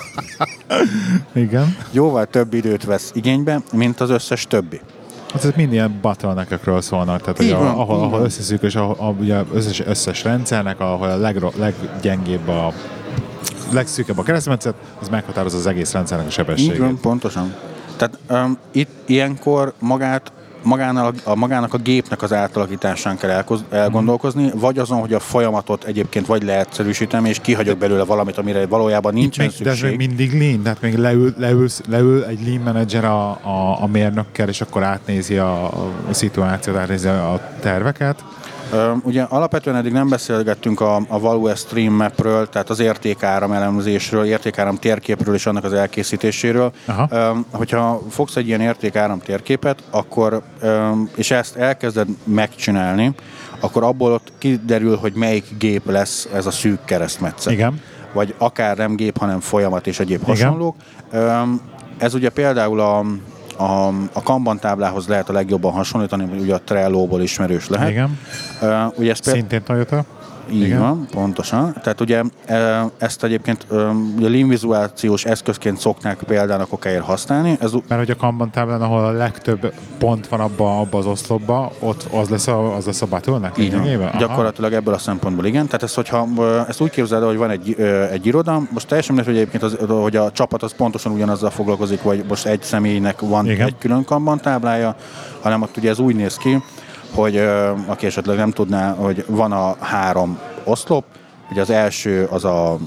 Igen. 1.33 1.77
jóval 1.91 2.27
több 2.27 2.55
időt 2.55 2.85
vesz 2.85 3.11
igénybe, 3.15 3.63
mint 3.73 4.01
az 4.01 4.11
összes 4.11 4.47
többi. 4.47 4.81
Hát 5.35 5.45
ez 5.45 5.53
mind 5.57 5.73
ilyen 5.73 5.99
bottleneckekről 6.01 6.81
szólnak, 6.81 7.21
tehát 7.21 7.37
hogy 7.37 7.51
van, 7.51 7.67
ahol, 7.67 8.01
ahol 8.01 8.21
összeszűk, 8.21 8.63
és 8.63 8.75
ahol, 8.75 8.97
a, 8.99 9.09
ugye 9.21 9.43
összes, 9.53 9.81
összes 9.81 10.25
rendszernek, 10.25 10.81
ahol 10.81 11.11
a 11.11 11.17
legro, 11.17 11.51
leggyengébb 11.57 12.49
a 12.49 12.73
legszűkebb 13.73 14.19
a 14.19 14.23
keresztmetszet, 14.23 14.75
az 15.01 15.09
meghatározza 15.09 15.57
az 15.57 15.67
egész 15.67 15.93
rendszernek 15.93 16.27
a 16.27 16.31
sebességét. 16.31 16.75
Így 16.75 16.79
van, 16.79 16.99
pontosan. 17.01 17.55
Tehát 17.97 18.19
um, 18.31 18.59
itt 18.73 18.91
ilyenkor 19.07 19.73
magát 19.79 20.33
magának, 20.65 21.15
a, 21.25 21.35
magának 21.35 21.75
a 21.75 21.79
gépnek 21.79 22.23
az 22.23 22.33
átalakításán 22.33 23.17
kell 23.17 23.31
elkoz, 23.31 23.65
elgondolkozni, 23.71 24.43
mm. 24.43 24.59
vagy 24.59 24.79
azon, 24.79 25.01
hogy 25.01 25.13
a 25.13 25.21
folyamatot 25.21 25.85
egyébként 25.85 26.27
vagy 26.27 26.43
leegyszerűsítem, 26.43 27.25
és 27.25 27.39
kihagyok 27.41 27.79
belőle 27.79 28.05
valamit, 28.05 28.39
amire 28.39 28.67
valójában 28.67 29.15
nincsen 29.15 29.45
még, 29.45 29.55
szükség. 29.55 29.81
De 29.81 29.87
ez 29.87 29.97
még 29.97 30.09
mindig 30.09 30.41
lean, 30.41 30.63
tehát 30.63 30.81
még 30.81 30.97
leül, 30.97 31.35
leül, 31.39 31.69
leül 31.89 32.25
egy 32.25 32.47
lean 32.47 32.61
manager 32.63 33.05
a, 33.05 33.31
a, 33.31 33.83
a 33.83 33.87
mérnökkel, 33.87 34.49
és 34.49 34.61
akkor 34.61 34.83
átnézi 34.83 35.37
a, 35.37 35.65
a 36.09 36.13
szituációt, 36.13 36.77
átnézi 36.77 37.09
a 37.09 37.55
terveket. 37.61 38.25
Ugye 39.03 39.23
alapvetően 39.23 39.77
eddig 39.77 39.93
nem 39.93 40.09
beszélgettünk 40.09 40.81
a, 40.81 40.97
a 41.09 41.19
Value 41.19 41.55
Stream 41.55 41.95
Mapről, 41.95 42.49
tehát 42.49 42.71
az 42.71 42.81
értékáram 42.81 43.53
elemzésről, 43.53 44.25
értékáram 44.25 44.77
térképről 44.77 45.35
és 45.35 45.47
annak 45.47 45.65
az 45.65 45.73
elkészítéséről. 45.73 46.73
Aha. 46.87 47.09
Hogyha 47.51 48.03
fogsz 48.11 48.37
egy 48.37 48.47
ilyen 48.47 48.61
értékáram 48.61 49.19
térképet, 49.19 49.83
akkor, 49.91 50.43
és 51.17 51.31
ezt 51.31 51.57
elkezded 51.57 52.09
megcsinálni, 52.25 53.15
akkor 53.61 53.83
abból 53.83 54.13
ott 54.13 54.33
kiderül, 54.39 54.97
hogy 54.97 55.13
melyik 55.15 55.45
gép 55.59 55.91
lesz 55.91 56.29
ez 56.35 56.47
a 56.47 56.51
szűk 56.51 56.85
keresztmetszet. 56.85 57.53
Igen. 57.53 57.81
Vagy 58.13 58.35
akár 58.39 58.77
nem 58.77 58.97
gép, 58.97 59.19
hanem 59.19 59.41
folyamat 59.41 59.87
és 59.87 60.01
egyéb 60.01 60.25
hasonlók. 60.25 60.77
Ö, 61.11 61.33
ez 61.99 62.15
ugye 62.15 62.29
például 62.29 62.81
a, 62.81 63.05
a, 63.57 63.87
a 64.13 64.23
Kanban 64.23 64.59
táblához 64.59 65.07
lehet 65.07 65.29
a 65.29 65.33
legjobban 65.33 65.73
hasonlítani, 65.73 66.41
ugye 66.41 66.55
a 66.55 66.61
Trello-ból 66.61 67.23
ismerős 67.23 67.69
lehet. 67.69 67.91
Igen. 67.91 68.19
Ö, 68.61 68.85
ugye 68.97 69.11
ez 69.11 69.19
például, 69.19 69.37
Szintén 69.37 69.63
Toyota. 69.63 70.05
Így 70.51 70.63
igen. 70.63 70.81
van, 70.81 71.07
pontosan. 71.11 71.77
Tehát 71.83 72.01
ugye 72.01 72.23
ezt 72.99 73.25
egyébként 73.25 73.67
ugye 74.17 74.29
lean 74.29 74.49
vizuációs 74.49 75.25
eszközként 75.25 75.79
szoknák 75.79 76.19
például 76.23 76.61
a 76.61 76.65
kokáért 76.65 77.05
használni. 77.05 77.57
Ez, 77.61 77.73
Mert 77.73 78.01
hogy 78.01 78.11
a 78.11 78.17
Kanban 78.17 78.51
táblán, 78.51 78.83
ahol 78.83 79.05
a 79.05 79.11
legtöbb 79.11 79.73
pont 79.99 80.29
van 80.29 80.41
abba, 80.41 80.79
abba 80.81 80.99
az 80.99 81.07
oszlopba, 81.07 81.73
ott 81.79 82.07
az 82.11 82.29
lesz 82.29 82.47
a, 82.47 82.77
az 82.77 82.87
lesz 82.87 83.03
a 83.03 83.07
battle 83.07 83.53
így 83.59 83.73
van. 83.73 84.03
Aha. 84.03 84.19
Gyakorlatilag 84.19 84.73
ebből 84.73 84.95
a 84.95 84.99
szempontból 84.99 85.45
igen. 85.45 85.67
Tehát 85.67 85.83
ezt, 85.83 85.95
hogyha 85.95 86.29
ezt 86.69 86.81
úgy 86.81 86.91
képzeld 86.91 87.23
el, 87.23 87.29
hogy 87.29 87.37
van 87.37 87.51
egy, 87.51 87.81
egy 88.11 88.27
iroda, 88.27 88.63
most 88.71 88.87
teljesen 88.87 89.15
mindegy, 89.15 89.35
hogy 89.35 89.43
egyébként 89.43 89.63
az, 89.63 89.97
hogy 90.03 90.17
a 90.17 90.31
csapat 90.31 90.63
az 90.63 90.75
pontosan 90.77 91.13
ugyanazzal 91.13 91.51
foglalkozik, 91.51 92.03
vagy 92.03 92.25
most 92.29 92.47
egy 92.47 92.63
személynek 92.63 93.21
van 93.21 93.47
Igen. 93.47 93.67
egy 93.67 93.79
külön 93.79 94.05
kanban 94.05 94.41
táblája, 94.41 94.97
hanem 95.41 95.63
ott 95.63 95.77
ugye 95.77 95.91
ez 95.91 95.99
úgy 95.99 96.15
néz 96.15 96.37
ki, 96.37 96.63
hogy 97.15 97.37
aki 97.87 98.07
esetleg 98.07 98.37
nem 98.37 98.51
tudná, 98.51 98.95
hogy 98.95 99.25
van 99.29 99.53
a 99.53 99.77
három 99.81 100.39
oszlop, 100.65 101.05
ugye 101.51 101.61
az 101.61 101.71
első 101.71 102.29
az 102.31 102.45
a 102.45 102.79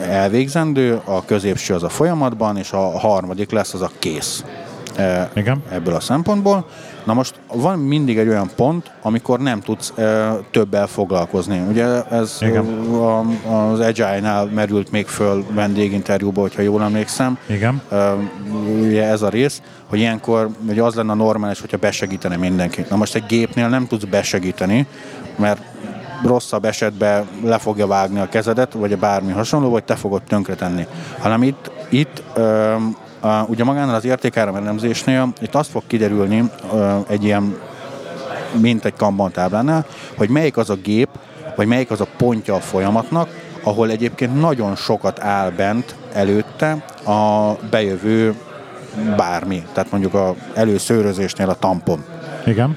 elvégzendő, 0.00 1.00
a 1.04 1.24
középső 1.24 1.74
az 1.74 1.82
a 1.82 1.88
folyamatban, 1.88 2.56
és 2.56 2.72
a 2.72 2.98
harmadik 2.98 3.50
lesz 3.50 3.74
az 3.74 3.82
a 3.82 3.90
kész. 3.98 4.44
E, 5.00 5.30
Igen. 5.34 5.62
Ebből 5.70 5.94
a 5.94 6.00
szempontból. 6.00 6.66
Na 7.04 7.14
most 7.14 7.34
van 7.54 7.78
mindig 7.78 8.18
egy 8.18 8.28
olyan 8.28 8.50
pont, 8.56 8.90
amikor 9.02 9.40
nem 9.40 9.60
tudsz 9.60 9.92
e, 9.98 10.36
többel 10.50 10.86
foglalkozni. 10.86 11.62
Ugye 11.68 12.04
ez 12.04 12.36
Igen. 12.40 12.64
a, 12.92 13.18
az 13.52 13.80
Agile-nál 13.80 14.44
merült 14.44 14.90
még 14.90 15.06
föl 15.06 15.44
vendéginterjúba, 15.50 16.40
hogyha 16.40 16.62
jól 16.62 16.82
emlékszem. 16.82 17.38
Igen. 17.46 17.82
Ö, 17.88 18.12
ugye 18.80 19.04
ez 19.04 19.22
a 19.22 19.28
rész, 19.28 19.62
hogy 19.86 19.98
ilyenkor 19.98 20.48
ugye 20.68 20.82
az 20.82 20.94
lenne 20.94 21.14
normális, 21.14 21.60
hogyha 21.60 21.76
besegítene 21.76 22.36
mindenki. 22.36 22.84
Na 22.90 22.96
most 22.96 23.14
egy 23.14 23.26
gépnél 23.26 23.68
nem 23.68 23.86
tudsz 23.86 24.04
besegíteni, 24.04 24.86
mert 25.36 25.62
rosszabb 26.24 26.64
esetben 26.64 27.28
le 27.44 27.58
fogja 27.58 27.86
vágni 27.86 28.20
a 28.20 28.28
kezedet, 28.28 28.72
vagy 28.72 28.92
a 28.92 28.96
bármi 28.96 29.32
hasonló, 29.32 29.70
vagy 29.70 29.84
te 29.84 29.94
fogod 29.94 30.22
tönkretenni. 30.22 30.86
Hanem 31.18 31.42
itt, 31.42 31.70
itt 31.88 32.22
ö, 32.34 32.74
a, 32.74 32.78
ugye 33.46 33.64
magánál 33.64 33.94
az 33.94 34.04
értékáram 34.04 34.54
elemzésnél 34.54 35.32
itt 35.40 35.54
azt 35.54 35.70
fog 35.70 35.82
kiderülni 35.86 36.50
egy 37.08 37.24
ilyen 37.24 37.56
mint 38.60 38.84
egy 38.84 38.94
Kanban 38.96 39.30
táblánál, 39.30 39.86
hogy 40.16 40.28
melyik 40.28 40.56
az 40.56 40.70
a 40.70 40.74
gép, 40.74 41.08
vagy 41.56 41.66
melyik 41.66 41.90
az 41.90 42.00
a 42.00 42.06
pontja 42.16 42.54
a 42.54 42.60
folyamatnak, 42.60 43.28
ahol 43.62 43.90
egyébként 43.90 44.40
nagyon 44.40 44.76
sokat 44.76 45.20
áll 45.20 45.50
bent 45.50 45.94
előtte 46.12 46.84
a 47.06 47.52
bejövő 47.70 48.34
bármi. 49.16 49.62
Tehát 49.72 49.90
mondjuk 49.90 50.14
a 50.14 50.34
előszőrözésnél 50.54 51.48
a 51.48 51.54
tampon. 51.54 52.04
Igen. 52.46 52.76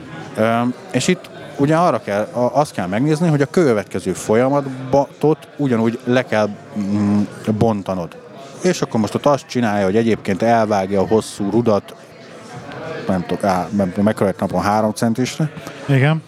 És 0.91 1.07
itt 1.07 1.29
ugye 1.57 1.75
arra 1.75 2.01
kell, 2.01 2.27
azt 2.33 2.73
kell 2.73 2.87
megnézni, 2.87 3.27
hogy 3.27 3.41
a 3.41 3.45
következő 3.45 4.13
folyamatot 4.13 5.47
ugyanúgy 5.57 5.99
le 6.03 6.25
kell 6.25 6.49
mm, 6.79 7.21
bontanod. 7.57 8.22
És 8.63 8.81
akkor 8.81 8.99
most 8.99 9.15
ott 9.15 9.25
azt 9.25 9.47
csinálja, 9.47 9.85
hogy 9.85 9.95
egyébként 9.95 10.41
elvágja 10.41 11.01
a 11.01 11.07
hosszú 11.07 11.49
rudat, 11.49 11.95
nem 13.07 13.25
tudom, 13.27 13.49
á, 13.49 13.67
egy 14.27 14.35
napon 14.39 14.61
három 14.61 14.91
centisre, 14.91 15.49
Igen. 15.87 16.21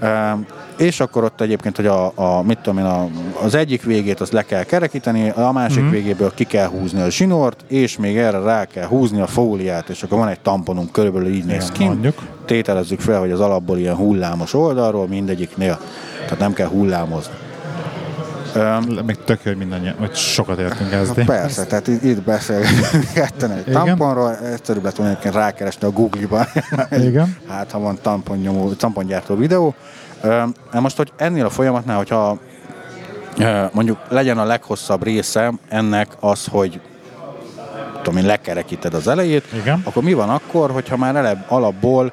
Ö, 0.00 0.30
és 0.76 1.00
akkor 1.00 1.24
ott 1.24 1.40
egyébként, 1.40 1.76
hogy 1.76 1.86
a, 1.86 2.12
a 2.14 2.42
mit 2.42 2.58
tudom 2.58 2.78
én, 2.78 2.84
a, 2.84 3.08
az 3.42 3.54
egyik 3.54 3.82
végét 3.82 4.20
azt 4.20 4.32
le 4.32 4.42
kell 4.42 4.62
kerekíteni, 4.62 5.30
a 5.30 5.52
másik 5.52 5.82
mm. 5.82 5.90
végéből 5.90 6.34
ki 6.34 6.44
kell 6.44 6.66
húzni 6.66 7.00
a 7.00 7.10
zsinort, 7.10 7.64
és 7.68 7.98
még 7.98 8.16
erre 8.16 8.38
rá 8.38 8.64
kell 8.64 8.86
húzni 8.86 9.20
a 9.20 9.26
fóliát, 9.26 9.88
és 9.88 10.02
akkor 10.02 10.18
van 10.18 10.28
egy 10.28 10.40
tamponunk, 10.40 10.92
körülbelül 10.92 11.28
így 11.28 11.44
néz 11.44 11.72
ki. 11.72 11.84
mondjuk. 11.84 12.22
Tételezzük 12.44 13.00
fel, 13.00 13.20
hogy 13.20 13.30
az 13.30 13.40
alapból 13.40 13.78
ilyen 13.78 13.94
hullámos 13.94 14.54
oldalról, 14.54 15.08
mindegyiknél, 15.08 15.78
tehát 16.24 16.38
nem 16.38 16.52
kell 16.52 16.68
hullámozni. 16.68 17.32
Még 19.06 19.16
tök 19.24 19.38
jó, 19.42 19.50
hogy 19.50 19.56
mindannyian, 19.56 19.94
hogy 19.98 20.14
sokat 20.14 20.58
értünk 20.58 20.92
ezt. 20.92 21.14
Hát 21.14 21.24
Persze, 21.24 21.66
tehát 21.66 21.86
itt, 21.86 22.02
itt 22.02 22.22
beszélgetünk 22.22 23.12
ketten 23.14 23.50
egy 23.50 23.68
Igen. 23.68 23.84
tamponról, 23.84 24.36
egyszerűbb 24.36 24.84
lett 24.84 24.96
volna 24.96 25.12
egyébként 25.12 25.34
rákeresni 25.34 25.86
a 25.86 25.90
Google-ban. 25.90 26.46
Igen. 27.08 27.36
hát, 27.48 27.70
ha 27.70 27.78
van 27.78 27.98
tamponnyomó, 28.02 28.72
tampongyártó 28.72 29.34
videó. 29.36 29.74
Na 30.72 30.80
most, 30.80 30.96
hogy 30.96 31.12
ennél 31.16 31.44
a 31.44 31.50
folyamatnál, 31.50 31.96
hogyha 31.96 32.38
mondjuk 33.72 33.98
legyen 34.08 34.38
a 34.38 34.44
leghosszabb 34.44 35.02
része 35.02 35.52
ennek 35.68 36.08
az, 36.20 36.46
hogy 36.46 36.80
tudom 38.02 38.18
én, 38.18 38.26
lekerekíted 38.26 38.94
az 38.94 39.08
elejét, 39.08 39.44
Igen. 39.52 39.82
akkor 39.84 40.02
mi 40.02 40.12
van 40.12 40.28
akkor, 40.28 40.70
hogyha 40.70 40.96
már 40.96 41.16
elebb, 41.16 41.44
alapból 41.48 42.12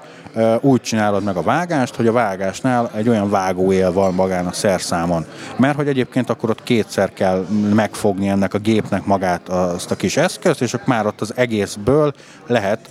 úgy 0.61 0.81
csinálod 0.81 1.23
meg 1.23 1.35
a 1.35 1.41
vágást, 1.41 1.95
hogy 1.95 2.07
a 2.07 2.11
vágásnál 2.11 2.91
egy 2.95 3.09
olyan 3.09 3.29
vágóél 3.29 3.91
van 3.91 4.13
magán 4.13 4.45
a 4.45 4.51
szerszámon. 4.51 5.25
Mert 5.57 5.75
hogy 5.75 5.87
egyébként 5.87 6.29
akkor 6.29 6.49
ott 6.49 6.63
kétszer 6.63 7.13
kell 7.13 7.45
megfogni 7.73 8.27
ennek 8.27 8.53
a 8.53 8.57
gépnek 8.57 9.05
magát 9.05 9.49
azt 9.49 9.91
a 9.91 9.95
kis 9.95 10.17
eszközt, 10.17 10.61
és 10.61 10.73
akkor 10.73 10.87
már 10.87 11.05
ott 11.05 11.21
az 11.21 11.33
egészből 11.35 12.13
lehet, 12.47 12.89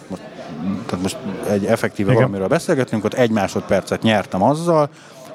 tehát 0.87 1.03
most 1.03 1.17
egy 1.51 1.65
effektíve 1.65 2.11
Igen. 2.11 2.23
valamiről 2.23 2.49
beszélgetünk, 2.49 3.05
ott 3.05 3.15
egy 3.15 3.31
másodpercet 3.31 4.03
nyertem 4.03 4.43
azzal, 4.43 4.89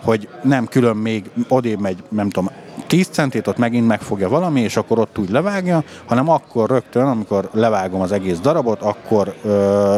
hogy 0.04 0.30
nem 0.44 0.66
külön 0.66 0.96
még 0.96 1.30
odébb 1.48 1.80
megy, 1.80 2.04
nem 2.10 2.30
tudom, 2.30 2.50
10 2.88 3.08
centét, 3.08 3.48
ott 3.48 3.58
megint 3.58 3.88
megfogja 3.88 4.30
valami, 4.30 4.62
és 4.62 4.78
akkor 4.78 5.00
ott 5.00 5.18
úgy 5.18 5.30
levágja, 5.30 5.84
hanem 6.06 6.30
akkor 6.30 6.70
rögtön, 6.70 7.06
amikor 7.06 7.50
levágom 7.54 8.02
az 8.02 8.12
egész 8.12 8.40
darabot, 8.40 8.82
akkor 8.82 9.36
ö, 9.44 9.98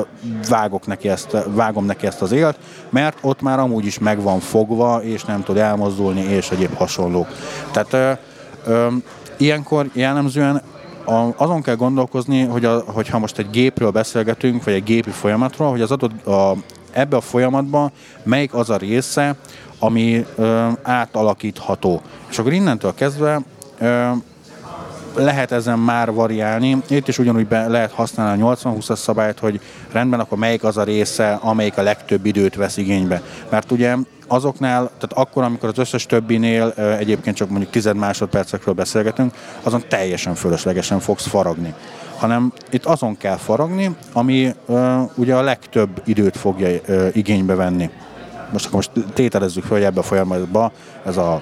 vágok 0.49 0.87
neki 0.87 1.09
ezt, 1.09 1.37
vágom 1.47 1.85
neki 1.85 2.05
ezt 2.05 2.21
az 2.21 2.31
élt, 2.31 2.57
mert 2.89 3.17
ott 3.21 3.41
már 3.41 3.59
amúgy 3.59 3.85
is 3.85 3.99
meg 3.99 4.21
van 4.21 4.39
fogva, 4.39 5.03
és 5.03 5.23
nem 5.23 5.43
tud 5.43 5.57
elmozdulni, 5.57 6.21
és 6.21 6.49
egyéb 6.49 6.75
hasonlók. 6.75 7.27
Tehát 7.71 7.93
ö, 7.93 8.11
ö, 8.71 8.87
ilyenkor 9.37 9.89
jellemzően 9.93 10.61
a, 11.05 11.43
azon 11.43 11.61
kell 11.61 11.75
gondolkozni, 11.75 12.43
hogy 12.43 12.65
a, 12.65 12.83
hogyha 12.87 13.19
most 13.19 13.37
egy 13.37 13.49
gépről 13.49 13.91
beszélgetünk, 13.91 14.63
vagy 14.63 14.73
egy 14.73 14.83
gépi 14.83 15.09
folyamatról, 15.09 15.69
hogy 15.69 15.81
az 15.81 15.91
adott 15.91 16.25
a, 16.25 16.55
ebbe 16.91 17.15
a 17.15 17.21
folyamatban 17.21 17.91
melyik 18.23 18.53
az 18.53 18.69
a 18.69 18.77
része, 18.77 19.35
ami 19.83 20.25
ö, 20.35 20.67
átalakítható. 20.81 22.01
És 22.29 22.39
akkor 22.39 22.53
innentől 22.53 22.93
kezdve 22.93 23.41
ö, 23.79 24.09
lehet 25.15 25.51
ezen 25.51 25.79
már 25.79 26.13
variálni. 26.13 26.77
Itt 26.89 27.07
is 27.07 27.17
ugyanúgy 27.17 27.47
be 27.47 27.67
lehet 27.67 27.91
használni 27.91 28.41
a 28.41 28.55
80-20-as 28.55 28.95
szabályt, 28.95 29.39
hogy 29.39 29.59
rendben, 29.91 30.19
akkor 30.19 30.37
melyik 30.37 30.63
az 30.63 30.77
a 30.77 30.83
része, 30.83 31.39
amelyik 31.41 31.77
a 31.77 31.81
legtöbb 31.81 32.25
időt 32.25 32.55
vesz 32.55 32.77
igénybe. 32.77 33.21
Mert 33.49 33.71
ugye 33.71 33.95
azoknál, 34.27 34.83
tehát 34.83 35.27
akkor, 35.27 35.43
amikor 35.43 35.69
az 35.69 35.77
összes 35.77 36.05
többinél 36.05 36.69
egyébként 36.99 37.35
csak 37.35 37.49
mondjuk 37.49 37.71
10 37.71 37.89
másodpercekről 37.95 38.73
beszélgetünk, 38.73 39.33
azon 39.63 39.83
teljesen 39.87 40.35
fölöslegesen 40.35 40.99
fogsz 40.99 41.27
faragni. 41.27 41.73
Hanem 42.17 42.53
itt 42.69 42.85
azon 42.85 43.17
kell 43.17 43.37
faragni, 43.37 43.95
ami 44.13 44.55
ö, 44.65 45.01
ugye 45.15 45.35
a 45.35 45.41
legtöbb 45.41 46.01
időt 46.05 46.37
fogja 46.37 46.79
ö, 46.85 47.07
igénybe 47.13 47.55
venni. 47.55 47.89
Most 48.53 48.65
akkor 48.65 48.75
most 48.75 48.91
tételezzük 49.13 49.63
fel, 49.63 49.77
hogy 49.77 49.85
ebbe 49.85 49.99
a 49.99 50.03
folyamatban 50.03 50.71
ez 51.05 51.17
a 51.17 51.41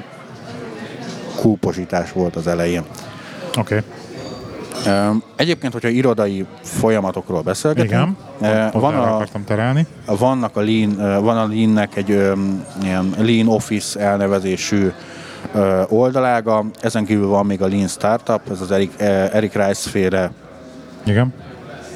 kúposítás 1.36 2.12
volt 2.12 2.36
az 2.36 2.48
elején. 2.48 2.84
Oké. 3.60 3.84
Ö, 4.86 5.10
Egyébként, 5.36 5.74
hogyha 5.74 5.88
irodai 5.90 6.46
folyamatokról 6.62 7.42
beszélgetünk, 7.42 7.90
Igen. 8.40 8.70
Ott 8.74 8.82
van 8.82 8.96
a, 8.96 9.14
akartam 9.16 9.44
terelni. 9.44 9.86
vannak 10.06 10.58
a 10.58 10.62
Lean, 10.62 11.00
ö, 11.00 11.20
van 11.20 11.38
a 11.38 11.48
Lean-nek 11.48 11.96
egy 11.96 12.10
ilyen 12.84 13.14
Lean 13.18 13.48
Office 13.48 14.00
elnevezésű 14.00 14.92
ö, 15.54 15.82
oldalága, 15.90 16.66
ezen 16.82 17.06
kívül 17.06 17.28
van 17.28 17.46
még 17.46 17.62
a 17.62 17.68
Lean 17.68 17.88
Startup, 17.88 18.42
ez 18.52 18.62
az 18.62 18.72
Eric, 18.72 18.92
Eric 19.32 19.54
Rice 19.54 19.90
féle 19.90 20.32
Igen. 21.06 21.34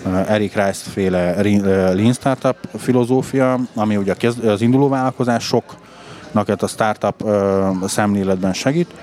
Ö, 0.05 0.17
Eric 0.27 0.53
Rice 0.53 0.89
féle 0.89 1.35
ö, 1.37 1.95
Lean 1.95 2.13
Startup 2.13 2.57
filozófia, 2.77 3.59
ami 3.75 3.97
ugye 3.97 4.15
az 4.45 4.61
induló 4.61 4.89
vállalkozásoknak 4.89 6.49
a 6.59 6.67
startup 6.67 7.23
ö, 7.25 7.69
szemléletben 7.87 8.53
segít. 8.53 8.93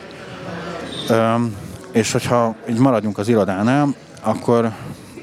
És 1.92 2.12
hogyha 2.12 2.54
így 2.68 2.78
maradjunk 2.78 3.18
az 3.18 3.28
irodánál, 3.28 3.94
akkor 4.22 4.72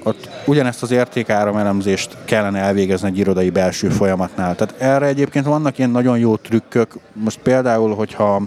ott 0.03 0.29
ugyanezt 0.45 0.83
az 0.83 0.91
értékáramelemzést 0.91 2.17
kellene 2.25 2.59
elvégezni 2.59 3.07
egy 3.07 3.17
irodai 3.17 3.49
belső 3.49 3.89
folyamatnál. 3.89 4.55
Tehát 4.55 4.75
erre 4.77 5.05
egyébként 5.05 5.45
vannak 5.45 5.77
ilyen 5.77 5.89
nagyon 5.89 6.17
jó 6.17 6.35
trükkök. 6.35 6.93
Most 7.13 7.39
például, 7.39 7.95
hogyha 7.95 8.41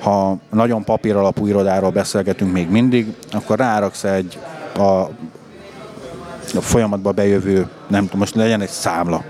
ha 0.00 0.36
nagyon 0.50 0.84
papír 0.84 1.16
alapú 1.16 1.46
irodáról 1.46 1.90
beszélgetünk 1.90 2.52
még 2.52 2.68
mindig, 2.68 3.14
akkor 3.32 3.58
ráraksz 3.58 4.04
egy 4.04 4.38
a, 4.76 5.08
a 6.58 6.60
folyamatba 6.60 7.12
bejövő, 7.12 7.68
nem 7.88 8.04
tudom, 8.04 8.18
most 8.18 8.34
legyen 8.34 8.60
egy 8.60 8.68
számla. 8.68 9.24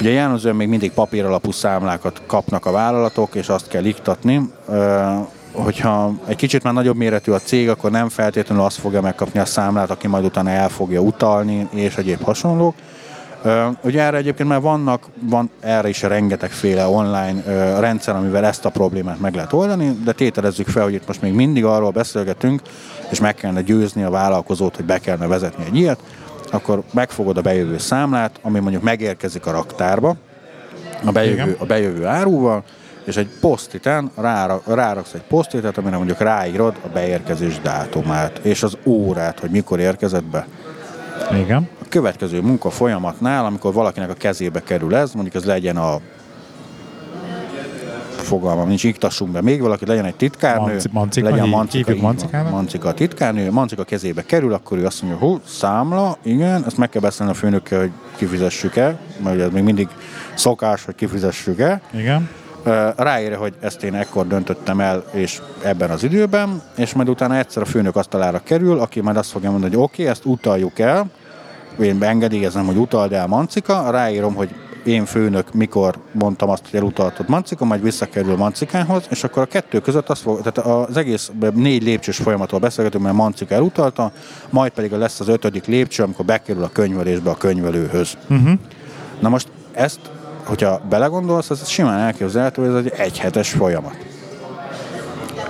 Ugye 0.00 0.10
jellemzően 0.10 0.56
még 0.56 0.68
mindig 0.68 0.92
papír 0.92 1.24
alapú 1.24 1.50
számlákat 1.50 2.22
kapnak 2.26 2.66
a 2.66 2.70
vállalatok, 2.70 3.34
és 3.34 3.48
azt 3.48 3.68
kell 3.68 3.84
iktatni 3.84 4.50
hogyha 5.52 6.12
egy 6.26 6.36
kicsit 6.36 6.62
már 6.62 6.72
nagyobb 6.72 6.96
méretű 6.96 7.32
a 7.32 7.38
cég, 7.38 7.68
akkor 7.68 7.90
nem 7.90 8.08
feltétlenül 8.08 8.64
azt 8.64 8.78
fogja 8.78 9.00
megkapni 9.00 9.40
a 9.40 9.44
számlát, 9.44 9.90
aki 9.90 10.06
majd 10.06 10.24
utána 10.24 10.50
el 10.50 10.68
fogja 10.68 11.00
utalni, 11.00 11.68
és 11.72 11.96
egyéb 11.96 12.22
hasonlók. 12.22 12.74
Ugye 13.82 14.02
erre 14.02 14.16
egyébként 14.16 14.48
már 14.48 14.60
vannak, 14.60 15.06
van 15.20 15.50
erre 15.60 15.88
is 15.88 16.02
rengetegféle 16.02 16.86
online 16.86 17.42
rendszer, 17.80 18.16
amivel 18.16 18.44
ezt 18.44 18.64
a 18.64 18.70
problémát 18.70 19.20
meg 19.20 19.34
lehet 19.34 19.52
oldani, 19.52 19.98
de 20.04 20.12
tételezzük 20.12 20.68
fel, 20.68 20.82
hogy 20.82 20.94
itt 20.94 21.06
most 21.06 21.22
még 21.22 21.32
mindig 21.32 21.64
arról 21.64 21.90
beszélgetünk, 21.90 22.60
és 23.10 23.20
meg 23.20 23.34
kellene 23.34 23.62
győzni 23.62 24.02
a 24.02 24.10
vállalkozót, 24.10 24.76
hogy 24.76 24.84
be 24.84 24.98
kellene 24.98 25.26
vezetni 25.26 25.64
egy 25.64 25.76
ilyet, 25.76 25.98
akkor 26.52 26.82
megfogod 26.92 27.36
a 27.36 27.40
bejövő 27.40 27.78
számlát, 27.78 28.38
ami 28.42 28.58
mondjuk 28.58 28.82
megérkezik 28.82 29.46
a 29.46 29.50
raktárba, 29.50 30.16
a 31.04 31.12
bejövő, 31.12 31.56
a 31.58 31.64
bejövő 31.64 32.06
áruval, 32.06 32.64
és 33.04 33.16
egy 33.16 33.28
posztiten 33.40 34.10
ráraksz 34.66 35.14
egy 35.14 35.22
posztitet, 35.22 35.78
amire 35.78 35.96
mondjuk 35.96 36.18
ráírod 36.18 36.76
a 36.84 36.88
beérkezés 36.88 37.60
dátumát, 37.60 38.38
és 38.38 38.62
az 38.62 38.76
órát, 38.84 39.40
hogy 39.40 39.50
mikor 39.50 39.80
érkezett 39.80 40.24
be. 40.24 40.46
Igen. 41.34 41.68
A 41.80 41.84
következő 41.88 42.40
munka 42.40 42.70
folyamatnál, 42.70 43.44
amikor 43.44 43.72
valakinek 43.72 44.10
a 44.10 44.14
kezébe 44.14 44.62
kerül 44.62 44.94
ez, 44.94 45.12
mondjuk 45.12 45.34
ez 45.34 45.44
legyen 45.44 45.76
a 45.76 46.00
fogalmam 48.22 48.68
nincs, 48.68 48.84
iktassunk 48.84 49.30
be 49.30 49.40
még 49.40 49.60
valaki, 49.60 49.86
legyen 49.86 50.04
egy 50.04 50.14
titkárnő, 50.14 50.72
Manci, 50.72 50.88
mancika, 50.92 51.28
legyen 51.28 51.48
mancika, 51.48 51.94
mancika, 52.00 52.48
mancika 52.50 52.88
a 52.88 52.94
titkárnő, 52.94 53.50
mancika 53.50 53.84
kezébe 53.84 54.22
kerül, 54.22 54.52
akkor 54.52 54.78
ő 54.78 54.86
azt 54.86 55.02
mondja, 55.02 55.20
hú, 55.20 55.40
számla, 55.46 56.16
igen, 56.22 56.64
ezt 56.66 56.76
meg 56.76 56.88
kell 56.88 57.00
beszélni 57.00 57.32
a 57.32 57.34
főnökkel, 57.34 57.80
hogy 57.80 57.90
kifizessük-e, 58.16 58.98
mert 59.22 59.34
ugye 59.34 59.44
ez 59.44 59.50
még 59.50 59.62
mindig 59.62 59.88
szokás, 60.34 60.84
hogy 60.84 60.94
kifizessük-e. 60.94 61.80
Igen. 61.90 62.28
Ráírja, 62.96 63.38
hogy 63.38 63.54
ezt 63.60 63.82
én 63.82 63.94
ekkor 63.94 64.26
döntöttem 64.26 64.80
el, 64.80 65.04
és 65.12 65.40
ebben 65.62 65.90
az 65.90 66.02
időben, 66.02 66.62
és 66.76 66.92
majd 66.92 67.08
utána 67.08 67.36
egyszer 67.36 67.62
a 67.62 67.66
főnök 67.66 67.96
asztalára 67.96 68.40
kerül, 68.44 68.78
aki 68.78 69.00
majd 69.00 69.16
azt 69.16 69.30
fogja 69.30 69.50
mondani, 69.50 69.74
hogy 69.74 69.82
oké, 69.82 70.02
okay, 70.02 70.12
ezt 70.12 70.24
utaljuk 70.24 70.78
el, 70.78 71.10
én 71.80 71.98
beengedélyezem, 71.98 72.66
hogy 72.66 72.76
utald 72.76 73.12
el 73.12 73.26
Mancika, 73.26 73.90
ráírom, 73.90 74.34
hogy 74.34 74.48
én 74.84 75.04
főnök 75.04 75.54
mikor 75.54 75.98
mondtam 76.12 76.48
azt, 76.48 76.62
hogy 76.70 76.78
elutaltad 76.78 77.28
Mancika, 77.28 77.64
majd 77.64 77.82
visszakerül 77.82 78.36
Mancikához, 78.36 79.06
és 79.10 79.24
akkor 79.24 79.42
a 79.42 79.46
kettő 79.46 79.80
között 79.80 80.08
az 80.08 80.18
fog, 80.18 80.40
tehát 80.42 80.88
az 80.88 80.96
egész 80.96 81.30
négy 81.54 81.82
lépcsős 81.82 82.16
folyamatról 82.16 82.60
beszélgetünk, 82.60 83.04
mert 83.04 83.16
Mancika 83.16 83.54
elutalta, 83.54 84.12
majd 84.50 84.72
pedig 84.72 84.90
lesz 84.90 85.20
az 85.20 85.28
ötödik 85.28 85.66
lépcső, 85.66 86.02
amikor 86.02 86.24
bekerül 86.24 86.62
a 86.62 86.68
könyvelésbe 86.68 87.30
a 87.30 87.36
könyvelőhöz. 87.36 88.16
Uh-huh. 88.28 88.52
Na 89.20 89.28
most 89.28 89.48
ezt 89.72 90.00
hogyha 90.44 90.80
belegondolsz, 90.88 91.50
az 91.50 91.68
simán 91.68 91.98
elképzelhető, 91.98 92.62
hogy 92.62 92.70
ez 92.70 92.84
egy 92.84 92.92
egyhetes 92.96 93.50
folyamat. 93.50 93.96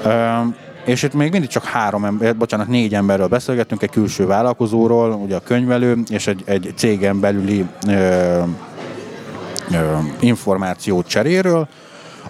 Üm, 0.07 0.55
és 0.85 1.03
itt 1.03 1.15
még 1.15 1.31
mindig 1.31 1.49
csak 1.49 1.65
három 1.65 2.05
ember, 2.05 2.37
bocsánat, 2.37 2.69
négy 2.69 2.95
emberről 2.95 3.27
beszélgettünk, 3.27 3.83
egy 3.83 3.91
külső 3.91 4.27
vállalkozóról, 4.27 5.13
ugye 5.13 5.37
a 5.37 5.41
könyvelő, 5.41 5.99
és 6.11 6.27
egy, 6.27 6.43
egy 6.45 6.73
cégen 6.77 7.21
belüli 7.21 7.67
ö, 7.89 8.43
információ 10.21 11.03
cseréről, 11.03 11.69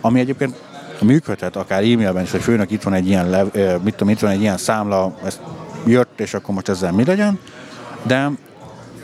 ami 0.01 0.21
egyébként 0.21 0.57
működhet 1.01 1.57
akár 1.57 1.83
e-mailben 1.83 2.23
is, 2.23 2.31
hogy 2.31 2.43
főnök 2.43 2.71
itt 2.71 2.83
van 2.83 2.93
egy 2.93 3.09
ilyen, 3.09 3.31
lev, 3.31 3.47
mit 3.83 3.95
tudom, 3.95 4.09
itt 4.09 4.21
van 4.21 4.31
egy 4.31 4.41
ilyen 4.41 4.57
számla, 4.57 5.15
ezt 5.25 5.41
jött, 5.87 6.21
és 6.21 6.35
akkor 6.35 6.55
most 6.55 6.69
ezzel 6.69 6.93
mi 6.93 7.05
legyen, 7.05 7.39
de 8.03 8.31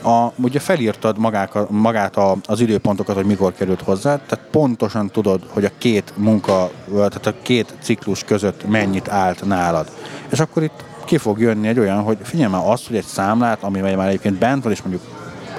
a, 0.03 0.31
ugye 0.35 0.59
felírtad 0.59 1.17
magák, 1.17 1.69
magát 1.69 2.17
a, 2.17 2.35
az 2.45 2.59
időpontokat, 2.59 3.15
hogy 3.15 3.25
mikor 3.25 3.53
került 3.53 3.81
hozzá, 3.81 4.19
tehát 4.27 4.45
pontosan 4.51 5.09
tudod, 5.09 5.41
hogy 5.47 5.65
a 5.65 5.69
két 5.77 6.13
munka, 6.15 6.71
tehát 6.87 7.25
a 7.25 7.33
két 7.41 7.73
ciklus 7.81 8.23
között 8.23 8.69
mennyit 8.69 9.09
állt 9.09 9.45
nálad. 9.45 9.91
És 10.29 10.39
akkor 10.39 10.63
itt 10.63 10.83
ki 11.05 11.17
fog 11.17 11.39
jönni 11.39 11.67
egy 11.67 11.79
olyan, 11.79 12.01
hogy 12.01 12.17
figyelj 12.23 12.53
azt, 12.53 12.87
hogy 12.87 12.95
egy 12.95 13.05
számlát, 13.05 13.63
ami 13.63 13.79
már 13.79 14.07
egyébként 14.07 14.37
bent 14.37 14.63
van, 14.63 14.71
és 14.71 14.81
mondjuk 14.81 15.03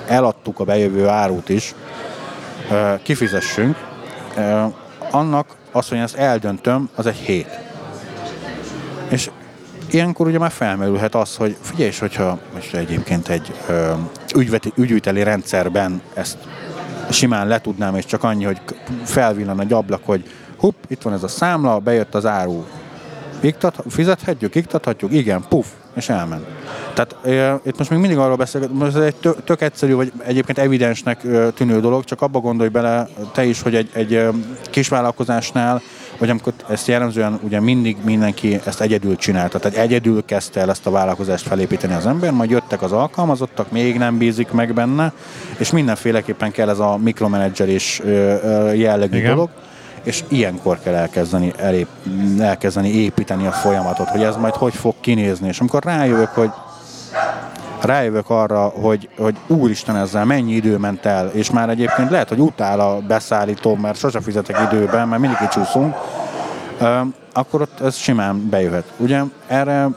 eladtuk 0.08 0.60
a 0.60 0.64
bejövő 0.64 1.08
árut 1.08 1.48
is, 1.48 1.74
kifizessünk, 3.02 3.76
annak 5.10 5.46
az, 5.72 5.88
hogy 5.88 5.98
ezt 5.98 6.14
eldöntöm, 6.14 6.88
az 6.94 7.06
egy 7.06 7.16
hét. 7.16 7.58
És 9.08 9.30
ilyenkor 9.90 10.26
ugye 10.26 10.38
már 10.38 10.50
felmerülhet 10.50 11.14
az, 11.14 11.36
hogy 11.36 11.56
figyelj, 11.60 11.92
hogyha 11.98 12.38
most 12.54 12.74
egyébként 12.74 13.28
egy 13.28 13.52
ügyveti, 14.36 14.72
ügyviteli 14.76 15.22
rendszerben 15.22 16.02
ezt 16.14 16.38
simán 17.10 17.46
letudnám, 17.46 17.96
és 17.96 18.04
csak 18.04 18.24
annyi, 18.24 18.44
hogy 18.44 18.60
felvillan 19.04 19.60
egy 19.60 19.72
ablak, 19.72 20.00
hogy 20.04 20.30
hup, 20.56 20.74
itt 20.88 21.02
van 21.02 21.12
ez 21.12 21.22
a 21.22 21.28
számla, 21.28 21.78
bejött 21.78 22.14
az 22.14 22.26
áru. 22.26 22.64
Iktat, 23.40 23.84
fizethetjük, 23.88 24.54
iktathatjuk, 24.54 25.12
igen, 25.12 25.44
puf, 25.48 25.66
és 25.94 26.08
elment. 26.08 26.46
Tehát 26.94 27.16
itt 27.66 27.78
most 27.78 27.90
még 27.90 27.98
mindig 27.98 28.18
arról 28.18 28.36
beszélgetünk, 28.36 28.78
most 28.78 28.96
ez 28.96 29.02
egy 29.02 29.14
tök, 29.14 29.44
tök 29.44 29.60
egyszerű, 29.60 29.94
vagy 29.94 30.12
egyébként 30.24 30.58
evidensnek 30.58 31.20
tűnő 31.54 31.80
dolog, 31.80 32.04
csak 32.04 32.22
abba 32.22 32.38
gondolj 32.38 32.68
bele 32.68 33.08
te 33.32 33.44
is, 33.44 33.62
hogy 33.62 33.74
egy, 33.74 33.90
egy 33.92 34.28
kisvállalkozásnál 34.70 35.82
hogy 36.20 36.30
amikor 36.30 36.52
ezt 36.68 36.86
jellemzően 36.86 37.38
ugye 37.42 37.60
mindig 37.60 37.96
mindenki 38.04 38.60
ezt 38.64 38.80
egyedül 38.80 39.16
csinálta, 39.16 39.58
tehát 39.58 39.78
egyedül 39.78 40.24
kezdte 40.24 40.60
el 40.60 40.70
ezt 40.70 40.86
a 40.86 40.90
vállalkozást 40.90 41.46
felépíteni 41.46 41.94
az 41.94 42.06
ember, 42.06 42.32
majd 42.32 42.50
jöttek 42.50 42.82
az 42.82 42.92
alkalmazottak, 42.92 43.70
még 43.70 43.98
nem 43.98 44.18
bízik 44.18 44.50
meg 44.50 44.74
benne, 44.74 45.12
és 45.58 45.70
mindenféleképpen 45.70 46.50
kell 46.50 46.68
ez 46.68 46.78
a 46.78 46.96
mikromenedzserés 46.96 48.00
jellegű 48.74 49.16
Igen. 49.16 49.34
dolog, 49.34 49.50
és 50.02 50.24
ilyenkor 50.28 50.78
kell 50.78 50.94
elkezdeni, 50.94 51.52
elép, 51.56 51.88
elkezdeni 52.38 52.88
építeni 52.88 53.46
a 53.46 53.52
folyamatot, 53.52 54.08
hogy 54.08 54.22
ez 54.22 54.36
majd 54.36 54.54
hogy 54.54 54.74
fog 54.74 54.94
kinézni, 55.00 55.48
és 55.48 55.60
amikor 55.60 55.82
rájövök, 55.82 56.28
hogy 56.28 56.50
rájövök 57.82 58.30
arra, 58.30 58.68
hogy, 58.68 59.08
hogy 59.18 59.36
úristen 59.46 59.96
ezzel 59.96 60.24
mennyi 60.24 60.52
idő 60.52 60.76
ment 60.76 61.06
el, 61.06 61.28
és 61.28 61.50
már 61.50 61.68
egyébként 61.68 62.10
lehet, 62.10 62.28
hogy 62.28 62.38
utál 62.38 62.80
a 62.80 63.00
beszállító, 63.00 63.74
mert 63.74 63.98
sose 63.98 64.20
fizetek 64.20 64.72
időben, 64.72 65.08
mert 65.08 65.20
mindig 65.20 65.38
kicsúszunk, 65.38 65.94
akkor 67.32 67.60
ott 67.60 67.80
ez 67.80 67.96
simán 67.96 68.48
bejöhet. 68.48 68.92
Ugye 68.96 69.20
erre 69.46 69.88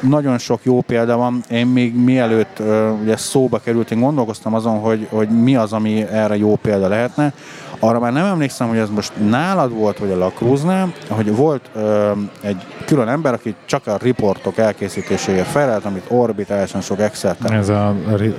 nagyon 0.00 0.38
sok 0.38 0.60
jó 0.62 0.80
példa 0.80 1.16
van. 1.16 1.42
Én 1.50 1.66
még 1.66 1.94
mielőtt 1.94 2.62
ugye 3.02 3.16
szóba 3.16 3.58
került, 3.58 3.90
én 3.90 4.00
gondolkoztam 4.00 4.54
azon, 4.54 4.78
hogy, 4.78 5.06
hogy 5.10 5.28
mi 5.28 5.56
az, 5.56 5.72
ami 5.72 6.06
erre 6.10 6.36
jó 6.36 6.56
példa 6.56 6.88
lehetne. 6.88 7.32
Arra 7.78 7.98
már 7.98 8.12
nem 8.12 8.24
emlékszem, 8.24 8.68
hogy 8.68 8.78
ez 8.78 8.90
most 8.90 9.12
nálad 9.28 9.72
volt, 9.72 9.98
vagy 9.98 10.10
a 10.10 10.16
Lacruz-nál, 10.16 10.92
hogy 11.08 11.36
volt 11.36 11.70
ö, 11.74 12.10
egy 12.40 12.66
külön 12.86 13.08
ember, 13.08 13.32
aki 13.32 13.54
csak 13.64 13.86
a 13.86 13.96
riportok 14.00 14.58
elkészítéséért 14.58 15.46
felelt, 15.46 15.84
amit 15.84 16.04
orbitálisan 16.08 16.80
sok 16.80 17.00
excel 17.00 17.36
Ez 17.48 17.68
a 17.68 17.94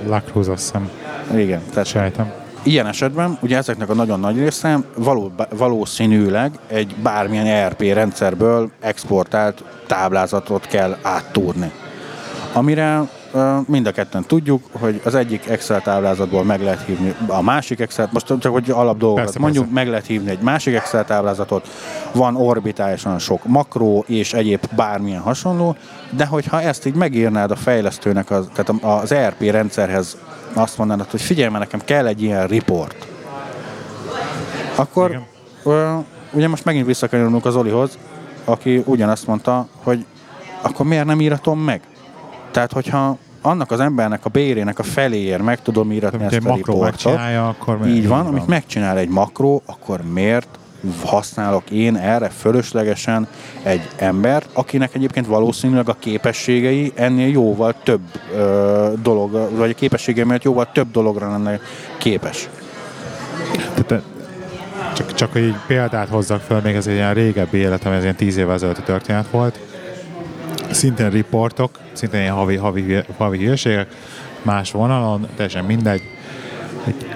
Lacruz, 0.06 0.48
azt 0.48 0.62
hiszem. 0.62 0.90
Igen. 1.34 1.60
Tehát 1.70 1.86
Sejtem. 1.86 2.41
Ilyen 2.62 2.86
esetben 2.86 3.38
ugye 3.40 3.56
ezeknek 3.56 3.88
a 3.88 3.94
nagyon 3.94 4.20
nagy 4.20 4.38
része 4.38 4.78
való, 4.96 5.32
valószínűleg 5.56 6.58
egy 6.66 6.94
bármilyen 7.02 7.46
ERP 7.46 7.80
rendszerből 7.80 8.70
exportált 8.80 9.64
táblázatot 9.86 10.66
kell 10.66 10.96
áttúrni. 11.02 11.72
Amire 12.52 13.02
mind 13.66 13.86
a 13.86 13.92
ketten 13.92 14.24
tudjuk, 14.26 14.62
hogy 14.72 15.00
az 15.04 15.14
egyik 15.14 15.48
Excel 15.48 15.80
táblázatból 15.80 16.44
meg 16.44 16.62
lehet 16.62 16.84
hívni 16.84 17.14
a 17.26 17.42
másik 17.42 17.80
Excel, 17.80 18.08
most 18.12 18.26
csak 18.26 18.52
hogy 18.52 18.70
alap 18.70 18.98
dolgokat 18.98 19.24
persze, 19.24 19.38
mondjuk, 19.38 19.64
persze. 19.64 19.80
meg 19.80 19.88
lehet 19.88 20.06
hívni 20.06 20.30
egy 20.30 20.40
másik 20.40 20.74
Excel 20.74 21.04
táblázatot, 21.04 21.68
van 22.12 22.36
orbitálisan 22.36 23.18
sok 23.18 23.44
makró 23.44 24.04
és 24.06 24.32
egyéb 24.32 24.60
bármilyen 24.76 25.20
hasonló, 25.20 25.76
de 26.10 26.26
hogyha 26.26 26.60
ezt 26.60 26.86
így 26.86 26.94
megírnád 26.94 27.50
a 27.50 27.56
fejlesztőnek, 27.56 28.30
az, 28.30 28.48
tehát 28.54 28.82
az 29.02 29.12
ERP 29.12 29.40
rendszerhez 29.40 30.16
azt 30.54 30.78
mondanád, 30.78 31.10
hogy 31.10 31.20
figyelj, 31.20 31.50
mert 31.50 31.64
nekem 31.64 31.80
kell 31.84 32.06
egy 32.06 32.22
ilyen 32.22 32.46
report, 32.46 33.06
akkor 34.74 35.20
ö, 35.64 35.94
ugye 36.32 36.48
most 36.48 36.64
megint 36.64 36.86
visszakerülünk 36.86 37.44
az 37.44 37.56
Olihoz, 37.56 37.98
aki 38.44 38.82
ugyanazt 38.86 39.26
mondta, 39.26 39.68
hogy 39.82 40.04
akkor 40.62 40.86
miért 40.86 41.04
nem 41.04 41.20
íratom 41.20 41.60
meg? 41.60 41.80
Tehát, 42.50 42.72
hogyha 42.72 43.16
annak 43.42 43.70
az 43.70 43.80
embernek 43.80 44.24
a 44.24 44.28
bérének 44.28 44.78
a 44.78 44.82
feléért 44.82 45.42
meg 45.42 45.62
tudom 45.62 45.92
íratni 45.92 46.24
ezt 46.24 46.46
a 46.46 46.54
riportot, 46.54 47.20
akkor 47.48 47.86
így 47.86 48.08
van, 48.08 48.26
amit 48.26 48.46
megcsinál 48.46 48.98
egy 48.98 49.08
makró, 49.08 49.62
akkor 49.66 50.00
miért 50.12 50.58
használok 51.04 51.70
én 51.70 51.96
erre 51.96 52.28
fölöslegesen 52.28 53.28
egy 53.62 53.88
embert, 53.96 54.48
akinek 54.52 54.94
egyébként 54.94 55.26
valószínűleg 55.26 55.88
a 55.88 55.96
képességei 55.98 56.92
ennél 56.94 57.28
jóval 57.28 57.74
több 57.82 58.00
ö, 58.34 58.92
dolog, 59.02 59.56
vagy 59.56 59.70
a 59.70 59.74
képességei 59.74 60.24
miatt 60.24 60.42
jóval 60.42 60.72
több 60.72 60.90
dologra 60.90 61.30
lenne 61.30 61.60
képes. 61.98 62.48
Tehát, 63.74 64.02
csak, 64.94 65.14
csak 65.14 65.32
hogy 65.32 65.42
így 65.42 65.56
példát 65.66 66.08
hozzak 66.08 66.40
fel, 66.40 66.60
még 66.64 66.74
ez 66.74 66.86
egy 66.86 66.94
ilyen 66.94 67.14
régebbi 67.14 67.58
életem, 67.58 67.92
ez 67.92 68.02
ilyen 68.02 68.16
tíz 68.16 68.36
évvel 68.36 68.54
ezelőtti 68.54 68.82
történet 68.82 69.30
volt. 69.30 69.58
Szintén 70.70 71.10
riportok, 71.10 71.78
szintén 71.92 72.20
ilyen 72.20 72.34
havi, 72.34 72.56
havi, 72.56 72.96
havi 73.16 73.38
hírségek, 73.38 73.88
más 74.42 74.70
vonalon, 74.70 75.26
teljesen 75.36 75.64
mindegy. 75.64 76.02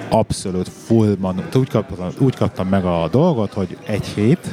Abszolút 0.09 0.69
full 0.85 1.15
manu- 1.19 1.55
úgy 1.55 1.69
kaptam, 1.69 2.07
úgy 2.19 2.35
kaptam 2.35 2.67
meg 2.67 2.85
a 2.85 3.07
dolgot, 3.11 3.53
hogy 3.53 3.77
egy 3.85 4.05
hét, 4.05 4.47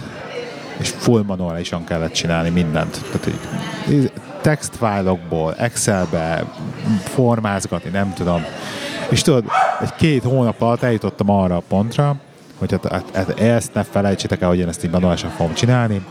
és 0.79 0.89
full 0.89 1.23
manuálisan 1.23 1.85
kellett 1.85 2.13
csinálni 2.13 2.51
mindent. 2.51 3.01
Tehát 3.13 3.31
így 3.91 4.13
textfájlokból, 4.41 5.55
Excelbe 5.55 6.45
formázgatni, 7.03 7.91
nem 7.91 8.13
tudom. 8.13 8.45
És 9.11 9.23
tudod, 9.23 9.45
egy 9.81 9.95
két 9.95 10.23
hónap 10.23 10.61
alatt 10.61 10.83
eljutottam 10.83 11.31
arra 11.31 11.57
a 11.57 11.63
pontra, 11.69 12.17
hogy 12.59 12.71
hát, 12.71 12.93
hát, 12.93 13.11
hát 13.15 13.41
ezt 13.41 13.75
ne 13.75 13.83
felejtsétek 13.83 14.41
el, 14.41 14.49
hogy 14.49 14.59
én 14.59 14.69
ezt 14.69 14.85
így 14.85 14.91
manuálisan 14.91 15.31
fogom 15.31 15.55
csinálni. 15.55 16.05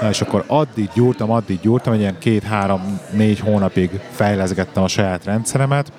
Na, 0.00 0.08
és 0.08 0.20
akkor 0.20 0.44
addig 0.46 0.88
gyúrtam, 0.94 1.30
addig 1.30 1.60
gyúrtam, 1.60 1.92
egy 1.92 2.00
ilyen 2.00 2.18
két-három-négy 2.18 3.40
hónapig 3.40 4.00
fejleszgettem 4.10 4.82
a 4.82 4.88
saját 4.88 5.24
rendszeremet, 5.24 5.92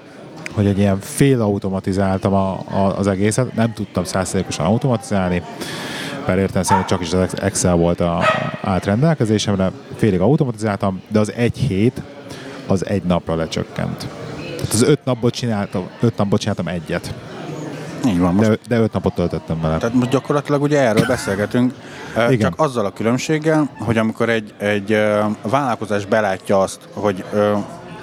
hogy 0.56 0.66
egy 0.66 0.78
ilyen 0.78 0.99
félautomatizáltam 0.99 2.34
a, 2.34 2.60
a, 2.72 2.97
az 2.97 3.08
egészet, 3.08 3.56
nem 3.56 3.74
tudtam 3.74 4.03
százszerékosan 4.03 4.66
automatizálni, 4.66 5.43
mert 6.26 6.39
értem 6.39 6.64
szerint 6.64 6.88
csak 6.88 7.01
is 7.01 7.14
az 7.14 7.41
Excel 7.41 7.76
volt 7.76 7.99
a 7.99 8.24
átrendelkezésemre, 8.62 9.72
félig 9.95 10.20
automatizáltam, 10.20 11.01
de 11.08 11.20
az 11.20 11.34
egy 11.34 11.58
hét 11.58 12.01
az 12.68 12.86
egy 12.86 13.03
napra 13.03 13.36
lecsökkent. 13.36 14.08
Tehát 14.56 14.74
az 14.74 14.82
öt 14.82 14.99
napból 15.06 15.30
csináltam, 15.30 15.89
öt 16.01 16.18
napból 16.18 16.38
csináltam 16.38 16.68
egyet. 16.68 17.14
Így 18.06 18.20
van. 18.20 18.34
Most 18.34 18.49
De, 18.49 18.58
de 18.68 18.80
öt 18.80 18.93
napot 18.93 19.14
töltöttem 19.14 19.62
vele. 19.62 19.78
Tehát 19.78 19.95
most 19.95 20.10
gyakorlatilag 20.10 20.62
ugye 20.62 20.80
erről 20.80 21.06
beszélgetünk, 21.06 21.74
Igen. 22.16 22.39
csak 22.39 22.60
azzal 22.60 22.86
a 22.86 22.91
különbséggel, 22.91 23.70
hogy 23.78 23.97
amikor 23.97 24.30
egy, 24.30 24.53
egy 24.58 24.97
vállalkozás 25.41 26.06
belátja 26.06 26.60
azt, 26.60 26.80
hogy 26.93 27.24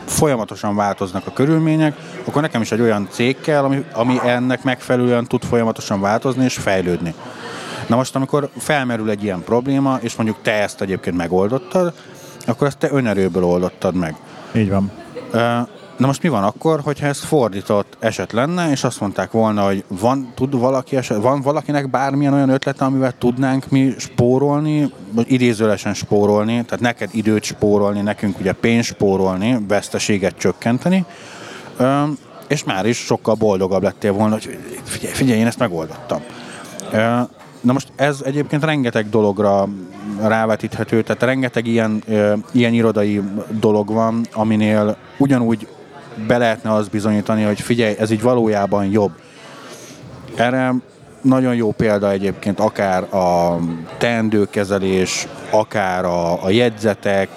folyamatosan 0.05 0.77
változnak 0.77 1.27
a 1.27 1.33
körülmények, 1.33 1.97
akkor 2.25 2.43
nekem 2.43 2.61
is 2.61 2.73
egy 2.73 2.81
olyan 2.81 3.09
cég 3.11 3.41
kell, 3.41 3.65
ami, 3.65 3.85
ami 3.93 4.21
ennek 4.25 4.63
megfelelően 4.63 5.25
tud 5.25 5.45
folyamatosan 5.45 6.01
változni 6.01 6.45
és 6.45 6.55
fejlődni. 6.55 7.15
Na 7.87 7.97
most, 7.97 8.17
amikor 8.17 8.49
felmerül 8.59 9.11
egy 9.11 9.23
ilyen 9.23 9.43
probléma, 9.45 9.99
és 10.01 10.15
mondjuk 10.17 10.39
te 10.43 10.53
ezt 10.53 10.81
egyébként 10.81 11.17
megoldottad, 11.17 11.93
akkor 12.47 12.67
ezt 12.67 12.79
te 12.79 12.89
önerőből 12.93 13.45
oldottad 13.45 13.95
meg. 13.95 14.17
Így 14.55 14.71
van. 14.71 14.91
Ö, 15.31 15.59
Na 16.03 16.09
most 16.09 16.23
mi 16.23 16.29
van 16.29 16.45
akkor, 16.45 16.81
hogyha 16.81 17.07
ez 17.07 17.19
fordított 17.19 17.97
eset 17.99 18.33
lenne, 18.33 18.71
és 18.71 18.85
azt 18.85 19.01
mondták 19.01 19.31
volna, 19.31 19.65
hogy 19.65 19.85
van, 19.89 20.33
tud 20.35 20.59
valaki 20.59 20.97
eset, 20.97 21.23
van 21.23 21.41
valakinek 21.41 21.91
bármilyen 21.91 22.33
olyan 22.33 22.49
ötlete, 22.49 22.85
amivel 22.85 23.13
tudnánk 23.19 23.69
mi 23.69 23.95
spórolni, 23.99 24.93
vagy 25.13 25.33
idézőlesen 25.33 25.95
spórolni, 25.95 26.53
tehát 26.65 26.81
neked 26.81 27.09
időt 27.13 27.43
spórolni, 27.43 28.01
nekünk 28.01 28.39
ugye 28.39 28.53
pénzt 28.53 28.89
spórolni, 28.89 29.65
veszteséget 29.69 30.37
csökkenteni, 30.37 31.05
és 32.49 32.65
már 32.65 32.87
is 32.87 32.97
sokkal 32.97 33.35
boldogabb 33.35 33.83
lettél 33.83 34.13
volna, 34.13 34.33
hogy 34.33 34.59
figyelj, 34.85 35.15
figyelj 35.15 35.39
én 35.39 35.47
ezt 35.47 35.59
megoldottam. 35.59 36.23
Na 37.61 37.73
most 37.73 37.93
ez 37.97 38.21
egyébként 38.25 38.65
rengeteg 38.65 39.09
dologra 39.09 39.69
rávetíthető, 40.21 41.03
tehát 41.03 41.23
rengeteg 41.23 41.67
ilyen, 41.67 42.03
ilyen 42.53 42.73
irodai 42.73 43.23
dolog 43.61 43.93
van, 43.93 44.27
aminél 44.33 44.97
ugyanúgy 45.19 45.67
be 46.27 46.39
lehetne 46.39 46.73
azt 46.73 46.91
bizonyítani, 46.91 47.43
hogy 47.43 47.61
figyelj, 47.61 47.95
ez 47.99 48.11
így 48.11 48.23
valójában 48.23 48.85
jobb. 48.85 49.11
Erre 50.35 50.75
nagyon 51.23 51.55
jó 51.55 51.73
példa 51.73 52.11
egyébként 52.11 52.61
akár 52.61 53.15
a 53.15 53.59
teendőkezelés, 53.99 55.27
akár 55.51 56.05
a, 56.05 56.45
a 56.45 56.51
jegyzetek, 56.51 57.29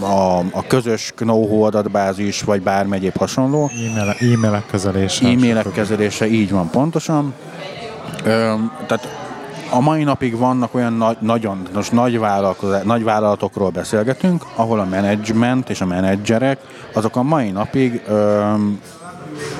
a, 0.00 0.38
a 0.38 0.66
közös 0.66 1.12
know 1.16 1.62
adatbázis, 1.62 2.42
vagy 2.42 2.62
bármi 2.62 2.96
egyéb 2.96 3.16
hasonló. 3.16 3.70
E-mail, 3.88 4.34
e-mailek 4.34 4.66
kezelése. 4.66 5.28
E-mailek 5.28 5.72
kezelése, 5.72 6.26
így 6.26 6.50
van 6.50 6.70
pontosan. 6.70 7.34
Ö, 8.24 8.54
tehát 8.86 9.19
a 9.70 9.80
mai 9.80 10.02
napig 10.02 10.36
vannak 10.36 10.74
olyan 10.74 10.92
nagy, 10.92 11.16
nagyon 11.20 11.68
most 11.74 11.92
nagy, 11.92 12.20
nagy 12.84 13.04
vállalatokról 13.04 13.70
beszélgetünk, 13.70 14.44
ahol 14.54 14.80
a 14.80 14.84
menedzsment 14.84 15.70
és 15.70 15.80
a 15.80 15.86
menedzserek 15.86 16.58
azok 16.94 17.16
a 17.16 17.22
mai 17.22 17.50
napig 17.50 18.02
ö, 18.08 18.42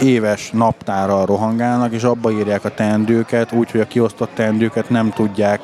éves 0.02 0.50
naptárral 0.50 1.26
rohangálnak, 1.26 1.92
és 1.92 2.02
abba 2.02 2.30
írják 2.30 2.64
a 2.64 2.74
teendőket, 2.74 3.52
úgyhogy 3.52 3.80
a 3.80 3.86
kiosztott 3.86 4.30
teendőket 4.34 4.90
nem 4.90 5.10
tudják 5.10 5.60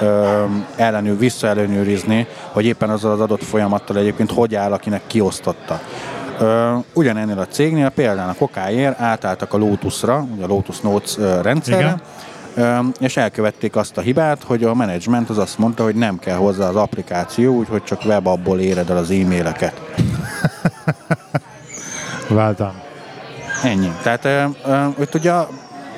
ö, 0.00 0.44
ellenőr, 0.76 1.18
visszaellenőrizni, 1.18 2.26
hogy 2.52 2.64
éppen 2.64 2.90
azzal 2.90 3.12
az 3.12 3.20
adott 3.20 3.44
folyamattal 3.44 3.96
egyébként 3.96 4.30
hogy 4.30 4.54
áll, 4.54 4.72
akinek 4.72 5.02
kiosztotta. 5.06 5.80
Ö, 6.38 6.76
ugyanennél 6.92 7.38
a 7.38 7.46
cégnél 7.46 7.88
például 7.88 8.30
a 8.30 8.34
kokáért 8.38 9.00
átálltak 9.00 9.52
a 9.52 9.56
Lotusra, 9.56 10.26
ugye 10.34 10.44
a 10.44 10.46
Lotus 10.46 10.80
Notes 10.80 11.16
rendszerre, 11.42 11.80
Igen. 11.80 12.00
És 12.98 13.16
elkövették 13.16 13.76
azt 13.76 13.96
a 13.96 14.00
hibát, 14.00 14.42
hogy 14.42 14.64
a 14.64 14.74
menedzsment 14.74 15.30
az 15.30 15.38
azt 15.38 15.58
mondta, 15.58 15.82
hogy 15.82 15.94
nem 15.94 16.18
kell 16.18 16.36
hozzá 16.36 16.68
az 16.68 16.76
applikáció, 16.76 17.54
úgyhogy 17.54 17.82
csak 17.82 18.04
webabból 18.04 18.60
éred 18.60 18.90
el 18.90 18.96
az 18.96 19.10
e-maileket. 19.10 19.80
Váltam. 22.28 22.72
Ennyi. 23.62 23.92
Tehát 24.02 24.28
ott 24.98 25.14
ugye, 25.14 25.32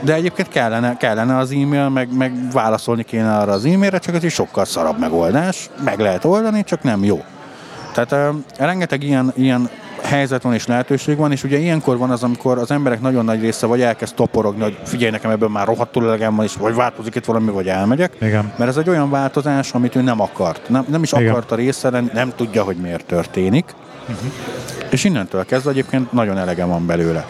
de 0.00 0.14
egyébként 0.14 0.48
kellene, 0.48 0.96
kellene 0.96 1.36
az 1.36 1.50
e-mail, 1.50 1.88
meg, 1.88 2.16
meg 2.16 2.50
válaszolni 2.52 3.02
kéne 3.02 3.36
arra 3.36 3.52
az 3.52 3.64
e-mailre, 3.64 3.98
csak 3.98 4.14
ez 4.14 4.24
is 4.24 4.32
sokkal 4.32 4.64
szarabb 4.64 4.98
megoldás. 4.98 5.70
Meg 5.84 5.98
lehet 5.98 6.24
oldani, 6.24 6.64
csak 6.64 6.82
nem 6.82 7.04
jó. 7.04 7.24
Tehát 7.92 8.34
rengeteg 8.58 9.02
ilyen, 9.02 9.32
ilyen 9.36 9.70
helyzet 10.02 10.42
van 10.42 10.54
és 10.54 10.66
lehetőség 10.66 11.16
van, 11.16 11.32
és 11.32 11.44
ugye 11.44 11.58
ilyenkor 11.58 11.98
van 11.98 12.10
az, 12.10 12.22
amikor 12.22 12.58
az 12.58 12.70
emberek 12.70 13.00
nagyon 13.00 13.24
nagy 13.24 13.40
része 13.40 13.66
vagy 13.66 13.80
elkezd 13.80 14.14
toporogni, 14.14 14.62
hogy 14.62 14.78
figyelj 14.84 15.10
nekem 15.10 15.30
ebből 15.30 15.48
már 15.48 15.66
rohadtul 15.66 16.06
elegem 16.06 16.34
van, 16.36 16.44
és 16.44 16.54
vagy 16.54 16.74
változik 16.74 17.14
itt 17.14 17.24
valami, 17.24 17.50
vagy 17.50 17.68
elmegyek. 17.68 18.16
Igen. 18.20 18.52
Mert 18.56 18.70
ez 18.70 18.76
egy 18.76 18.88
olyan 18.88 19.10
változás, 19.10 19.72
amit 19.72 19.96
ő 19.96 20.00
nem 20.00 20.20
akart. 20.20 20.68
Nem, 20.68 20.84
nem 20.88 21.02
is 21.02 21.12
Igen. 21.12 21.28
akarta 21.28 21.54
része 21.54 21.90
lenni, 21.90 22.10
nem 22.12 22.32
tudja, 22.36 22.62
hogy 22.62 22.76
miért 22.76 23.06
történik. 23.06 23.74
És 24.90 25.04
innentől 25.04 25.44
kezdve 25.44 25.70
egyébként 25.70 26.12
nagyon 26.12 26.38
elege 26.38 26.64
van 26.64 26.86
belőle. 26.86 27.26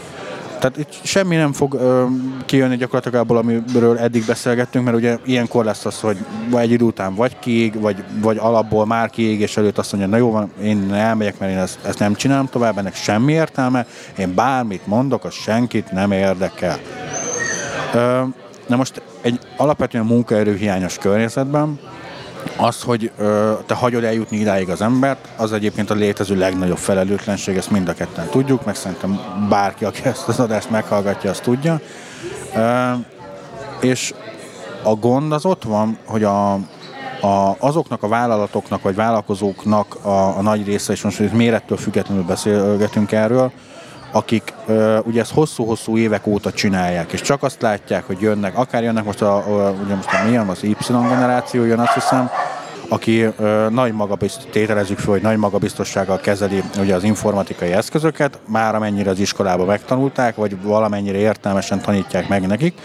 Tehát 0.63 0.77
itt 0.79 1.07
semmi 1.07 1.37
nem 1.37 1.53
fog 1.53 1.75
ö, 1.75 2.05
kijönni 2.47 2.77
gyakorlatilag 2.77 3.21
abból, 3.21 3.37
amiről 3.37 3.99
eddig 3.99 4.25
beszélgettünk, 4.27 4.85
mert 4.85 4.97
ugye 4.97 5.19
ilyenkor 5.25 5.65
lesz 5.65 5.85
az, 5.85 6.01
hogy 6.01 6.17
vagy 6.51 6.63
egy 6.63 6.71
idő 6.71 6.85
után 6.85 7.15
vagy 7.15 7.39
kiég, 7.39 7.81
vagy, 7.81 8.05
vagy 8.21 8.37
alapból 8.37 8.87
már 8.87 9.11
kiég, 9.11 9.41
és 9.41 9.57
előtt 9.57 9.79
azt 9.79 9.93
mondja, 9.93 10.11
na 10.11 10.17
jó 10.17 10.31
van, 10.31 10.53
én 10.63 10.93
elmegyek, 10.93 11.39
mert 11.39 11.53
én 11.53 11.59
ezt, 11.59 11.79
ezt 11.87 11.99
nem 11.99 12.15
csinálom 12.15 12.47
tovább, 12.47 12.79
ennek 12.79 12.95
semmi 12.95 13.33
értelme, 13.33 13.87
én 14.19 14.35
bármit 14.35 14.87
mondok, 14.87 15.25
az 15.25 15.35
senkit 15.35 15.93
nem 15.93 16.13
érdekel. 16.13 16.79
Ö, 17.95 18.23
na 18.67 18.77
most 18.77 19.03
egy 19.21 19.39
alapvetően 19.57 20.05
munkaerőhiányos 20.05 20.99
környezetben 20.99 21.81
az, 22.57 22.83
hogy 22.83 23.11
ö, 23.19 23.53
te 23.67 23.75
hagyod 23.75 24.05
eljutni 24.05 24.37
idáig 24.37 24.69
az 24.69 24.83
embert, 24.83 25.29
az 25.37 25.53
egyébként 25.53 25.91
a 25.91 25.95
létező 25.95 26.37
legnagyobb 26.37 26.79
felelőtlenség, 26.79 27.57
ezt 27.57 27.71
mind 27.71 27.89
a 27.89 27.95
ketten 27.95 28.29
tudjuk, 28.29 28.65
meg 28.65 28.75
szerintem 28.75 29.21
bárki, 29.49 29.85
aki 29.85 30.05
ezt 30.05 30.29
az 30.29 30.41
adást 30.41 30.71
meghallgatja, 30.71 31.31
azt 31.31 31.43
tudja. 31.43 31.81
Ö, 32.55 32.93
és 33.81 34.15
a 34.83 34.95
gond 34.95 35.33
az 35.33 35.45
ott 35.45 35.63
van, 35.63 35.99
hogy 36.05 36.25
a, 36.25 36.53
a, 37.21 37.57
azoknak 37.59 38.03
a 38.03 38.09
vállalatoknak 38.09 38.83
vagy 38.83 38.95
vállalkozóknak 38.95 39.97
a, 40.03 40.37
a 40.39 40.43
nagy 40.43 40.67
része, 40.67 40.93
és 40.93 41.03
most 41.03 41.19
hogy 41.19 41.31
mérettől 41.33 41.79
függetlenül 41.79 42.25
beszélgetünk 42.25 43.13
erről, 43.13 43.53
akik 44.13 44.55
ö, 44.67 44.99
ugye 44.99 45.21
ezt 45.21 45.33
hosszú-hosszú 45.33 45.97
évek 45.97 46.27
óta 46.27 46.53
csinálják, 46.53 47.13
és 47.13 47.21
csak 47.21 47.43
azt 47.43 47.63
látják, 47.63 48.07
hogy 48.07 48.21
jönnek, 48.21 48.59
akár 48.59 48.83
jönnek 48.83 49.05
most 49.05 49.23
a, 49.23 49.37
a 49.37 49.71
ugye 49.85 49.95
most 49.95 50.09
a 50.13 50.25
milyen, 50.27 50.49
az 50.49 50.63
Y 50.63 50.77
generáció 50.89 51.65
jön, 51.65 51.79
azt 51.79 51.95
hiszem, 51.95 52.31
aki 52.89 53.21
ö, 53.23 53.67
nagy 53.71 53.93
magabiztos, 53.93 54.45
tételezzük 54.51 54.99
fel, 54.99 55.13
hogy 55.13 55.23
nagy 55.23 55.37
magabiztossággal 55.37 56.21
kezeli 56.21 56.63
ugye 56.79 56.95
az 56.95 57.05
informatikai 57.05 57.73
eszközöket, 57.73 58.39
már 58.49 58.75
amennyire 58.75 59.11
az 59.11 59.19
iskolában 59.19 59.67
megtanulták, 59.67 60.35
vagy 60.35 60.63
valamennyire 60.63 61.19
értelmesen 61.19 61.81
tanítják 61.81 62.29
meg 62.29 62.47
nekik. 62.47 62.81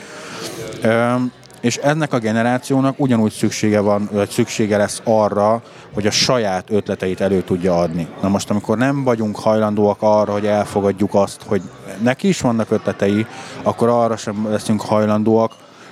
Ö, 0.82 1.14
és 1.62 1.78
ennek 1.78 2.14
a 2.14 2.20
generációnak 2.20 3.00
ugyanúgy 3.00 3.32
szüksége 3.32 3.80
van, 3.80 4.10
vagy 4.12 4.30
szüksége 4.30 4.78
lesz 4.78 5.02
arra, 5.04 5.62
hogy 5.94 6.08
a 6.08 6.12
saját 6.12 6.70
ötleteit 6.70 7.22
elő 7.22 7.42
tudja 7.42 7.80
adni. 7.80 8.08
Na 8.22 8.28
most, 8.28 8.50
amikor 8.50 8.78
nem 8.78 9.04
vagyunk 9.04 9.40
hajlandóak 9.40 9.98
arra, 10.00 10.32
hogy 10.32 10.46
elfogadjuk 10.46 11.14
azt, 11.14 11.42
hogy 11.46 11.62
neki 12.02 12.28
is 12.28 12.42
vannak 12.42 12.72
ötletei, 12.72 13.26
akkor 13.64 13.88
arra 13.88 14.18
sem 14.18 14.48
leszünk 14.50 14.82
hajlandóak, 14.82 15.52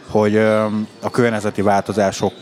hogy 0.09 0.37
a 1.01 1.09
környezeti 1.11 1.61
változások 1.61 2.33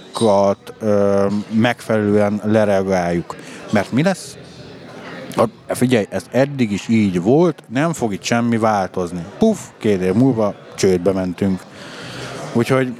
problémákat 0.53 0.74
ö, 0.80 1.28
megfelelően 1.51 2.41
lereagáljuk. 2.43 3.36
Mert 3.71 3.91
mi 3.91 4.03
lesz? 4.03 4.38
A, 5.36 5.45
figyelj, 5.67 6.05
ez 6.09 6.26
eddig 6.32 6.71
is 6.71 6.88
így 6.88 7.21
volt, 7.21 7.63
nem 7.69 7.93
fog 7.93 8.13
itt 8.13 8.24
semmi 8.24 8.57
változni. 8.57 9.26
Puff, 9.38 9.57
két 9.78 10.01
év 10.01 10.13
múlva 10.13 10.53
csődbe 10.76 11.11
mentünk. 11.11 11.61
Úgyhogy 12.54 12.93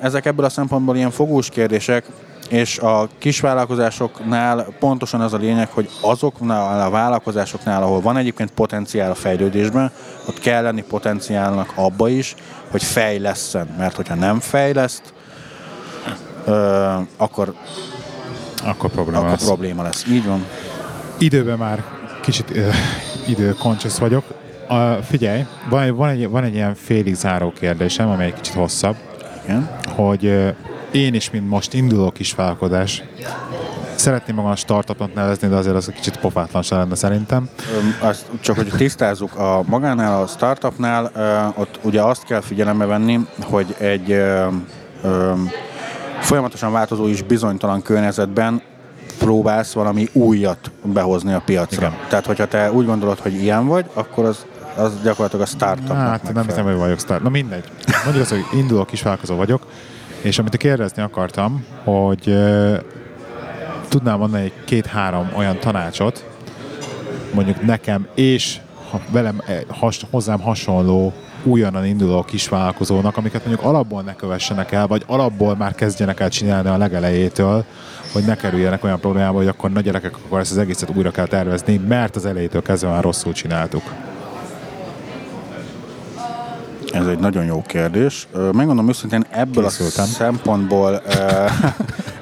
ezek 0.00 0.26
ebből 0.26 0.44
a 0.44 0.48
szempontból 0.48 0.96
ilyen 0.96 1.10
fogós 1.10 1.48
kérdések, 1.48 2.04
és 2.48 2.78
a 2.78 3.08
kisvállalkozásoknál 3.18 4.66
pontosan 4.78 5.20
az 5.20 5.32
a 5.32 5.36
lényeg, 5.36 5.68
hogy 5.70 5.90
azoknál 6.00 6.86
a 6.86 6.90
vállalkozásoknál, 6.90 7.82
ahol 7.82 8.00
van 8.00 8.16
egyébként 8.16 8.50
potenciál 8.50 9.10
a 9.10 9.14
fejlődésben, 9.14 9.90
ott 10.28 10.38
kell 10.38 10.62
lenni 10.62 10.82
potenciálnak 10.82 11.72
abba 11.74 12.08
is, 12.08 12.34
hogy 12.70 12.82
fejleszten. 12.82 13.74
Mert 13.78 13.96
hogyha 13.96 14.14
nem 14.14 14.40
fejleszt, 14.40 15.02
akkor, 17.16 17.54
akkor, 18.64 18.90
probléma, 18.90 19.18
akkor 19.18 19.30
lesz. 19.30 19.44
probléma 19.44 19.82
lesz. 19.82 20.04
Így 20.08 20.26
van. 20.26 20.44
Időben 21.18 21.58
már 21.58 21.84
kicsit 22.20 22.50
uh, 22.50 22.74
időkoncsusz 23.26 23.98
vagyok. 23.98 24.24
Uh, 24.68 25.02
figyelj, 25.02 25.44
van, 25.68 25.96
van, 25.96 26.08
egy, 26.08 26.28
van 26.28 26.44
egy 26.44 26.54
ilyen 26.54 26.74
félig 26.74 27.14
záró 27.14 27.52
kérdésem, 27.52 28.08
amely 28.08 28.26
egy 28.26 28.34
kicsit 28.34 28.54
hosszabb. 28.54 28.96
Igen. 29.44 29.70
Hogy 29.94 30.54
én 30.90 31.14
is, 31.14 31.30
mint 31.30 31.48
most 31.48 31.74
induló 31.74 32.10
kisvállalkozás, 32.10 33.02
szeretném 33.94 34.36
magam 34.36 34.50
a 34.50 34.56
startupot 34.56 35.14
nevezni, 35.14 35.48
de 35.48 35.56
azért 35.56 35.76
az 35.76 35.88
egy 35.88 35.94
kicsit 35.94 36.18
pofátlan 36.18 36.62
se 36.62 36.76
lenne 36.76 36.94
szerintem. 36.94 37.48
Azt, 38.00 38.26
csak 38.40 38.56
hogy 38.56 38.72
tisztázzuk, 38.76 39.34
a 39.38 39.62
magánál, 39.66 40.22
a 40.22 40.26
startupnál 40.26 41.10
ott 41.56 41.78
ugye 41.82 42.02
azt 42.02 42.24
kell 42.24 42.40
figyelembe 42.40 42.84
venni, 42.84 43.20
hogy 43.42 43.74
egy 43.78 44.10
ö, 44.10 44.46
ö, 45.02 45.32
folyamatosan 46.20 46.72
változó 46.72 47.08
és 47.08 47.22
bizonytalan 47.22 47.82
környezetben 47.82 48.62
próbálsz 49.18 49.72
valami 49.72 50.08
újat 50.12 50.70
behozni 50.82 51.32
a 51.32 51.42
piacra. 51.44 51.86
Igen. 51.86 51.98
Tehát, 52.08 52.26
hogyha 52.26 52.46
te 52.46 52.72
úgy 52.72 52.86
gondolod, 52.86 53.18
hogy 53.18 53.34
ilyen 53.34 53.66
vagy, 53.66 53.86
akkor 53.92 54.24
az, 54.24 54.46
az 54.76 54.92
gyakorlatilag 55.02 55.44
a 55.44 55.48
startup. 55.48 55.92
Hát 55.92 56.32
nem 56.32 56.44
hiszem, 56.44 56.64
hogy 56.64 56.76
vagyok 56.76 56.98
startup. 56.98 57.24
Na 57.24 57.30
mindegy. 57.30 57.64
Mondjuk 58.04 58.22
azt, 58.22 58.30
hogy 58.30 58.58
induló 58.58 58.84
kisvállalkozó 58.84 59.36
vagyok, 59.36 59.66
és 60.22 60.38
amit 60.38 60.56
kérdezni 60.56 61.02
akartam, 61.02 61.64
hogy 61.84 62.26
uh, 62.26 62.78
tudnám 63.88 64.18
mondani 64.18 64.44
egy 64.44 64.64
két-három 64.64 65.30
olyan 65.36 65.58
tanácsot, 65.58 66.24
mondjuk 67.34 67.62
nekem 67.62 68.06
és 68.14 68.58
ha 68.90 69.00
velem 69.10 69.42
e, 69.46 69.62
has, 69.68 70.00
hozzám 70.10 70.40
hasonló 70.40 71.12
újonnan 71.42 71.86
induló 71.86 72.22
kisvállalkozónak, 72.22 73.16
amiket 73.16 73.46
mondjuk 73.46 73.66
alapból 73.66 74.02
ne 74.02 74.14
kövessenek 74.14 74.72
el, 74.72 74.86
vagy 74.86 75.02
alapból 75.06 75.56
már 75.56 75.74
kezdjenek 75.74 76.20
el 76.20 76.28
csinálni 76.28 76.68
a 76.68 76.76
legelejétől, 76.76 77.64
hogy 78.12 78.24
ne 78.24 78.36
kerüljenek 78.36 78.84
olyan 78.84 79.00
problémába, 79.00 79.36
hogy 79.36 79.48
akkor 79.48 79.70
nagy 79.70 79.84
gyerekek, 79.84 80.16
akkor 80.16 80.40
ezt 80.40 80.50
az 80.50 80.58
egészet 80.58 80.90
újra 80.94 81.10
kell 81.10 81.26
tervezni, 81.26 81.76
mert 81.76 82.16
az 82.16 82.26
elejétől 82.26 82.62
kezdve 82.62 82.90
már 82.90 83.02
rosszul 83.02 83.32
csináltuk. 83.32 83.82
Ez 86.96 87.06
egy 87.06 87.18
nagyon 87.18 87.44
jó 87.44 87.62
kérdés. 87.66 88.28
Megmondom 88.52 88.88
őszintén, 88.88 89.26
ebből 89.30 89.64
Készültem. 89.64 90.04
a 90.04 90.06
szempontból 90.06 91.02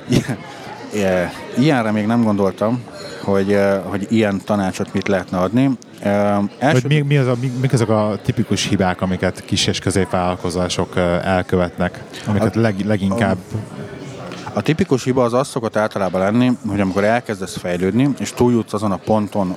ilyenre 1.58 1.90
még 1.90 2.06
nem 2.06 2.22
gondoltam, 2.22 2.82
hogy, 3.22 3.58
hogy 3.82 4.06
ilyen 4.10 4.40
tanácsot 4.44 4.92
mit 4.92 5.08
lehetne 5.08 5.38
adni. 5.38 5.70
Első... 6.00 6.48
Hogy 6.58 6.84
mi, 6.84 7.00
mi, 7.00 7.16
az 7.16 7.26
a, 7.26 7.36
mi, 7.40 7.52
mik 7.60 7.72
azok 7.72 7.88
a 7.88 8.18
tipikus 8.22 8.68
hibák, 8.68 9.00
amiket 9.00 9.44
kis 9.44 9.66
és 9.66 9.78
középvállalkozások 9.78 10.96
elkövetnek, 11.24 12.02
amiket 12.26 12.56
a, 12.56 12.60
leg, 12.60 12.86
leginkább... 12.86 13.36
A, 13.52 14.58
a 14.58 14.62
tipikus 14.62 15.04
hiba 15.04 15.24
az 15.24 15.32
az 15.32 15.48
szokott 15.48 15.76
általában 15.76 16.20
lenni, 16.20 16.50
hogy 16.68 16.80
amikor 16.80 17.04
elkezdesz 17.04 17.56
fejlődni, 17.56 18.08
és 18.18 18.32
túljutsz 18.32 18.72
azon 18.72 18.92
a 18.92 18.96
ponton, 18.96 19.56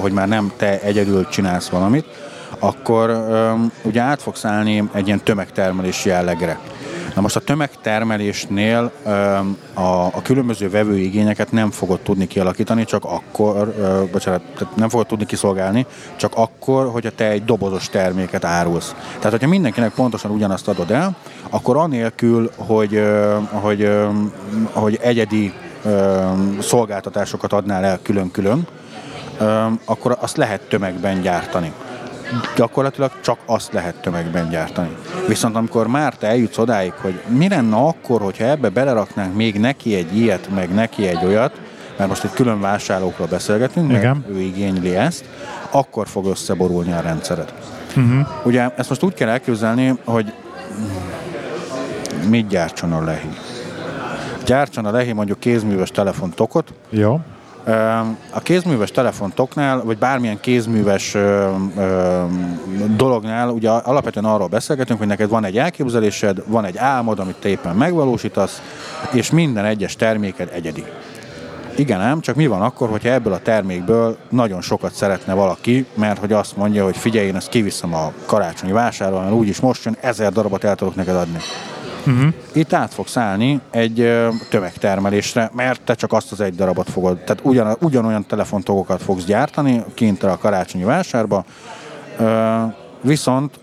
hogy 0.00 0.12
már 0.12 0.28
nem 0.28 0.52
te 0.56 0.80
egyedül 0.80 1.28
csinálsz 1.28 1.68
valamit, 1.68 2.06
akkor 2.58 3.10
um, 3.10 3.72
ugye 3.82 4.00
át 4.00 4.22
fogsz 4.22 4.44
állni 4.44 4.88
egy 4.92 5.06
ilyen 5.06 5.22
tömegtermelés 5.24 6.04
jellegre. 6.04 6.58
Na 7.14 7.20
most 7.20 7.36
a 7.36 7.40
tömegtermelésnél 7.40 8.92
um, 9.04 9.56
a, 9.74 10.04
a 10.04 10.22
különböző 10.22 10.70
vevőigényeket 10.70 11.52
nem 11.52 11.70
fogod 11.70 12.00
tudni 12.00 12.26
kialakítani, 12.26 12.84
csak 12.84 13.04
akkor, 13.04 13.74
uh, 13.78 14.10
bocsánat, 14.10 14.42
tehát 14.58 14.76
nem 14.76 14.88
fogod 14.88 15.06
tudni 15.06 15.26
kiszolgálni, 15.26 15.86
csak 16.16 16.32
akkor, 16.34 16.90
hogyha 16.90 17.10
te 17.10 17.28
egy 17.28 17.44
dobozos 17.44 17.88
terméket 17.88 18.44
árulsz. 18.44 18.94
Tehát, 19.16 19.30
hogyha 19.30 19.48
mindenkinek 19.48 19.92
pontosan 19.92 20.30
ugyanazt 20.30 20.68
adod 20.68 20.90
el, 20.90 21.16
akkor 21.50 21.76
anélkül, 21.76 22.50
hogy, 22.56 22.94
uh, 22.94 23.34
hogy, 23.50 23.82
uh, 23.82 24.06
hogy 24.72 24.98
egyedi 25.02 25.52
szolgáltatásokat 26.60 27.52
adnál 27.52 27.84
el 27.84 27.98
külön-külön, 28.02 28.66
akkor 29.84 30.16
azt 30.20 30.36
lehet 30.36 30.60
tömegben 30.60 31.20
gyártani 31.20 31.72
gyakorlatilag 32.56 33.10
csak 33.20 33.38
azt 33.46 33.72
lehet 33.72 33.94
tömegben 33.94 34.50
gyártani. 34.50 34.96
Viszont 35.28 35.56
amikor 35.56 35.86
már 35.86 36.14
te 36.14 36.26
eljutsz 36.26 36.58
odáig, 36.58 36.92
hogy 36.92 37.20
mi 37.28 37.48
lenne 37.48 37.76
akkor, 37.76 38.20
hogyha 38.20 38.44
ebbe 38.44 38.68
beleraknánk 38.68 39.34
még 39.34 39.60
neki 39.60 39.94
egy 39.94 40.16
ilyet, 40.16 40.48
meg 40.54 40.74
neki 40.74 41.06
egy 41.06 41.24
olyat, 41.24 41.60
mert 41.96 42.08
most 42.08 42.24
egy 42.24 42.32
külön 42.32 42.60
vásárlókról 42.60 43.26
beszélgetünk, 43.26 43.92
Igen. 43.92 44.24
ő 44.28 44.40
igényli 44.40 44.96
ezt, 44.96 45.24
akkor 45.70 46.08
fog 46.08 46.26
összeborulni 46.26 46.92
a 46.92 47.00
rendszered. 47.00 47.54
Uh-huh. 47.96 48.26
Ugye 48.44 48.70
ezt 48.76 48.88
most 48.88 49.02
úgy 49.02 49.14
kell 49.14 49.28
elképzelni, 49.28 49.98
hogy 50.04 50.32
mit 52.28 52.46
gyártson 52.46 52.92
a 52.92 53.04
lehi? 53.04 53.28
Gyártson 54.44 54.84
a 54.84 54.90
lehi 54.90 55.12
mondjuk 55.12 55.40
kézműves 55.40 55.90
telefontokot, 55.90 56.72
Jó. 56.90 57.20
A 58.30 58.40
kézműves 58.42 58.90
telefontoknál, 58.90 59.82
vagy 59.84 59.98
bármilyen 59.98 60.40
kézműves 60.40 61.16
dolognál, 62.96 63.48
ugye 63.48 63.70
alapvetően 63.70 64.24
arról 64.24 64.46
beszélgetünk, 64.46 64.98
hogy 64.98 65.08
neked 65.08 65.28
van 65.28 65.44
egy 65.44 65.58
elképzelésed, 65.58 66.42
van 66.46 66.64
egy 66.64 66.76
álmod, 66.76 67.18
amit 67.18 67.36
te 67.36 67.48
éppen 67.48 67.76
megvalósítasz, 67.76 68.62
és 69.12 69.30
minden 69.30 69.64
egyes 69.64 69.96
terméked 69.96 70.50
egyedi. 70.52 70.84
Igen 71.76 72.00
ám, 72.00 72.20
csak 72.20 72.34
mi 72.34 72.46
van 72.46 72.62
akkor, 72.62 72.88
hogyha 72.88 73.08
ebből 73.08 73.32
a 73.32 73.38
termékből 73.38 74.16
nagyon 74.30 74.60
sokat 74.60 74.94
szeretne 74.94 75.34
valaki, 75.34 75.86
mert 75.94 76.18
hogy 76.18 76.32
azt 76.32 76.56
mondja, 76.56 76.84
hogy 76.84 76.96
figyelj, 76.96 77.26
én 77.26 77.36
ezt 77.36 77.48
kiviszem 77.48 77.94
a 77.94 78.12
karácsonyi 78.26 78.72
mert 78.72 79.32
úgyis 79.32 79.60
most 79.60 79.84
jön, 79.84 79.96
ezer 80.00 80.32
darabot 80.32 80.64
el 80.64 80.74
tudok 80.74 80.94
neked 80.94 81.14
adni. 81.14 81.38
Uh-huh. 82.06 82.32
Itt 82.52 82.72
át 82.72 82.94
fogsz 82.94 83.16
állni 83.16 83.60
egy 83.70 84.12
tömegtermelésre, 84.50 85.50
mert 85.54 85.80
te 85.82 85.94
csak 85.94 86.12
azt 86.12 86.32
az 86.32 86.40
egy 86.40 86.54
darabot 86.54 86.90
fogod, 86.90 87.18
tehát 87.18 87.40
ugyan, 87.42 87.76
ugyanolyan 87.80 88.26
telefontokokat 88.26 89.02
fogsz 89.02 89.24
gyártani 89.24 89.84
kint 89.94 90.22
a 90.22 90.38
karácsonyi 90.38 90.84
vásárba, 90.84 91.44
viszont 93.00 93.58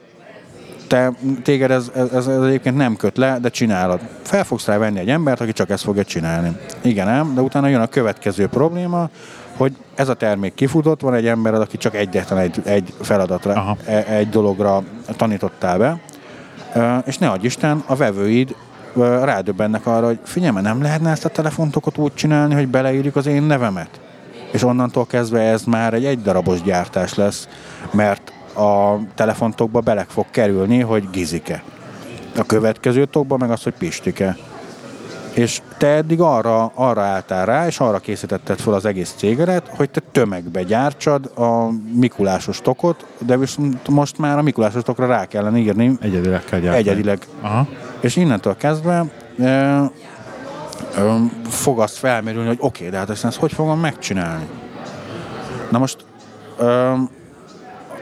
te, 0.87 1.11
téged 1.43 1.71
ez, 1.71 1.91
ez, 1.95 2.11
ez, 2.11 2.27
ez 2.27 2.41
egyébként 2.41 2.77
nem 2.77 2.95
köt 2.95 3.17
le, 3.17 3.37
de 3.41 3.49
csinálod. 3.49 3.99
Fel 4.21 4.43
fogsz 4.43 4.65
rá 4.65 4.77
venni 4.77 4.99
egy 4.99 5.09
embert, 5.09 5.41
aki 5.41 5.51
csak 5.51 5.69
ezt 5.69 5.83
fogja 5.83 6.03
csinálni. 6.03 6.57
Igen, 6.81 7.07
nem, 7.07 7.33
de 7.33 7.41
utána 7.41 7.67
jön 7.67 7.81
a 7.81 7.87
következő 7.87 8.47
probléma, 8.47 9.09
hogy 9.57 9.75
ez 9.95 10.09
a 10.09 10.13
termék 10.13 10.53
kifutott, 10.53 11.01
van 11.01 11.13
egy 11.13 11.27
ember, 11.27 11.53
aki 11.53 11.77
csak 11.77 11.95
egyetlen 11.95 12.39
egy, 12.39 12.61
egy 12.63 12.93
feladatra, 13.01 13.53
Aha. 13.53 13.77
E, 13.85 14.05
egy 14.07 14.29
dologra 14.29 14.83
tanítottál 15.17 15.77
be, 15.77 15.99
és 17.05 17.17
ne 17.17 17.29
adj 17.29 17.45
Isten, 17.45 17.83
a 17.85 17.95
vevőid 17.95 18.55
rádöbbennek 19.21 19.85
arra, 19.85 20.05
hogy 20.05 20.19
figyelj, 20.23 20.61
nem 20.61 20.81
lehetne 20.81 21.09
ezt 21.09 21.25
a 21.25 21.29
telefontokat 21.29 21.97
úgy 21.97 22.13
csinálni, 22.13 22.53
hogy 22.53 22.67
beleírjuk 22.67 23.15
az 23.15 23.25
én 23.25 23.43
nevemet. 23.43 23.99
És 24.51 24.63
onnantól 24.63 25.05
kezdve 25.05 25.39
ez 25.41 25.63
már 25.63 25.93
egy 25.93 26.05
egy 26.05 26.21
darabos 26.21 26.61
gyártás 26.61 27.13
lesz, 27.13 27.47
mert 27.91 28.31
a 28.55 28.97
telefontokba 29.15 29.79
bele 29.79 30.05
fog 30.09 30.25
kerülni, 30.29 30.79
hogy 30.79 31.09
Gizike. 31.11 31.63
A 32.37 32.43
következő 32.43 33.05
tokba 33.05 33.37
meg 33.37 33.51
az, 33.51 33.63
hogy 33.63 33.73
Pistike 33.73 34.37
és 35.33 35.61
te 35.77 35.87
eddig 35.87 36.21
arra, 36.21 36.71
arra 36.75 37.01
álltál 37.01 37.45
rá, 37.45 37.67
és 37.67 37.79
arra 37.79 37.99
készítetted 37.99 38.59
fel 38.59 38.73
az 38.73 38.85
egész 38.85 39.13
cégedet, 39.17 39.67
hogy 39.67 39.89
te 39.89 40.01
tömegbe 40.11 40.63
gyártsad 40.63 41.31
a 41.35 41.69
Mikulásos 41.93 42.61
tokot, 42.61 43.05
de 43.17 43.37
viszont 43.37 43.87
most 43.87 44.17
már 44.17 44.37
a 44.37 44.41
Mikulásos 44.41 44.83
tokra 44.83 45.07
rá 45.07 45.25
kellene 45.25 45.57
írni. 45.57 45.97
Egyedileg 46.01 46.43
kell 46.43 46.59
gyártani. 46.59 46.87
Egyedileg. 46.89 47.27
Aha. 47.41 47.67
És 47.99 48.15
innentől 48.15 48.57
kezdve 48.57 49.05
e, 49.39 49.91
fog 51.49 51.79
azt 51.79 51.97
felmerülni, 51.97 52.47
hogy 52.47 52.57
oké, 52.59 52.77
okay, 52.77 52.89
de 52.89 52.97
hát 52.97 53.09
ezt, 53.09 53.25
ezt 53.25 53.37
hogy 53.37 53.53
fogom 53.53 53.79
megcsinálni? 53.79 54.47
Na 55.69 55.77
most, 55.77 56.05
e, 56.59 56.93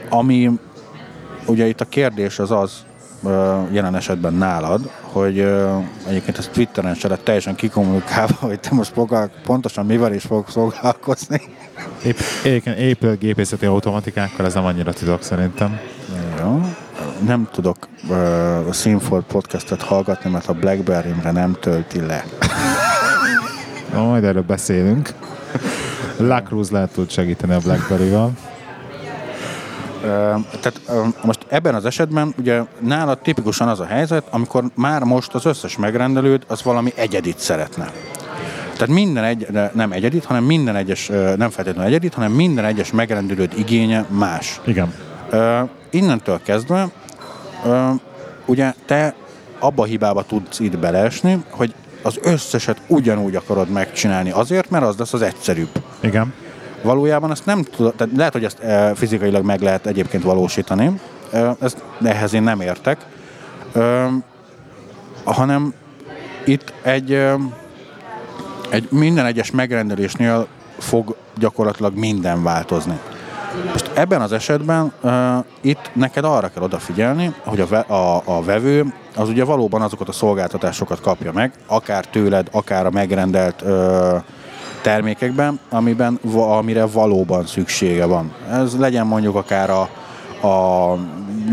ami 0.10 0.52
ugye 1.46 1.68
itt 1.68 1.82
a 1.82 1.86
kérdés 1.86 2.40
az 2.40 2.52
az, 2.52 2.86
jelen 3.72 3.96
esetben 3.96 4.34
nálad, 4.34 4.92
hogy 5.02 5.40
egyébként 6.08 6.38
ez 6.38 6.48
Twitteren 6.48 6.96
se 6.96 7.08
lett 7.08 7.24
teljesen 7.24 7.56
kikommunikálva, 7.56 8.36
hogy 8.48 8.60
te 8.60 8.70
most 8.72 8.92
fogad, 8.92 9.30
pontosan 9.44 9.86
mivel 9.86 10.14
is 10.14 10.24
fogsz 10.24 10.54
foglalkozni. 10.54 11.42
Épp, 12.04 12.18
egyébként 12.44 12.78
épülgépészeti 12.78 13.66
automatikákkal 13.66 14.46
ez 14.46 14.54
nem 14.54 14.66
annyira 14.66 14.94
titok 14.94 15.24
szerintem. 15.24 15.80
Jó. 16.40 16.62
nem 17.26 17.48
tudok 17.52 17.78
uh, 18.10 18.68
a 18.68 18.74
Sinford 18.74 19.24
podcastet 19.24 19.82
hallgatni, 19.82 20.30
mert 20.30 20.48
a 20.48 20.54
Blackberry-mre 20.54 21.32
nem 21.32 21.58
tölti 21.60 22.00
le. 22.00 22.24
Na, 23.94 24.04
majd 24.04 24.24
erről 24.24 24.44
beszélünk. 24.44 25.14
Lacruz 26.18 26.70
lehet 26.70 26.92
tud 26.92 27.10
segíteni 27.10 27.54
a 27.54 27.60
Blackberry-val. 27.60 28.32
Tehát 30.60 30.82
most 31.24 31.46
ebben 31.48 31.76
az 31.76 31.86
esetben 31.86 32.34
ugye 32.38 32.62
nála 32.80 33.16
tipikusan 33.16 33.68
az 33.68 33.80
a 33.80 33.86
helyzet, 33.86 34.24
amikor 34.30 34.64
már 34.74 35.04
most 35.04 35.34
az 35.34 35.46
összes 35.46 35.78
megrendelőd 35.78 36.44
az 36.48 36.64
valami 36.64 36.92
egyedit 36.96 37.40
szeretne. 37.40 37.92
Tehát 38.74 38.88
minden 38.94 39.24
egy, 39.24 39.48
nem 39.74 39.92
egyedit, 39.92 40.26
hanem 40.26 40.44
minden 40.44 40.76
egyes, 40.76 41.08
nem 41.36 41.50
feltétlenül 41.50 41.84
egyedit, 41.84 42.14
hanem 42.14 42.32
minden 42.32 42.66
egyes 42.66 42.92
megrendelőd 42.92 43.54
igénye 43.58 44.06
más. 44.10 44.60
Igen. 44.66 44.94
Innentől 45.90 46.40
kezdve, 46.44 46.88
ugye 48.46 48.74
te 48.86 49.14
abba 49.60 49.84
a 49.84 49.86
hibába 49.86 50.24
tudsz 50.24 50.60
itt 50.60 50.78
beleesni, 50.78 51.44
hogy 51.50 51.74
az 52.02 52.20
összeset 52.22 52.82
ugyanúgy 52.88 53.36
akarod 53.36 53.70
megcsinálni 53.70 54.32
azért, 54.32 54.70
mert 54.70 54.86
az 54.86 54.98
lesz 54.98 55.14
az 55.14 55.22
egyszerűbb. 55.22 55.84
Igen. 56.00 56.34
Valójában 56.82 57.32
ezt 57.32 57.46
nem 57.46 57.64
tudod, 57.64 57.94
tehát 57.96 58.16
lehet, 58.16 58.34
hogy 58.34 58.44
ezt 58.44 58.60
e, 58.60 58.96
fizikailag 58.96 59.46
meg 59.46 59.62
lehet 59.62 59.86
egyébként 59.86 60.24
valósítani, 60.24 61.00
e, 61.32 61.56
ezt, 61.60 61.84
ehhez 62.04 62.34
én 62.34 62.44
nem 62.44 62.62
értek, 62.62 63.06
e, 63.76 64.10
hanem 65.24 65.74
itt 66.46 66.74
egy, 66.82 67.12
egy 68.70 68.88
minden 68.90 69.26
egyes 69.26 69.52
megrendelésnél 69.52 70.48
fog 70.78 71.16
gyakorlatilag 71.38 71.98
minden 71.98 72.44
változni. 72.44 73.00
Most 73.72 73.92
ebben 73.94 74.22
az 74.22 74.32
esetben 74.32 74.94
uh, 75.02 75.12
itt 75.62 75.90
neked 75.94 76.24
arra 76.24 76.48
kell 76.48 76.64
odafigyelni, 76.64 77.34
hogy 77.44 77.60
a, 77.60 77.68
ve, 77.68 77.80
a, 77.80 78.22
a 78.26 78.44
vevő 78.44 78.94
az 79.16 79.30
ugye 79.30 79.44
valóban 79.44 79.82
azokat 79.82 80.10
a 80.10 80.12
szolgáltatásokat 80.12 81.02
kapja 81.02 81.32
meg, 81.32 81.52
akár 81.68 82.06
tőled, 82.06 82.48
akár 82.52 82.86
a 82.86 82.90
megrendelt 82.90 83.62
uh, 83.62 84.24
termékekben, 84.82 85.60
amiben, 85.70 86.20
amire 86.34 86.86
valóban 86.86 87.46
szüksége 87.46 88.06
van. 88.06 88.34
Ez 88.52 88.78
legyen 88.78 89.08
mondjuk 89.08 89.36
akár 89.36 89.70
a, 89.70 89.82
a 90.48 90.96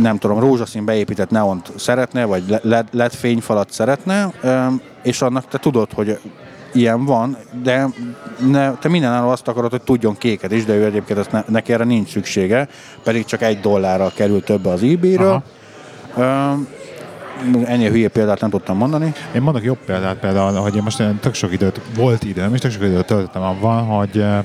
nem 0.00 0.18
tudom, 0.18 0.38
rózsaszín 0.38 0.84
beépített 0.84 1.30
neont 1.30 1.72
szeretne, 1.76 2.24
vagy 2.24 2.60
LED, 2.62 2.86
LED 2.90 3.12
fényfalat 3.12 3.70
szeretne, 3.70 4.32
és 5.02 5.22
annak 5.22 5.48
te 5.48 5.58
tudod, 5.58 5.92
hogy 5.92 6.18
ilyen 6.72 7.04
van, 7.04 7.36
de 7.62 7.88
ne, 8.50 8.72
te 8.72 8.88
mindenáról 8.88 9.30
azt 9.30 9.48
akarod, 9.48 9.70
hogy 9.70 9.82
tudjon 9.82 10.16
kéket 10.16 10.52
is, 10.52 10.64
de 10.64 10.74
ő 10.74 10.84
egyébként 10.84 11.18
ezt 11.18 11.32
ne, 11.32 11.44
neki 11.48 11.72
erre 11.72 11.84
nincs 11.84 12.10
szüksége, 12.10 12.68
pedig 13.02 13.24
csak 13.24 13.42
egy 13.42 13.60
dollárral 13.60 14.12
kerül 14.14 14.42
több 14.42 14.66
az 14.66 14.82
eBay-ről. 14.82 15.42
Ennél 17.64 17.90
hülye 17.90 18.08
példát 18.08 18.40
nem 18.40 18.50
tudtam 18.50 18.76
mondani. 18.76 19.12
Én 19.34 19.42
mondok 19.42 19.64
jobb 19.64 19.78
példát 19.86 20.16
például, 20.16 20.60
hogy 20.60 20.76
én 20.76 20.82
most 20.82 21.02
tök 21.20 21.34
sok 21.34 21.52
időt, 21.52 21.80
volt 21.94 22.24
időm, 22.24 22.54
és 22.54 22.60
tök 22.60 22.70
sok 22.70 22.82
időt 22.82 23.06
töltöttem 23.06 23.42
abban, 23.42 23.84
hogy 23.84 24.16
uh, 24.16 24.38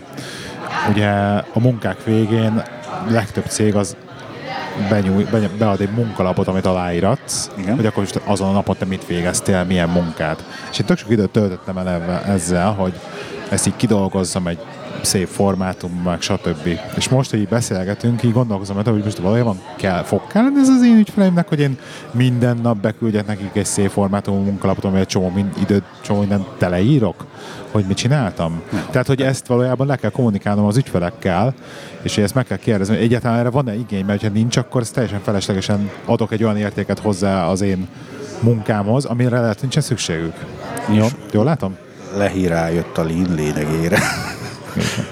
ugye 0.89 1.09
a 1.53 1.59
munkák 1.59 2.03
végén 2.03 2.63
legtöbb 3.09 3.45
cég 3.45 3.75
az 3.75 3.95
benyúj, 4.89 5.23
be, 5.23 5.49
bead 5.57 5.81
egy 5.81 5.91
munkalapot, 5.91 6.47
amit 6.47 6.65
aláíratsz, 6.65 7.49
Igen. 7.57 7.75
hogy 7.75 7.85
akkor 7.85 8.03
most 8.03 8.21
azon 8.25 8.49
a 8.49 8.51
napon 8.51 8.75
te 8.77 8.85
mit 8.85 9.07
végeztél, 9.07 9.63
milyen 9.63 9.89
munkát. 9.89 10.45
És 10.71 10.79
én 10.79 10.85
tök 10.85 10.97
sok 10.97 11.09
időt 11.09 11.29
töltöttem 11.29 11.77
el 11.77 12.21
ezzel, 12.27 12.71
hogy 12.71 12.93
ezt 13.49 13.67
így 13.67 13.75
kidolgozzam 13.75 14.47
egy 14.47 14.59
szép 15.01 15.27
formátum, 15.27 16.01
meg 16.05 16.21
stb. 16.21 16.79
És 16.95 17.09
most, 17.09 17.29
hogy 17.29 17.39
így 17.39 17.47
beszélgetünk, 17.47 18.23
így 18.23 18.33
gondolkozom, 18.33 18.75
hogy 18.83 19.03
most 19.03 19.17
valójában 19.17 19.59
kell, 19.77 20.03
fog 20.03 20.27
kellene 20.27 20.59
ez 20.59 20.69
az 20.69 20.83
én 20.83 20.97
ügyfeleimnek, 20.97 21.47
hogy 21.47 21.59
én 21.59 21.77
minden 22.11 22.57
nap 22.57 22.77
beküldjek 22.77 23.25
nekik 23.25 23.55
egy 23.55 23.65
szép 23.65 23.89
formátumú 23.89 24.43
munkalapot, 24.43 24.83
ami 24.83 24.99
egy 24.99 25.07
csomó 25.07 25.29
mind, 25.29 25.53
időt, 25.61 25.83
csomó 26.01 26.19
mindent 26.19 26.47
teleírok, 26.57 27.25
hogy 27.71 27.85
mit 27.87 27.97
csináltam. 27.97 28.61
Tehát, 28.91 29.07
hogy 29.07 29.21
ezt 29.21 29.47
valójában 29.47 29.87
le 29.87 29.95
kell 29.95 30.09
kommunikálnom 30.09 30.65
az 30.65 30.77
ügyfelekkel, 30.77 31.53
és 32.01 32.15
hogy 32.15 32.23
ezt 32.23 32.35
meg 32.35 32.45
kell 32.45 32.57
kérdezni, 32.57 32.95
hogy 32.95 33.03
egyáltalán 33.03 33.39
erre 33.39 33.49
van-e 33.49 33.75
igény, 33.75 34.05
mert 34.05 34.21
ha 34.21 34.29
nincs, 34.29 34.57
akkor 34.57 34.81
ez 34.81 34.89
teljesen 34.89 35.19
feleslegesen 35.19 35.89
adok 36.05 36.31
egy 36.31 36.43
olyan 36.43 36.57
értéket 36.57 36.99
hozzá 36.99 37.45
az 37.45 37.61
én 37.61 37.87
munkámhoz, 38.39 39.05
amire 39.05 39.39
lehet 39.39 39.61
nincsen 39.61 39.81
szükségük. 39.81 40.33
Jó? 40.93 41.05
Jól 41.31 41.43
látom? 41.43 41.77
Lehírá 42.17 42.69
jött 42.69 42.97
a 42.97 43.03
lean 43.03 43.35
lényegére. 43.35 43.99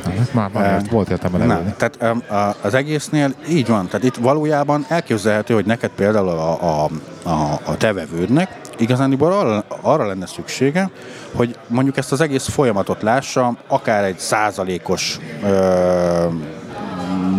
Hát 0.05 0.33
Már, 0.33 0.49
már 0.53 0.81
volt 0.89 1.09
értelme 1.09 1.45
leülni. 1.45 1.73
tehát 1.77 2.23
az 2.61 2.73
egésznél 2.73 3.33
így 3.49 3.67
van. 3.67 3.87
Tehát 3.87 4.05
itt 4.05 4.15
valójában 4.15 4.85
elképzelhető, 4.87 5.53
hogy 5.53 5.65
neked 5.65 5.89
például 5.95 6.27
a, 6.27 6.83
a, 6.83 6.89
a, 7.23 7.59
a 7.65 7.77
te 7.77 7.93
vevődnek 7.93 8.59
igazániból 8.77 9.31
arra, 9.31 9.63
arra 9.81 10.05
lenne 10.07 10.25
szüksége, 10.25 10.89
hogy 11.33 11.57
mondjuk 11.67 11.97
ezt 11.97 12.11
az 12.11 12.21
egész 12.21 12.47
folyamatot 12.49 13.01
lássa, 13.01 13.57
akár 13.67 14.03
egy 14.03 14.17
százalékos 14.19 15.19
ö, 15.43 16.25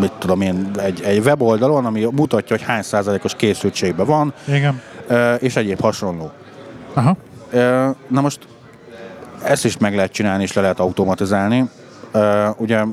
mit 0.00 0.12
tudom 0.12 0.40
én, 0.40 0.70
egy, 0.78 1.02
egy 1.02 1.18
weboldalon, 1.24 1.86
ami 1.86 2.06
mutatja, 2.12 2.56
hogy 2.56 2.66
hány 2.66 2.82
százalékos 2.82 3.34
készültségben 3.34 4.06
van, 4.06 4.32
Igen. 4.48 4.80
ö, 5.06 5.34
és 5.34 5.56
egyéb 5.56 5.80
hasonló. 5.80 6.30
Aha. 6.94 7.16
Ö, 7.50 7.88
Na 8.08 8.20
most 8.20 8.38
ezt 9.44 9.64
is 9.64 9.76
meg 9.78 9.94
lehet 9.94 10.12
csinálni, 10.12 10.42
és 10.42 10.52
le 10.52 10.60
lehet 10.62 10.80
automatizálni. 10.80 11.68
Ugye 12.56 12.84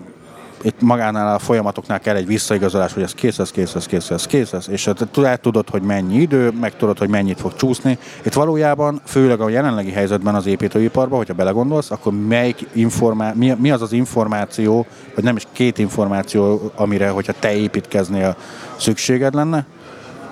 itt 0.61 0.82
magánál 0.82 1.36
a 1.36 1.39
folyamatoknál 1.39 1.99
kell 1.99 2.15
egy 2.15 2.26
visszaigazolás, 2.26 2.93
hogy 2.93 3.03
ez 3.03 3.13
kész, 3.13 3.39
ez 3.39 3.51
kész, 3.51 3.76
ez 3.76 3.86
kész, 3.86 4.09
ez 4.09 4.26
kész, 4.26 4.53
ez, 4.53 4.70
és 4.70 4.84
te 4.84 5.05
tud- 5.11 5.39
tudod, 5.41 5.70
hogy 5.70 5.82
mennyi 5.82 6.15
idő, 6.15 6.51
meg 6.59 6.76
tudod, 6.76 6.97
hogy 6.97 7.09
mennyit 7.09 7.39
fog 7.39 7.55
csúszni. 7.55 7.97
Itt 8.24 8.34
valójában, 8.34 9.01
főleg 9.05 9.41
a 9.41 9.49
jelenlegi 9.49 9.91
helyzetben 9.91 10.36
az 10.36 10.45
építőiparban, 10.45 11.18
hogyha 11.18 11.34
belegondolsz, 11.34 11.91
akkor 11.91 12.13
melyik 12.28 12.68
informá- 12.74 13.36
mi, 13.36 13.55
mi 13.59 13.72
az 13.72 13.82
az 13.82 13.91
információ, 13.91 14.86
vagy 15.15 15.24
nem 15.24 15.36
is 15.36 15.47
két 15.51 15.78
információ, 15.78 16.72
amire, 16.76 17.09
hogyha 17.09 17.34
te 17.39 17.55
építkeznél, 17.55 18.36
szükséged 18.78 19.34
lenne, 19.34 19.65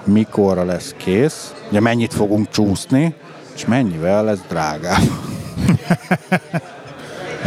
mikorra 0.04 0.64
lesz 0.64 0.94
kész, 0.98 1.54
ugye 1.70 1.80
mennyit 1.80 2.14
fogunk 2.14 2.50
csúszni, 2.50 3.16
és 3.56 3.66
mennyivel 3.66 4.24
lesz 4.24 4.42
drágább. 4.50 5.04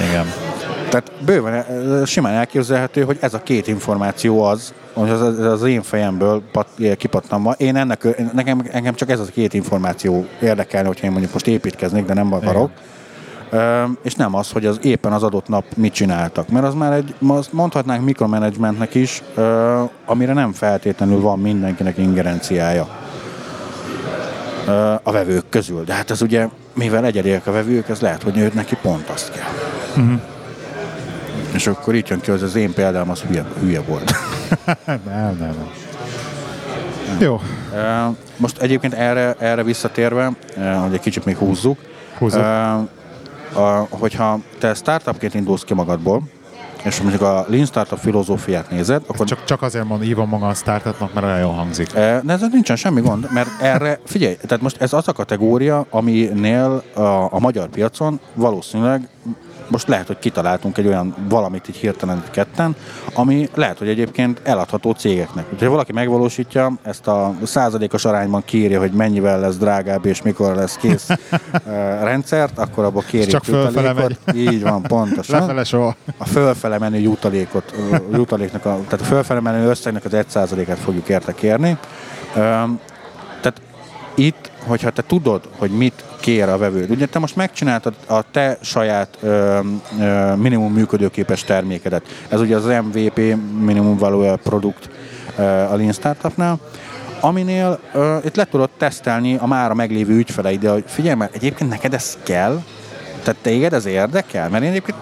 Igen. 0.08 0.47
Tehát 0.88 1.12
bőven 1.24 1.54
eh, 1.54 2.06
simán 2.06 2.32
elképzelhető, 2.32 3.02
hogy 3.02 3.18
ez 3.20 3.34
a 3.34 3.42
két 3.42 3.66
információ 3.66 4.42
az, 4.42 4.72
hogy 4.92 5.10
az, 5.10 5.38
az, 5.38 5.62
én 5.62 5.82
fejemből 5.82 6.42
pat, 6.52 6.68
kipattanva. 6.96 7.52
Én 7.52 7.76
ennek, 7.76 8.32
nekem, 8.32 8.62
engem 8.70 8.94
csak 8.94 9.10
ez 9.10 9.20
a 9.20 9.24
két 9.24 9.54
információ 9.54 10.26
érdekelne, 10.40 10.86
hogyha 10.86 11.04
én 11.04 11.10
mondjuk 11.10 11.32
most 11.32 11.46
építkeznék, 11.46 12.04
de 12.04 12.14
nem 12.14 12.32
akarok. 12.32 12.70
Ö, 13.50 13.84
és 14.02 14.14
nem 14.14 14.34
az, 14.34 14.50
hogy 14.50 14.66
az 14.66 14.78
éppen 14.82 15.12
az 15.12 15.22
adott 15.22 15.48
nap 15.48 15.64
mit 15.76 15.92
csináltak. 15.92 16.48
Mert 16.48 16.66
az 16.66 16.74
már 16.74 16.92
egy, 16.92 17.14
azt 17.26 17.52
mondhatnánk 17.52 18.04
mikromanagementnek 18.04 18.94
is, 18.94 19.22
ö, 19.34 19.82
amire 20.06 20.32
nem 20.32 20.52
feltétlenül 20.52 21.20
van 21.20 21.38
mindenkinek 21.38 21.98
ingerenciája 21.98 22.88
ö, 24.66 24.94
a 25.02 25.12
vevők 25.12 25.44
közül. 25.48 25.84
De 25.84 25.92
hát 25.92 26.10
ez 26.10 26.22
ugye, 26.22 26.48
mivel 26.74 27.04
egyediek 27.04 27.46
a 27.46 27.52
vevők, 27.52 27.88
ez 27.88 28.00
lehet, 28.00 28.22
hogy 28.22 28.38
őt 28.38 28.54
neki 28.54 28.76
pont 28.82 29.08
azt 29.08 29.32
kell. 29.32 29.48
Uh-huh. 29.96 30.20
És 31.54 31.66
akkor 31.66 31.94
itt 31.94 32.08
jön 32.08 32.20
ki, 32.20 32.30
hogy 32.30 32.42
az 32.42 32.54
én 32.54 32.74
példám 32.74 33.10
az 33.10 33.20
hülye, 33.20 33.44
hülye 33.60 33.80
volt. 33.80 34.14
Nem, 34.86 35.00
nem, 35.06 35.36
nem. 35.38 35.70
Jó. 37.18 37.40
Most 38.36 38.58
egyébként 38.58 38.94
erre, 38.94 39.34
erre 39.38 39.62
visszatérve, 39.62 40.32
hogy 40.82 40.92
egy 40.92 41.00
kicsit 41.00 41.24
még 41.24 41.36
húzzuk, 41.36 41.78
Húzzuk. 42.18 42.44
hogyha 43.88 44.38
te 44.58 44.74
startupként 44.74 45.34
indulsz 45.34 45.64
ki 45.64 45.74
magadból, 45.74 46.22
és 46.84 47.00
mondjuk 47.00 47.22
a 47.22 47.44
Lean 47.48 47.66
Startup 47.66 47.98
filozófiát 47.98 48.70
nézed, 48.70 49.02
akkor 49.06 49.26
Csak, 49.26 49.44
csak 49.44 49.62
azért 49.62 49.84
mond, 49.84 50.02
hívom 50.02 50.28
magam 50.28 50.48
a 50.48 50.54
startupnak, 50.54 51.14
mert 51.14 51.26
olyan 51.26 51.38
jól 51.38 51.52
hangzik. 51.52 51.92
De 51.92 52.22
ezzel 52.26 52.48
nincsen 52.52 52.76
semmi 52.76 53.00
gond, 53.00 53.28
mert 53.32 53.48
erre, 53.60 54.00
figyelj, 54.04 54.34
tehát 54.34 54.62
most 54.62 54.80
ez 54.80 54.92
az 54.92 55.08
a 55.08 55.12
kategória, 55.12 55.86
aminél 55.90 56.82
a, 56.94 57.00
a 57.34 57.38
magyar 57.38 57.68
piacon 57.68 58.20
valószínűleg 58.34 59.08
most 59.68 59.88
lehet, 59.88 60.06
hogy 60.06 60.18
kitaláltunk 60.18 60.78
egy 60.78 60.86
olyan 60.86 61.14
valamit 61.28 61.68
így 61.68 61.76
hirtelen 61.76 62.16
itt 62.16 62.30
ketten, 62.30 62.76
ami 63.14 63.48
lehet, 63.54 63.78
hogy 63.78 63.88
egyébként 63.88 64.40
eladható 64.44 64.92
cégeknek. 64.92 65.44
Úgyhogy 65.44 65.66
ha 65.66 65.70
valaki 65.70 65.92
megvalósítja, 65.92 66.72
ezt 66.82 67.06
a 67.06 67.34
százalékos 67.42 68.04
arányban 68.04 68.42
kírja, 68.44 68.78
hogy 68.78 68.92
mennyivel 68.92 69.40
lesz 69.40 69.56
drágább 69.56 70.06
és 70.06 70.22
mikor 70.22 70.54
lesz 70.54 70.76
kész 70.76 71.08
rendszert, 72.08 72.58
akkor 72.58 72.84
abba 72.84 73.00
kérjük 73.00 73.30
csak 73.30 73.44
fölfele 73.44 73.88
jutalékot. 73.88 74.34
Így 74.34 74.62
van, 74.62 74.82
pontosan 74.82 75.40
Lefele 75.40 75.64
soha. 75.64 75.96
a 76.18 76.24
fölfele 76.24 76.78
menő 76.78 76.98
jutalékot, 76.98 77.74
jutaléknak 78.12 78.64
a, 78.64 78.80
tehát 78.88 79.00
a 79.00 79.08
fölfele 79.08 79.40
menő 79.40 79.68
összegnek 79.68 80.04
az 80.04 80.12
1%-át 80.14 80.78
fogjuk 80.78 81.08
érte 81.08 81.34
kérni. 81.34 81.78
Tehát 83.40 83.60
itt, 84.14 84.50
hogyha 84.68 84.90
te 84.90 85.02
tudod, 85.02 85.48
hogy 85.56 85.70
mit 85.70 86.04
kér 86.20 86.48
a 86.48 86.58
vevőd, 86.58 86.90
ugye 86.90 87.06
te 87.06 87.18
most 87.18 87.36
megcsináltad 87.36 87.94
a 88.06 88.30
te 88.30 88.58
saját 88.60 89.18
ö, 89.20 89.58
ö, 90.00 90.34
minimum 90.34 90.72
működőképes 90.72 91.44
termékedet. 91.44 92.02
Ez 92.28 92.40
ugye 92.40 92.56
az 92.56 92.64
MVP, 92.64 93.36
Minimum 93.60 93.96
Value 93.96 94.36
Product 94.36 94.90
ö, 95.36 95.42
a 95.42 95.76
Lean 95.76 95.92
Startupnál, 95.92 96.58
aminél 97.20 97.78
uh, 97.94 98.16
itt 98.24 98.36
le 98.36 98.44
tudod 98.44 98.70
tesztelni 98.76 99.36
a 99.36 99.46
mára 99.46 99.74
meglévő 99.74 100.16
ügyfeleid, 100.16 100.60
de 100.60 100.82
figyelj 100.86 101.16
mert 101.16 101.34
egyébként 101.34 101.70
neked 101.70 101.94
ez 101.94 102.18
kell? 102.22 102.62
Tehát 103.22 103.40
téged 103.42 103.72
ez 103.72 103.86
érdekel? 103.86 104.48
Mert 104.48 104.64
én 104.64 104.70
egyébként 104.70 104.98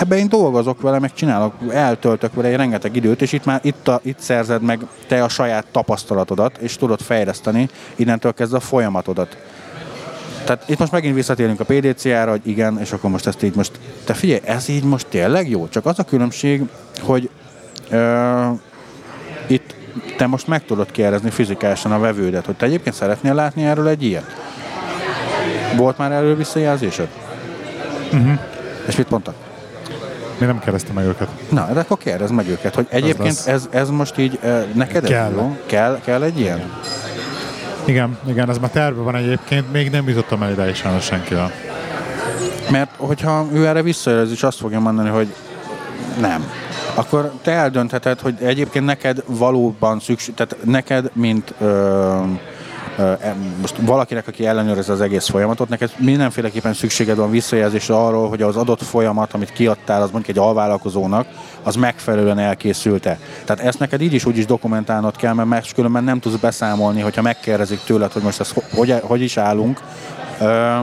ebben 0.00 0.18
én 0.18 0.28
dolgozok 0.28 0.80
vele, 0.80 0.98
meg 0.98 1.12
csinálok, 1.14 1.54
eltöltök 1.70 2.34
vele 2.34 2.48
egy 2.48 2.56
rengeteg 2.56 2.96
időt, 2.96 3.22
és 3.22 3.32
itt 3.32 3.44
már 3.44 3.60
itt, 3.62 3.88
a, 3.88 4.00
itt 4.02 4.18
szerzed 4.18 4.62
meg 4.62 4.80
te 5.06 5.22
a 5.22 5.28
saját 5.28 5.66
tapasztalatodat, 5.70 6.58
és 6.58 6.76
tudod 6.76 7.00
fejleszteni 7.00 7.68
innentől 7.96 8.32
kezdve 8.32 8.56
a 8.56 8.60
folyamatodat. 8.60 9.36
Tehát 10.44 10.68
itt 10.68 10.78
most 10.78 10.92
megint 10.92 11.14
visszatérünk 11.14 11.60
a 11.60 11.64
PDCA-ra, 11.64 12.30
hogy 12.30 12.40
igen, 12.44 12.78
és 12.80 12.92
akkor 12.92 13.10
most 13.10 13.26
ezt 13.26 13.42
így 13.42 13.54
most, 13.54 13.72
te 14.04 14.14
figyelj, 14.14 14.40
ez 14.44 14.68
így 14.68 14.84
most 14.84 15.06
tényleg 15.06 15.50
jó, 15.50 15.68
csak 15.68 15.86
az 15.86 15.98
a 15.98 16.04
különbség, 16.04 16.62
hogy 17.00 17.30
ö, 17.90 18.48
itt 19.46 19.74
te 20.16 20.26
most 20.26 20.46
meg 20.46 20.64
tudod 20.64 20.90
kérdezni 20.90 21.30
fizikálisan 21.30 21.92
a 21.92 21.98
vevődet, 21.98 22.46
hogy 22.46 22.56
te 22.56 22.66
egyébként 22.66 22.94
szeretnél 22.94 23.34
látni 23.34 23.64
erről 23.64 23.88
egy 23.88 24.02
ilyet? 24.02 24.36
Volt 25.76 25.98
már 25.98 26.12
erről 26.12 26.36
visszajelzésed? 26.36 27.08
Uh-huh. 28.12 28.38
És 28.86 28.96
mit 28.96 29.10
mondtak? 29.10 29.45
Mi 30.38 30.46
nem 30.46 30.58
kérdeztem 30.58 30.94
meg 30.94 31.04
őket. 31.04 31.28
Na, 31.48 31.68
de 31.72 31.80
akkor 31.80 31.98
kérdezd 31.98 32.32
meg 32.32 32.48
őket, 32.48 32.74
hogy 32.74 32.86
egyébként 32.90 33.42
ez, 33.46 33.68
ez 33.70 33.90
most 33.90 34.18
így 34.18 34.38
neked 34.72 35.04
kell. 35.04 35.26
Ez 35.26 35.32
jó? 35.32 35.56
Kell, 35.66 36.00
kell 36.04 36.22
egy 36.22 36.40
ilyen? 36.40 36.72
Igen, 37.84 38.18
igen, 38.28 38.50
ez 38.50 38.58
már 38.58 38.70
terve 38.70 39.02
van 39.02 39.16
egyébként, 39.16 39.72
még 39.72 39.90
nem 39.90 40.08
jutottam 40.08 40.42
el 40.42 40.50
ide 40.50 40.68
is 40.68 40.76
sajnos 40.76 41.04
senkivel. 41.04 41.50
Mert 42.70 42.90
hogyha 42.96 43.46
ő 43.52 43.66
erre 43.66 43.82
visszajelez, 43.82 44.30
és 44.30 44.42
azt 44.42 44.58
fogja 44.58 44.80
mondani, 44.80 45.08
hogy 45.08 45.34
nem, 46.20 46.50
akkor 46.94 47.32
te 47.42 47.52
eldöntheted, 47.52 48.20
hogy 48.20 48.34
egyébként 48.42 48.84
neked 48.84 49.22
valóban 49.26 50.00
szükség, 50.00 50.34
tehát 50.34 50.56
neked, 50.64 51.10
mint 51.12 51.54
ö, 51.60 52.14
most 53.60 53.76
valakinek, 53.80 54.28
aki 54.28 54.46
ellenőrez 54.46 54.88
az 54.88 55.00
egész 55.00 55.28
folyamatot, 55.28 55.68
neked 55.68 55.90
mindenféleképpen 55.96 56.72
szükséged 56.72 57.16
van 57.16 57.30
visszajelzésre 57.30 57.96
arról, 57.96 58.28
hogy 58.28 58.42
az 58.42 58.56
adott 58.56 58.82
folyamat, 58.82 59.32
amit 59.32 59.52
kiadtál, 59.52 60.02
az 60.02 60.10
mondjuk 60.10 60.36
egy 60.36 60.42
alvállalkozónak, 60.42 61.26
az 61.62 61.74
megfelelően 61.74 62.38
elkészülte. 62.38 63.18
Tehát 63.44 63.64
ezt 63.64 63.78
neked 63.78 64.00
így 64.00 64.12
is 64.12 64.24
úgy 64.24 64.38
is 64.38 64.46
dokumentálnod 64.46 65.16
kell, 65.16 65.32
mert 65.32 65.48
máskülönben 65.48 66.04
nem 66.04 66.20
tudsz 66.20 66.40
beszámolni, 66.40 67.00
hogyha 67.00 67.22
megkérdezik 67.22 67.80
tőled, 67.84 68.12
hogy 68.12 68.22
most 68.22 68.40
ezt 68.40 68.62
hogy, 68.74 68.94
hogy 69.02 69.20
is 69.20 69.36
állunk. 69.36 69.80
Ö, 70.40 70.78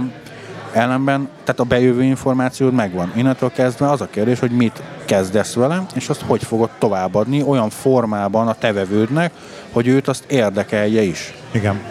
ellenben, 0.74 1.30
tehát 1.44 1.60
a 1.60 1.64
bejövő 1.64 2.04
információd 2.04 2.74
megvan. 2.74 3.12
Innentől 3.16 3.52
kezdve 3.52 3.90
az 3.90 4.02
a 4.02 4.08
kérdés, 4.08 4.40
hogy 4.40 4.52
mit 4.52 4.82
kezdesz 5.06 5.54
vele, 5.54 5.86
és 5.96 6.10
azt 6.10 6.22
hogy 6.22 6.44
fogod 6.44 6.70
továbbadni 6.80 7.42
olyan 7.42 7.70
formában 7.70 8.48
a 8.48 8.54
tevevődnek, 8.54 9.32
hogy 9.74 9.88
őt 9.88 10.08
azt 10.08 10.24
érdekelje 10.28 11.02
is. 11.02 11.34
Igen. 11.52 11.82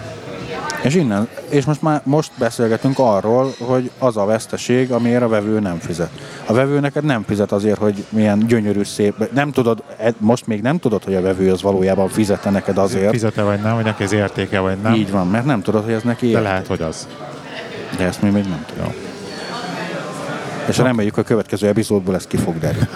És 0.83 0.95
innen, 0.95 1.29
és 1.49 1.65
most 1.65 1.83
már 1.83 2.01
most 2.05 2.31
beszélgetünk 2.39 2.99
arról, 2.99 3.55
hogy 3.59 3.91
az 3.99 4.17
a 4.17 4.25
veszteség, 4.25 4.93
amiért 4.93 5.23
a 5.23 5.29
vevő 5.29 5.61
nem 5.61 5.79
fizet. 5.79 6.11
A 6.47 6.53
vevő 6.53 6.81
neked 6.81 7.05
nem 7.05 7.25
fizet 7.27 7.53
azért, 7.53 7.79
hogy 7.79 8.05
milyen 8.09 8.47
gyönyörű 8.47 8.83
szép, 8.83 9.33
nem 9.33 9.53
tudod, 9.53 9.83
most 10.19 10.47
még 10.47 10.63
nem 10.63 10.79
tudod, 10.79 11.05
hogy 11.05 11.15
a 11.15 11.21
vevő 11.21 11.53
az 11.53 11.63
valójában 11.63 12.09
fizette 12.09 12.51
neked 12.51 12.79
azért. 12.79 13.11
Fizete 13.11 13.43
vagy 13.43 13.61
nem, 13.61 13.75
vagy 13.75 13.85
neki 13.85 14.03
ez 14.03 14.13
értéke 14.13 14.61
vagy 14.61 14.77
nem. 14.83 14.95
Így 14.95 15.11
van, 15.11 15.29
mert 15.29 15.45
nem 15.45 15.63
tudod, 15.63 15.85
hogy 15.85 15.93
ez 15.93 16.03
neki 16.03 16.27
érték. 16.27 16.43
De 16.43 16.49
lehet, 16.49 16.67
hogy 16.67 16.83
az. 16.83 17.09
De 17.97 18.05
ezt 18.05 18.23
mi 18.23 18.31
még 18.31 18.45
nem 18.45 18.65
tudom. 18.75 18.93
És 20.69 20.79
okay. 20.79 20.91
reméljük, 20.91 21.15
hogy 21.15 21.25
a 21.25 21.27
következő 21.27 21.67
epizódból 21.69 22.15
ez 22.15 22.27
ki 22.27 22.37
fog 22.37 22.59
derülni. 22.59 22.89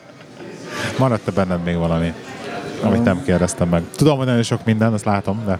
Maradt-e 0.98 1.30
benned 1.30 1.62
még 1.64 1.76
valami, 1.76 2.12
amit 2.82 3.04
nem 3.04 3.22
kérdeztem 3.24 3.68
meg? 3.68 3.82
Tudom, 3.96 4.16
hogy 4.16 4.26
nagyon 4.26 4.42
sok 4.42 4.64
minden, 4.64 4.92
azt 4.92 5.04
látom, 5.04 5.42
de... 5.46 5.58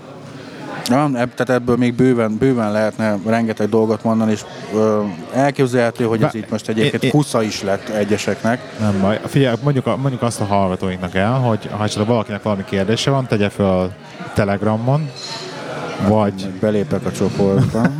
Ja, 0.90 1.10
tehát 1.12 1.50
ebből 1.50 1.76
még 1.76 1.94
bőven, 1.94 2.36
bőven 2.38 2.72
lehetne 2.72 3.16
rengeteg 3.26 3.68
dolgot 3.68 4.04
mondani, 4.04 4.30
és 4.30 4.44
ö, 4.74 5.02
elképzelhető, 5.32 6.04
hogy 6.04 6.22
ez 6.22 6.34
itt 6.34 6.50
most 6.50 6.68
egyébként 6.68 7.02
é, 7.02 7.08
kusza 7.08 7.42
is 7.42 7.62
lett 7.62 7.88
egyeseknek. 7.88 8.60
Nem 8.80 9.00
baj. 9.00 9.20
Figyelj, 9.26 9.56
mondjuk, 9.62 9.96
mondjuk 10.00 10.22
azt 10.22 10.40
a 10.40 10.44
hallgatóinknak 10.44 11.14
el, 11.14 11.32
hogy 11.32 11.68
ha 11.76 11.88
csak 11.88 12.06
valakinek 12.06 12.42
valami 12.42 12.64
kérdése 12.64 13.10
van, 13.10 13.26
tegye 13.26 13.48
fel 13.48 13.94
Telegramon, 14.34 15.10
vagy... 16.08 16.48
Belépek 16.60 17.06
a 17.06 17.12
csoportba. 17.12 17.80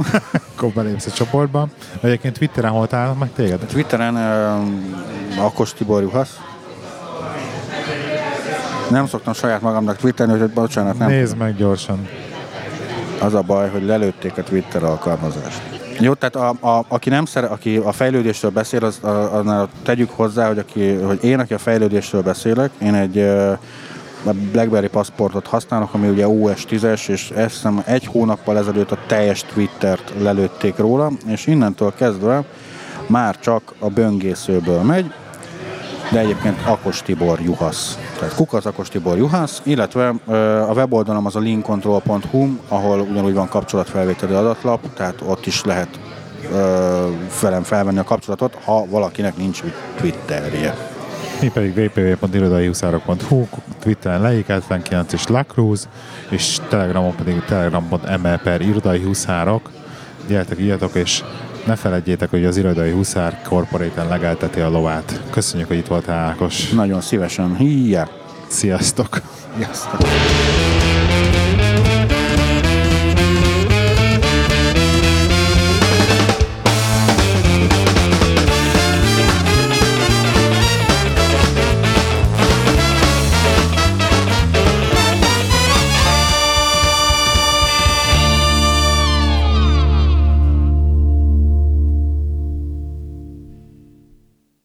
Akkor 0.54 0.68
belépsz 0.72 1.06
a 1.06 1.10
csoportba. 1.10 1.68
Egyébként 2.00 2.38
Twitteren 2.38 2.70
hol 2.70 2.86
találnak 2.86 3.18
meg 3.18 3.30
téged? 3.36 3.58
Twitteren 3.58 4.14
uh, 5.36 5.44
Akos 5.44 5.72
Tibor 5.72 6.02
Juhasz. 6.02 6.40
Nem 8.90 9.06
szoktam 9.06 9.32
saját 9.32 9.60
magamnak 9.60 9.96
twitterni, 9.96 10.38
hogy 10.38 10.50
bocsánat, 10.50 10.98
nem 10.98 11.08
Nézd 11.08 11.36
meg 11.36 11.56
gyorsan. 11.56 12.08
Az 13.20 13.34
a 13.34 13.42
baj, 13.42 13.68
hogy 13.68 13.84
lelőtték 13.84 14.38
a 14.38 14.42
Twitter 14.42 14.82
alkalmazást. 14.82 15.60
Jó, 15.98 16.14
tehát 16.14 16.36
a, 16.36 16.68
a, 16.78 16.84
aki 16.88 17.08
nem 17.08 17.24
szere, 17.24 17.46
aki 17.46 17.76
a 17.76 17.92
fejlődésről 17.92 18.50
beszél, 18.50 18.84
az, 18.84 18.98
annál 19.32 19.68
tegyük 19.82 20.10
hozzá, 20.10 20.46
hogy, 20.46 20.58
aki, 20.58 20.94
hogy 20.94 21.24
én, 21.24 21.38
aki 21.38 21.54
a 21.54 21.58
fejlődésről 21.58 22.22
beszélek, 22.22 22.70
én 22.82 22.94
egy 22.94 23.16
uh, 23.16 23.58
a 24.24 24.32
BlackBerry 24.52 24.88
paszportot 24.88 25.46
használok, 25.46 25.94
ami 25.94 26.08
ugye 26.08 26.28
OS 26.28 26.64
10-es, 26.68 27.08
és 27.08 27.30
ezt 27.30 27.54
hiszem 27.54 27.82
egy 27.84 28.06
hónappal 28.06 28.58
ezelőtt 28.58 28.90
a 28.90 28.98
teljes 29.06 29.42
Twittert 29.42 30.12
lelőtték 30.18 30.76
róla, 30.76 31.10
és 31.26 31.46
innentől 31.46 31.92
kezdve 31.96 32.44
már 33.06 33.38
csak 33.38 33.74
a 33.78 33.88
böngészőből 33.88 34.82
megy, 34.82 35.12
de 36.10 36.18
egyébként 36.18 36.58
Akos 36.66 37.02
Tibor 37.02 37.40
Juhasz. 37.40 37.98
Tehát 38.18 38.34
Kukac 38.34 38.64
Akos 38.64 38.88
Tibor 38.88 39.16
Juhasz, 39.16 39.60
illetve 39.64 40.08
a 40.68 40.72
weboldalom 40.72 41.26
az 41.26 41.36
a 41.36 41.38
linkcontrol.hu, 41.38 42.48
ahol 42.68 43.00
ugyanúgy 43.00 43.34
van 43.34 43.48
kapcsolatfelvételi 43.48 44.34
adatlap, 44.34 44.94
tehát 44.94 45.14
ott 45.26 45.46
is 45.46 45.64
lehet 45.64 46.00
velem 47.40 47.62
felvenni 47.62 47.98
a 47.98 48.04
kapcsolatot, 48.04 48.58
ha 48.64 48.86
valakinek 48.86 49.36
nincs 49.36 49.62
Twitterje. 49.96 50.76
Mi 51.40 51.50
pedig 51.50 51.76
www.irodaihuszárok.hu, 51.76 53.46
Twitteren 53.78 54.20
Leik 54.20 54.46
79 54.46 55.12
és 55.12 55.26
Lacruz, 55.26 55.88
és 56.28 56.58
Telegramon 56.68 57.14
pedig 57.14 57.44
telegram.me 57.44 58.40
per 58.44 58.60
irodai 58.60 59.02
huszárok. 59.02 59.70
Gyertek, 60.28 60.58
írjatok, 60.58 60.94
és 60.94 61.22
ne 61.70 61.76
felejtjétek, 61.76 62.30
hogy 62.30 62.44
az 62.44 62.56
Irodai 62.56 62.90
Huszár 62.90 63.42
Corporate-en 63.42 64.08
legelteti 64.08 64.60
a 64.60 64.70
lovát. 64.70 65.20
Köszönjük, 65.30 65.68
hogy 65.68 65.76
itt 65.76 65.86
voltál, 65.86 66.28
Ákos. 66.28 66.68
Nagyon 66.68 67.00
szívesen. 67.00 67.56
Híja! 67.56 68.08
Sziasztok! 68.48 69.20
Sziasztok! 69.56 70.00